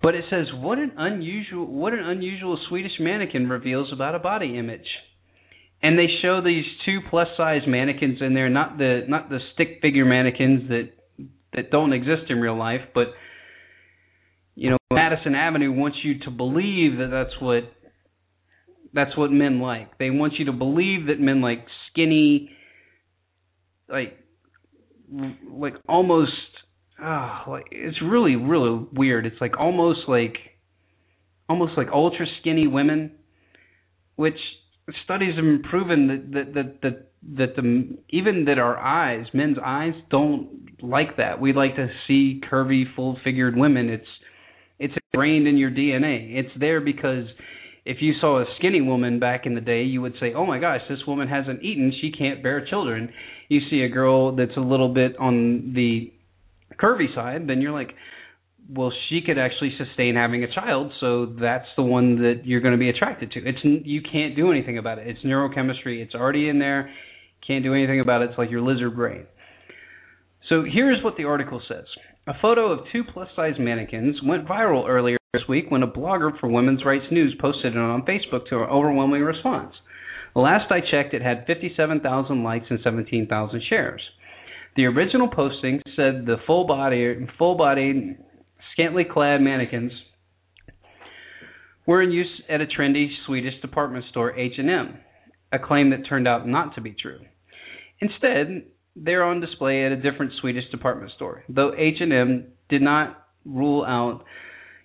But 0.00 0.16
it 0.16 0.24
says 0.30 0.46
what 0.54 0.78
an 0.78 0.92
unusual 0.96 1.66
what 1.66 1.92
an 1.92 2.00
unusual 2.00 2.58
Swedish 2.68 2.98
mannequin 2.98 3.48
reveals 3.48 3.92
about 3.92 4.14
a 4.16 4.18
body 4.18 4.58
image. 4.58 4.88
And 5.84 5.98
they 5.98 6.06
show 6.22 6.40
these 6.40 6.64
two 6.86 7.00
plus 7.10 7.26
size 7.36 7.62
mannequins 7.66 8.18
in 8.20 8.34
there, 8.34 8.48
not 8.48 8.78
the 8.78 9.02
not 9.08 9.28
the 9.28 9.38
stick 9.54 9.78
figure 9.80 10.04
mannequins 10.04 10.68
that 10.68 10.90
that 11.54 11.70
don't 11.70 11.92
exist 11.92 12.30
in 12.30 12.40
real 12.40 12.56
life, 12.58 12.80
but 12.94 13.08
you 14.54 14.70
know, 14.70 14.76
Madison 14.90 15.34
Avenue 15.34 15.72
wants 15.72 15.98
you 16.02 16.18
to 16.20 16.30
believe 16.30 16.98
that 16.98 17.08
that's 17.10 17.40
what 17.40 17.64
that's 18.92 19.16
what 19.16 19.30
men 19.32 19.60
like. 19.60 19.98
They 19.98 20.10
want 20.10 20.34
you 20.38 20.46
to 20.46 20.52
believe 20.52 21.06
that 21.06 21.18
men 21.18 21.40
like 21.40 21.64
skinny 21.90 22.50
like 23.88 24.18
like 25.50 25.74
almost 25.88 26.32
ah 27.00 27.44
like 27.48 27.66
it's 27.70 28.00
really 28.02 28.36
really 28.36 28.86
weird. 28.92 29.26
It's 29.26 29.40
like 29.40 29.58
almost 29.58 30.00
like 30.08 30.36
almost 31.48 31.72
like 31.76 31.88
ultra 31.92 32.26
skinny 32.40 32.66
women 32.66 33.12
which 34.16 34.38
studies 35.04 35.34
have 35.36 35.62
proven 35.70 36.08
that 36.08 36.32
that 36.32 36.54
that 36.54 36.82
that, 36.82 37.11
that 37.36 37.54
the 37.56 37.96
even 38.10 38.46
that 38.46 38.58
our 38.58 38.76
eyes, 38.76 39.26
men's 39.32 39.58
eyes 39.64 39.94
don't 40.10 40.82
like 40.82 41.16
that. 41.18 41.40
We 41.40 41.52
like 41.52 41.76
to 41.76 41.88
see 42.06 42.40
curvy, 42.50 42.84
full-figured 42.94 43.56
women. 43.56 43.88
It's 43.88 44.06
it's 44.78 44.94
ingrained 45.12 45.46
in 45.46 45.56
your 45.56 45.70
DNA. 45.70 46.36
It's 46.36 46.50
there 46.58 46.80
because 46.80 47.26
if 47.84 47.98
you 48.00 48.14
saw 48.20 48.40
a 48.40 48.46
skinny 48.58 48.80
woman 48.80 49.18
back 49.18 49.46
in 49.46 49.54
the 49.54 49.60
day, 49.60 49.82
you 49.84 50.02
would 50.02 50.14
say, 50.20 50.34
"Oh 50.34 50.46
my 50.46 50.58
gosh, 50.58 50.80
this 50.88 51.06
woman 51.06 51.28
hasn't 51.28 51.62
eaten. 51.62 51.92
She 52.00 52.10
can't 52.10 52.42
bear 52.42 52.64
children." 52.66 53.12
You 53.48 53.60
see 53.70 53.82
a 53.82 53.88
girl 53.88 54.34
that's 54.34 54.56
a 54.56 54.60
little 54.60 54.88
bit 54.88 55.16
on 55.18 55.72
the 55.74 56.12
curvy 56.80 57.14
side, 57.14 57.46
then 57.46 57.60
you're 57.60 57.72
like, 57.72 57.94
"Well, 58.68 58.92
she 59.08 59.20
could 59.20 59.38
actually 59.38 59.76
sustain 59.76 60.16
having 60.16 60.42
a 60.42 60.48
child, 60.48 60.92
so 61.00 61.26
that's 61.26 61.68
the 61.76 61.82
one 61.82 62.22
that 62.22 62.46
you're 62.46 62.60
going 62.60 62.72
to 62.72 62.78
be 62.78 62.88
attracted 62.88 63.30
to." 63.32 63.40
It's 63.46 63.64
you 63.64 64.02
can't 64.02 64.34
do 64.34 64.50
anything 64.50 64.78
about 64.78 64.98
it. 64.98 65.06
It's 65.06 65.20
neurochemistry. 65.20 66.00
It's 66.02 66.14
already 66.14 66.48
in 66.48 66.58
there. 66.58 66.90
Can't 67.46 67.64
do 67.64 67.74
anything 67.74 68.00
about 68.00 68.22
it. 68.22 68.30
It's 68.30 68.38
like 68.38 68.50
your 68.50 68.62
lizard 68.62 68.96
brain. 68.96 69.26
So 70.48 70.64
here's 70.70 71.02
what 71.02 71.16
the 71.16 71.24
article 71.24 71.60
says. 71.68 71.84
A 72.26 72.34
photo 72.40 72.70
of 72.70 72.86
two 72.92 73.02
plus-size 73.12 73.54
mannequins 73.58 74.16
went 74.24 74.46
viral 74.46 74.88
earlier 74.88 75.18
this 75.32 75.42
week 75.48 75.70
when 75.70 75.82
a 75.82 75.88
blogger 75.90 76.38
for 76.38 76.48
Women's 76.48 76.84
Rights 76.84 77.06
News 77.10 77.34
posted 77.40 77.74
it 77.74 77.78
on 77.78 78.02
Facebook 78.02 78.46
to 78.48 78.62
an 78.62 78.70
overwhelming 78.70 79.22
response. 79.22 79.74
Last 80.34 80.70
I 80.70 80.80
checked, 80.80 81.14
it 81.14 81.22
had 81.22 81.46
57,000 81.46 82.44
likes 82.44 82.66
and 82.70 82.78
17,000 82.82 83.62
shares. 83.68 84.00
The 84.76 84.84
original 84.86 85.28
posting 85.28 85.80
said 85.96 86.24
the 86.26 86.36
full 86.46 86.66
body, 86.66 87.26
full 87.38 87.56
body, 87.56 88.16
scantily 88.72 89.04
clad 89.10 89.40
mannequins 89.40 89.92
were 91.86 92.02
in 92.02 92.12
use 92.12 92.42
at 92.48 92.60
a 92.60 92.66
trendy 92.66 93.08
Swedish 93.26 93.60
department 93.60 94.04
store, 94.10 94.38
H&M, 94.38 94.98
a 95.52 95.58
claim 95.58 95.90
that 95.90 96.08
turned 96.08 96.26
out 96.26 96.46
not 96.48 96.74
to 96.74 96.80
be 96.80 96.94
true. 97.00 97.18
Instead, 98.00 98.64
they're 98.96 99.24
on 99.24 99.40
display 99.40 99.84
at 99.84 99.92
a 99.92 99.96
different 99.96 100.32
Swedish 100.40 100.68
department 100.70 101.12
store, 101.16 101.44
though 101.48 101.72
H&M 101.76 102.46
did 102.68 102.82
not 102.82 103.26
rule 103.44 103.84
out 103.84 104.24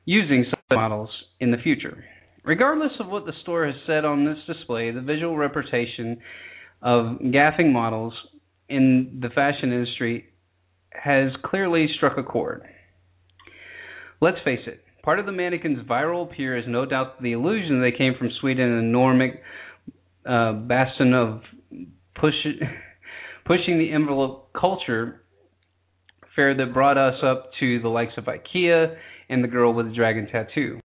using 0.06 0.46
such 0.50 0.60
models 0.72 1.10
in 1.40 1.52
the 1.52 1.58
future. 1.58 2.04
Regardless 2.44 2.94
of 3.00 3.08
what 3.08 3.26
the 3.26 3.34
store 3.42 3.66
has 3.66 3.76
said 3.86 4.06
on 4.06 4.26
this 4.26 4.38
display, 4.48 4.92
the 4.92 5.02
visual 5.02 5.36
representation 5.36 6.20
of 6.82 7.18
gaffing 7.20 7.72
models 7.74 8.14
in 8.70 9.20
the 9.22 9.30
fashion 9.30 9.72
industry 9.74 10.26
has 10.92 11.32
clearly 11.44 11.88
struck 11.98 12.18
a 12.18 12.24
chord. 12.24 12.64
Let's 14.22 14.38
face 14.44 14.62
it, 14.66 14.84
part 15.04 15.20
of 15.20 15.26
the 15.26 15.32
mannequin's 15.32 15.86
viral 15.88 16.32
appeal 16.32 16.54
is 16.54 16.64
no 16.68 16.86
doubt 16.86 17.22
the 17.22 17.34
illusion 17.34 17.82
they 17.82 17.92
came 17.92 18.14
from 18.18 18.30
Sweden 18.40 18.72
and 18.72 18.92
Nordic 18.92 19.42
uh, 20.28 20.54
bastion 20.54 21.14
of 21.14 21.42
push, 22.16 22.34
pushing 23.46 23.80
the 23.80 23.92
envelope 23.92 24.52
culture 24.60 25.22
fair 26.36 26.56
that 26.56 26.74
brought 26.74 26.98
us 26.98 27.16
up 27.24 27.50
to 27.60 27.82
the 27.82 27.90
likes 27.90 28.14
of 28.18 28.26
IKEA 28.26 28.96
and 29.30 29.44
the 29.44 29.48
girl 29.48 29.74
with 29.74 29.88
the 29.88 29.94
dragon 29.94 30.28
tattoo. 30.32 30.80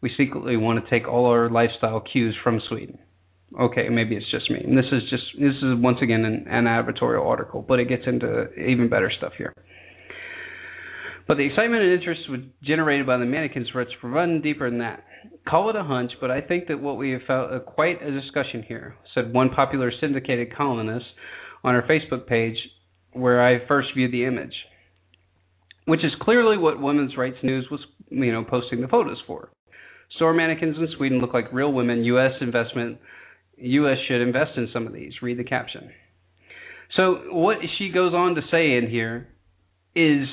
We 0.00 0.10
secretly 0.16 0.56
want 0.56 0.84
to 0.84 0.90
take 0.90 1.08
all 1.08 1.26
our 1.26 1.48
lifestyle 1.48 2.00
cues 2.00 2.36
from 2.42 2.60
Sweden. 2.68 2.98
Okay, 3.58 3.88
maybe 3.88 4.16
it's 4.16 4.30
just 4.30 4.50
me. 4.50 4.60
And 4.64 4.76
this 4.76 4.86
is 4.92 5.02
just 5.10 5.22
this 5.38 5.54
is 5.56 5.78
once 5.78 5.98
again 6.02 6.24
an, 6.24 6.46
an 6.48 6.64
advertorial 6.64 7.26
article, 7.26 7.62
but 7.66 7.80
it 7.80 7.88
gets 7.88 8.02
into 8.06 8.50
even 8.54 8.88
better 8.88 9.10
stuff 9.16 9.32
here. 9.36 9.54
But 11.28 11.36
the 11.36 11.44
excitement 11.44 11.82
and 11.82 11.92
interest 11.92 12.22
generated 12.62 13.06
by 13.06 13.18
the 13.18 13.24
mannequins 13.24 13.68
to 13.68 14.08
run 14.08 14.40
deeper 14.42 14.68
than 14.68 14.80
that. 14.80 15.04
Call 15.48 15.70
it 15.70 15.76
a 15.76 15.84
hunch, 15.84 16.12
but 16.20 16.30
I 16.30 16.40
think 16.40 16.68
that 16.68 16.80
what 16.80 16.96
we 16.96 17.10
have 17.12 17.22
felt 17.26 17.52
uh, 17.52 17.60
quite 17.60 18.02
a 18.02 18.10
discussion 18.10 18.64
here, 18.66 18.96
said 19.14 19.32
one 19.32 19.50
popular 19.50 19.92
syndicated 20.00 20.54
columnist 20.56 21.06
on 21.62 21.74
our 21.74 21.82
Facebook 21.82 22.26
page 22.26 22.56
where 23.12 23.44
I 23.46 23.66
first 23.68 23.88
viewed 23.94 24.12
the 24.12 24.24
image 24.24 24.54
which 25.84 26.04
is 26.04 26.12
clearly 26.20 26.58
what 26.58 26.80
Women's 26.80 27.16
Rights 27.16 27.38
News 27.42 27.66
was, 27.70 27.80
you 28.10 28.32
know, 28.32 28.44
posting 28.44 28.80
the 28.80 28.88
photos 28.88 29.18
for. 29.26 29.50
Store 30.16 30.34
mannequins 30.34 30.76
in 30.76 30.88
Sweden 30.96 31.18
look 31.18 31.34
like 31.34 31.52
real 31.52 31.72
women. 31.72 32.04
U.S. 32.04 32.32
investment, 32.40 32.98
U.S. 33.56 33.96
should 34.06 34.22
invest 34.22 34.52
in 34.56 34.68
some 34.72 34.86
of 34.86 34.92
these. 34.92 35.12
Read 35.22 35.38
the 35.38 35.44
caption. 35.44 35.90
So 36.96 37.22
what 37.30 37.58
she 37.78 37.88
goes 37.88 38.12
on 38.12 38.34
to 38.34 38.42
say 38.50 38.76
in 38.76 38.88
here 38.90 39.28
is 39.94 40.28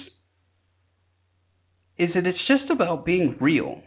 is 1.99 2.09
that 2.15 2.25
it's 2.25 2.39
just 2.47 2.71
about 2.71 3.05
being 3.05 3.37
real. 3.39 3.81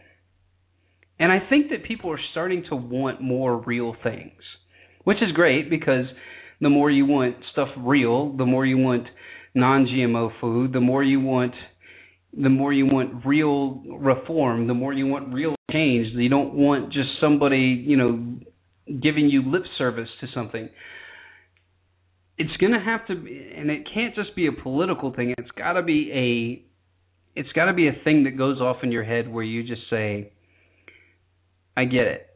And 1.19 1.31
I 1.31 1.39
think 1.49 1.71
that 1.71 1.83
people 1.83 2.11
are 2.11 2.19
starting 2.31 2.63
to 2.69 2.75
want 2.75 3.21
more 3.21 3.57
real 3.57 3.95
things, 4.03 4.41
which 5.03 5.17
is 5.17 5.31
great 5.33 5.69
because 5.69 6.05
the 6.61 6.69
more 6.69 6.89
you 6.89 7.05
want 7.05 7.37
stuff 7.51 7.69
real, 7.77 8.35
the 8.37 8.45
more 8.45 8.65
you 8.65 8.77
want 8.77 9.07
non-GMO 9.55 10.31
food, 10.39 10.73
the 10.73 10.79
more 10.79 11.03
you 11.03 11.19
want 11.19 11.53
the 12.35 12.49
more 12.49 12.73
you 12.73 12.87
want 12.87 13.23
real 13.25 13.83
reform, 13.95 14.65
the 14.65 14.73
more 14.73 14.91
you 14.91 15.05
want 15.05 15.31
real 15.33 15.55
change. 15.71 16.07
You 16.15 16.29
don't 16.29 16.55
want 16.55 16.91
just 16.91 17.09
somebody, 17.21 17.83
you 17.85 17.95
know, 17.95 18.37
giving 18.87 19.29
you 19.29 19.43
lip 19.51 19.63
service 19.77 20.09
to 20.21 20.27
something. 20.33 20.69
it's 22.37 22.55
going 22.57 22.71
to 22.71 22.79
have 22.79 23.05
to 23.07 23.15
be, 23.15 23.51
and 23.55 23.69
it 23.69 23.87
can't 23.93 24.15
just 24.15 24.35
be 24.35 24.47
a 24.47 24.51
political 24.51 25.13
thing. 25.13 25.33
It's 25.37 25.51
got 25.51 25.73
to 25.73 25.83
be 25.83 26.11
a 26.11 26.72
it's 27.35 27.51
got 27.53 27.65
to 27.65 27.73
be 27.73 27.87
a 27.87 28.03
thing 28.03 28.25
that 28.25 28.37
goes 28.37 28.61
off 28.61 28.77
in 28.83 28.91
your 28.91 29.03
head 29.03 29.31
where 29.31 29.43
you 29.43 29.63
just 29.63 29.81
say 29.89 30.31
I 31.75 31.85
get 31.85 32.07
it. 32.07 32.27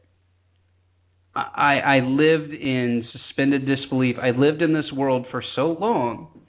I 1.34 1.78
I 1.84 2.00
lived 2.00 2.52
in 2.52 3.04
suspended 3.12 3.66
disbelief. 3.66 4.16
I 4.20 4.30
lived 4.30 4.62
in 4.62 4.72
this 4.72 4.90
world 4.92 5.26
for 5.30 5.42
so 5.54 5.76
long. 5.78 6.40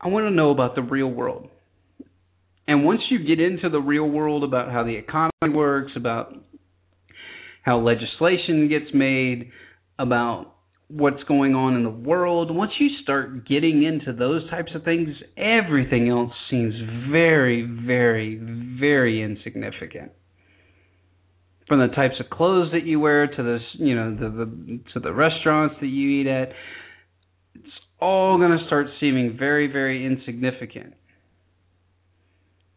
I 0.00 0.08
want 0.08 0.26
to 0.26 0.30
know 0.30 0.50
about 0.50 0.74
the 0.74 0.82
real 0.82 1.08
world. 1.08 1.48
And 2.66 2.84
once 2.84 3.00
you 3.10 3.24
get 3.24 3.40
into 3.40 3.68
the 3.70 3.80
real 3.80 4.08
world 4.08 4.44
about 4.44 4.70
how 4.70 4.84
the 4.84 4.96
economy 4.96 5.54
works, 5.54 5.92
about 5.96 6.34
how 7.62 7.78
legislation 7.78 8.68
gets 8.68 8.92
made, 8.92 9.50
about 9.98 10.53
what's 10.94 11.22
going 11.24 11.54
on 11.54 11.74
in 11.74 11.82
the 11.82 11.90
world, 11.90 12.54
once 12.54 12.70
you 12.78 12.88
start 13.02 13.46
getting 13.48 13.82
into 13.82 14.12
those 14.12 14.48
types 14.48 14.72
of 14.74 14.84
things, 14.84 15.08
everything 15.36 16.08
else 16.08 16.32
seems 16.50 16.74
very, 17.10 17.62
very, 17.62 18.36
very 18.78 19.22
insignificant. 19.22 20.12
From 21.66 21.80
the 21.80 21.94
types 21.94 22.14
of 22.20 22.30
clothes 22.30 22.70
that 22.72 22.84
you 22.84 23.00
wear 23.00 23.26
to 23.26 23.42
the 23.42 23.58
you 23.78 23.96
know 23.96 24.14
the, 24.14 24.28
the 24.28 24.80
to 24.92 25.00
the 25.00 25.12
restaurants 25.12 25.76
that 25.80 25.86
you 25.86 26.20
eat 26.20 26.26
at, 26.26 26.50
it's 27.54 27.72
all 28.00 28.36
going 28.38 28.56
to 28.56 28.66
start 28.66 28.86
seeming 29.00 29.36
very, 29.38 29.66
very 29.66 30.04
insignificant. 30.04 30.92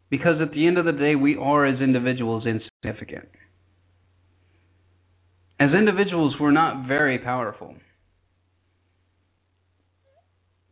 Because 0.10 0.42
at 0.42 0.52
the 0.52 0.66
end 0.66 0.78
of 0.78 0.86
the 0.86 0.94
day, 0.94 1.16
we 1.16 1.36
are 1.36 1.66
as 1.66 1.82
individuals 1.82 2.46
insignificant. 2.46 3.28
As 5.60 5.72
individuals, 5.78 6.36
we're 6.40 6.52
not 6.52 6.88
very 6.88 7.20
powerful 7.20 7.76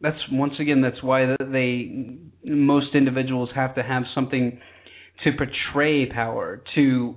that's 0.05 0.21
once 0.31 0.53
again 0.59 0.81
that's 0.81 1.01
why 1.01 1.35
they 1.39 2.19
most 2.43 2.93
individuals 2.93 3.49
have 3.55 3.73
to 3.73 3.81
have 3.81 4.03
something 4.13 4.59
to 5.23 5.31
portray 5.31 6.05
power 6.05 6.61
to 6.75 7.15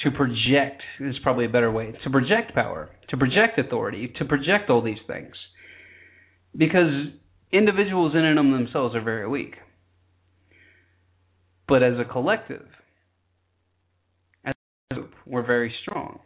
to 0.00 0.10
project 0.10 0.82
is 1.00 1.16
probably 1.22 1.44
a 1.44 1.48
better 1.50 1.70
way 1.70 1.92
to 2.02 2.10
project 2.10 2.54
power 2.54 2.88
to 3.10 3.16
project 3.18 3.58
authority 3.58 4.12
to 4.18 4.24
project 4.24 4.70
all 4.70 4.82
these 4.82 5.02
things. 5.06 5.34
Because 6.56 7.08
individuals 7.52 8.14
in 8.14 8.24
and 8.24 8.38
of 8.38 8.46
themselves 8.46 8.94
are 8.94 9.02
very 9.02 9.28
weak. 9.28 9.54
But 11.68 11.82
as 11.82 11.94
a 11.98 12.10
collective 12.10 12.66
as 14.46 14.54
a 14.90 14.94
group 14.94 15.12
we're 15.26 15.46
very 15.46 15.74
strong 15.82 16.20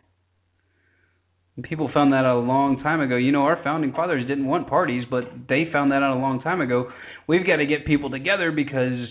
People 1.63 1.89
found 1.95 2.13
that 2.13 2.25
out 2.25 2.39
a 2.39 2.41
long 2.41 2.83
time 2.83 3.01
ago. 3.01 3.17
You 3.17 3.31
know, 3.31 3.43
our 3.43 3.63
founding 3.63 3.93
fathers 3.93 4.27
didn't 4.27 4.47
want 4.47 4.69
parties, 4.69 5.05
but 5.09 5.25
they 5.49 5.65
found 5.73 5.93
that 5.93 6.03
out 6.03 6.17
a 6.17 6.21
long 6.21 6.41
time 6.41 6.61
ago. 6.61 6.91
We've 7.29 7.47
got 7.47 7.57
to 7.57 7.67
get 7.67 7.87
people 7.87 8.11
together 8.11 8.51
because, 8.51 9.07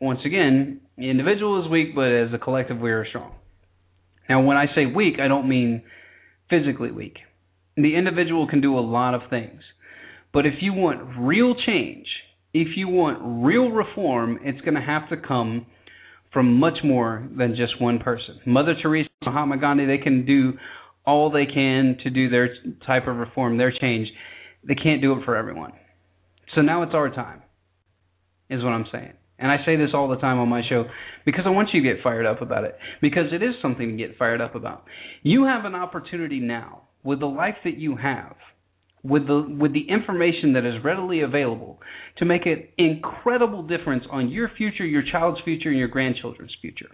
once 0.00 0.20
again, 0.24 0.82
the 0.96 1.10
individual 1.10 1.64
is 1.64 1.70
weak, 1.70 1.96
but 1.96 2.12
as 2.12 2.28
a 2.32 2.38
collective, 2.38 2.78
we 2.78 2.92
are 2.92 3.04
strong. 3.08 3.34
Now, 4.28 4.42
when 4.42 4.56
I 4.56 4.66
say 4.74 4.86
weak, 4.86 5.14
I 5.20 5.26
don't 5.26 5.48
mean 5.48 5.82
physically 6.48 6.92
weak. 6.92 7.16
The 7.76 7.96
individual 7.96 8.46
can 8.46 8.60
do 8.60 8.78
a 8.78 8.80
lot 8.80 9.14
of 9.14 9.22
things. 9.28 9.60
But 10.32 10.46
if 10.46 10.54
you 10.60 10.72
want 10.72 11.18
real 11.18 11.56
change, 11.66 12.06
if 12.54 12.76
you 12.76 12.86
want 12.88 13.44
real 13.44 13.68
reform, 13.68 14.38
it's 14.44 14.60
going 14.60 14.74
to 14.74 14.80
have 14.80 15.08
to 15.10 15.16
come 15.16 15.66
from 16.32 16.60
much 16.60 16.78
more 16.84 17.28
than 17.36 17.56
just 17.56 17.80
one 17.80 17.98
person. 17.98 18.38
Mother 18.46 18.74
Teresa, 18.80 19.10
Mahatma 19.24 19.58
Gandhi, 19.58 19.86
they 19.86 19.98
can 19.98 20.24
do 20.24 20.52
all 21.06 21.30
they 21.30 21.46
can 21.46 21.96
to 22.02 22.10
do 22.10 22.28
their 22.28 22.54
type 22.86 23.06
of 23.06 23.16
reform, 23.16 23.58
their 23.58 23.72
change. 23.72 24.08
They 24.66 24.74
can't 24.74 25.00
do 25.00 25.12
it 25.12 25.24
for 25.24 25.36
everyone. 25.36 25.72
So 26.54 26.60
now 26.60 26.82
it's 26.82 26.94
our 26.94 27.10
time, 27.10 27.42
is 28.48 28.62
what 28.62 28.70
I'm 28.70 28.86
saying. 28.92 29.12
And 29.38 29.50
I 29.50 29.56
say 29.64 29.76
this 29.76 29.90
all 29.94 30.08
the 30.08 30.18
time 30.18 30.38
on 30.38 30.48
my 30.48 30.62
show 30.68 30.84
because 31.24 31.44
I 31.46 31.50
want 31.50 31.70
you 31.72 31.82
to 31.82 31.94
get 31.94 32.02
fired 32.02 32.26
up 32.26 32.42
about 32.42 32.64
it. 32.64 32.76
Because 33.00 33.32
it 33.32 33.42
is 33.42 33.54
something 33.62 33.88
to 33.88 33.96
get 33.96 34.18
fired 34.18 34.40
up 34.40 34.54
about. 34.54 34.84
You 35.22 35.44
have 35.46 35.64
an 35.64 35.74
opportunity 35.74 36.40
now 36.40 36.82
with 37.02 37.20
the 37.20 37.26
life 37.26 37.56
that 37.64 37.78
you 37.78 37.96
have, 37.96 38.36
with 39.02 39.26
the 39.26 39.56
with 39.58 39.72
the 39.72 39.88
information 39.88 40.52
that 40.52 40.66
is 40.66 40.84
readily 40.84 41.22
available, 41.22 41.80
to 42.18 42.26
make 42.26 42.44
an 42.44 42.68
incredible 42.76 43.62
difference 43.62 44.04
on 44.10 44.28
your 44.28 44.50
future, 44.58 44.84
your 44.84 45.02
child's 45.10 45.40
future, 45.42 45.70
and 45.70 45.78
your 45.78 45.88
grandchildren's 45.88 46.54
future. 46.60 46.90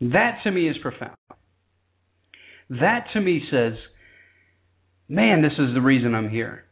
That 0.00 0.38
to 0.44 0.52
me 0.52 0.68
is 0.68 0.76
profound. 0.80 1.16
That 2.70 3.06
to 3.12 3.20
me 3.20 3.42
says, 3.50 3.74
man, 5.08 5.42
this 5.42 5.52
is 5.52 5.74
the 5.74 5.80
reason 5.80 6.14
I'm 6.14 6.30
here. 6.30 6.64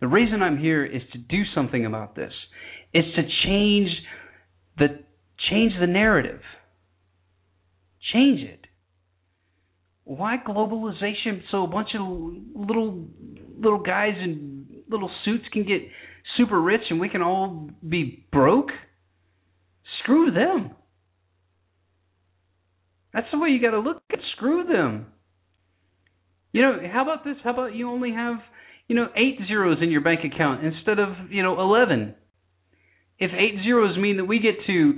The 0.00 0.06
reason 0.06 0.42
I'm 0.42 0.58
here 0.58 0.84
is 0.84 1.02
to 1.12 1.18
do 1.18 1.42
something 1.54 1.84
about 1.84 2.14
this. 2.14 2.32
It's 2.92 3.14
to 3.16 3.22
change 3.44 3.90
the 4.78 5.00
change 5.50 5.72
the 5.80 5.86
narrative. 5.86 6.40
Change 8.12 8.40
it. 8.40 8.66
Why 10.04 10.36
globalization 10.46 11.42
so 11.50 11.64
a 11.64 11.66
bunch 11.66 11.88
of 11.98 12.00
little 12.54 13.06
little 13.58 13.80
guys 13.80 14.14
in 14.22 14.66
little 14.88 15.10
suits 15.24 15.44
can 15.52 15.64
get 15.64 15.82
super 16.36 16.60
rich 16.60 16.80
and 16.90 17.00
we 17.00 17.08
can 17.08 17.20
all 17.20 17.68
be 17.86 18.24
broke? 18.32 18.70
Screw 20.02 20.30
them. 20.30 20.70
That's 23.12 23.26
the 23.32 23.38
way 23.38 23.50
you 23.50 23.60
got 23.60 23.72
to 23.72 23.80
look 23.80 24.00
at 24.12 24.20
screw 24.36 24.64
them. 24.64 25.06
You 26.52 26.62
know, 26.62 26.78
how 26.92 27.02
about 27.02 27.24
this? 27.24 27.36
How 27.44 27.52
about 27.52 27.74
you 27.74 27.90
only 27.90 28.12
have, 28.12 28.36
you 28.86 28.96
know, 28.96 29.08
eight 29.16 29.38
zeros 29.46 29.78
in 29.82 29.90
your 29.90 30.00
bank 30.00 30.20
account 30.24 30.64
instead 30.64 30.98
of, 30.98 31.30
you 31.30 31.42
know, 31.42 31.60
11? 31.60 32.14
If 33.18 33.30
eight 33.32 33.62
zeros 33.64 33.98
mean 33.98 34.16
that 34.18 34.24
we 34.24 34.38
get 34.38 34.54
to 34.66 34.94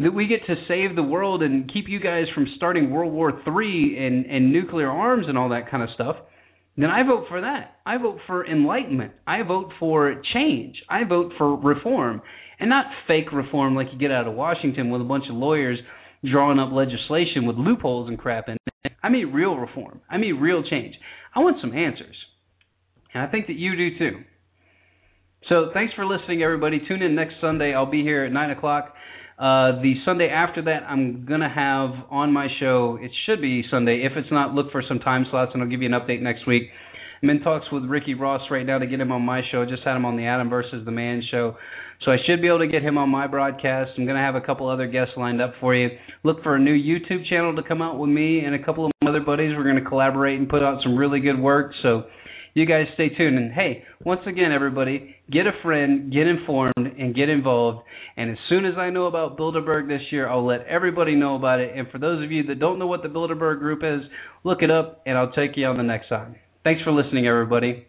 that 0.00 0.14
we 0.14 0.26
get 0.26 0.46
to 0.46 0.54
save 0.66 0.96
the 0.96 1.02
world 1.02 1.42
and 1.42 1.70
keep 1.70 1.84
you 1.86 2.00
guys 2.00 2.24
from 2.34 2.46
starting 2.56 2.90
World 2.90 3.12
War 3.12 3.30
III 3.30 3.96
and 3.98 4.26
and 4.26 4.52
nuclear 4.52 4.88
arms 4.88 5.26
and 5.28 5.36
all 5.36 5.50
that 5.50 5.70
kind 5.70 5.82
of 5.82 5.90
stuff, 5.94 6.16
then 6.76 6.90
I 6.90 7.02
vote 7.02 7.26
for 7.28 7.42
that. 7.42 7.76
I 7.84 7.98
vote 7.98 8.18
for 8.26 8.46
enlightenment. 8.46 9.12
I 9.26 9.42
vote 9.42 9.72
for 9.78 10.22
change. 10.32 10.76
I 10.88 11.04
vote 11.04 11.32
for 11.36 11.54
reform. 11.54 12.22
And 12.58 12.70
not 12.70 12.86
fake 13.06 13.32
reform 13.32 13.74
like 13.74 13.88
you 13.92 13.98
get 13.98 14.10
out 14.10 14.26
of 14.26 14.34
Washington 14.34 14.90
with 14.90 15.00
a 15.00 15.04
bunch 15.04 15.24
of 15.30 15.36
lawyers 15.36 15.78
drawing 16.24 16.58
up 16.58 16.72
legislation 16.72 17.46
with 17.46 17.56
loopholes 17.56 18.08
and 18.08 18.18
crap 18.18 18.48
in 18.48 18.56
it. 18.84 18.92
I 19.02 19.08
mean 19.08 19.32
real 19.32 19.56
reform. 19.56 20.00
I 20.10 20.18
mean 20.18 20.36
real 20.40 20.62
change. 20.62 20.94
I 21.34 21.40
want 21.40 21.58
some 21.60 21.72
answers. 21.74 22.16
And 23.14 23.22
I 23.22 23.30
think 23.30 23.46
that 23.46 23.56
you 23.56 23.76
do 23.76 23.98
too. 23.98 24.18
So 25.48 25.70
thanks 25.72 25.94
for 25.94 26.06
listening, 26.06 26.42
everybody. 26.42 26.80
Tune 26.86 27.02
in 27.02 27.14
next 27.14 27.34
Sunday. 27.40 27.74
I'll 27.74 27.90
be 27.90 28.02
here 28.02 28.24
at 28.24 28.32
9 28.32 28.50
o'clock. 28.50 28.94
Uh, 29.38 29.80
the 29.80 29.94
Sunday 30.04 30.28
after 30.28 30.62
that, 30.64 30.82
I'm 30.86 31.24
going 31.24 31.40
to 31.40 31.48
have 31.48 31.90
on 32.10 32.30
my 32.30 32.48
show, 32.60 32.98
it 33.00 33.10
should 33.24 33.40
be 33.40 33.64
Sunday. 33.70 34.04
If 34.04 34.12
it's 34.16 34.30
not, 34.30 34.52
look 34.52 34.70
for 34.70 34.82
some 34.86 34.98
time 34.98 35.24
slots 35.30 35.52
and 35.54 35.62
I'll 35.62 35.68
give 35.68 35.80
you 35.80 35.92
an 35.92 35.98
update 35.98 36.20
next 36.20 36.46
week. 36.46 36.64
I'm 37.22 37.30
in 37.30 37.40
talks 37.40 37.66
with 37.72 37.84
Ricky 37.84 38.14
Ross 38.14 38.42
right 38.50 38.66
now 38.66 38.78
to 38.78 38.86
get 38.86 39.00
him 39.00 39.12
on 39.12 39.22
my 39.22 39.40
show. 39.50 39.64
Just 39.64 39.82
had 39.82 39.96
him 39.96 40.04
on 40.04 40.16
the 40.16 40.26
Adam 40.26 40.50
versus 40.50 40.84
the 40.84 40.90
Man 40.90 41.22
show. 41.30 41.56
So 42.04 42.10
I 42.10 42.16
should 42.26 42.40
be 42.40 42.48
able 42.48 42.60
to 42.60 42.66
get 42.66 42.82
him 42.82 42.96
on 42.96 43.10
my 43.10 43.26
broadcast. 43.26 43.90
I'm 43.98 44.06
going 44.06 44.16
to 44.16 44.22
have 44.22 44.34
a 44.34 44.40
couple 44.40 44.68
other 44.68 44.86
guests 44.86 45.12
lined 45.16 45.42
up 45.42 45.52
for 45.60 45.74
you. 45.74 45.88
Look 46.24 46.42
for 46.42 46.56
a 46.56 46.58
new 46.58 46.74
YouTube 46.74 47.28
channel 47.28 47.54
to 47.56 47.62
come 47.62 47.82
out 47.82 47.98
with 47.98 48.08
me 48.08 48.40
and 48.40 48.54
a 48.54 48.64
couple 48.64 48.86
of 48.86 48.92
my 49.02 49.10
other 49.10 49.20
buddies. 49.20 49.52
We're 49.54 49.64
going 49.64 49.82
to 49.82 49.88
collaborate 49.88 50.38
and 50.38 50.48
put 50.48 50.62
out 50.62 50.82
some 50.82 50.96
really 50.96 51.20
good 51.20 51.38
work. 51.38 51.72
So 51.82 52.04
you 52.54 52.66
guys 52.66 52.86
stay 52.94 53.10
tuned. 53.10 53.36
And 53.36 53.52
hey, 53.52 53.84
once 54.04 54.22
again, 54.26 54.50
everybody, 54.50 55.14
get 55.30 55.46
a 55.46 55.52
friend, 55.62 56.12
get 56.12 56.26
informed, 56.26 56.74
and 56.76 57.14
get 57.14 57.28
involved. 57.28 57.86
And 58.16 58.30
as 58.30 58.38
soon 58.48 58.64
as 58.64 58.74
I 58.78 58.90
know 58.90 59.06
about 59.06 59.36
Bilderberg 59.36 59.88
this 59.88 60.02
year, 60.10 60.28
I'll 60.28 60.46
let 60.46 60.66
everybody 60.66 61.14
know 61.14 61.36
about 61.36 61.60
it. 61.60 61.76
And 61.76 61.88
for 61.90 61.98
those 61.98 62.24
of 62.24 62.32
you 62.32 62.44
that 62.44 62.58
don't 62.58 62.78
know 62.78 62.86
what 62.86 63.02
the 63.02 63.08
Bilderberg 63.08 63.58
Group 63.58 63.80
is, 63.84 64.08
look 64.42 64.62
it 64.62 64.70
up, 64.70 65.02
and 65.06 65.16
I'll 65.18 65.32
take 65.32 65.50
you 65.56 65.66
on 65.66 65.76
the 65.76 65.82
next 65.82 66.08
time. 66.08 66.36
Thanks 66.64 66.82
for 66.82 66.92
listening, 66.92 67.26
everybody. 67.26 67.86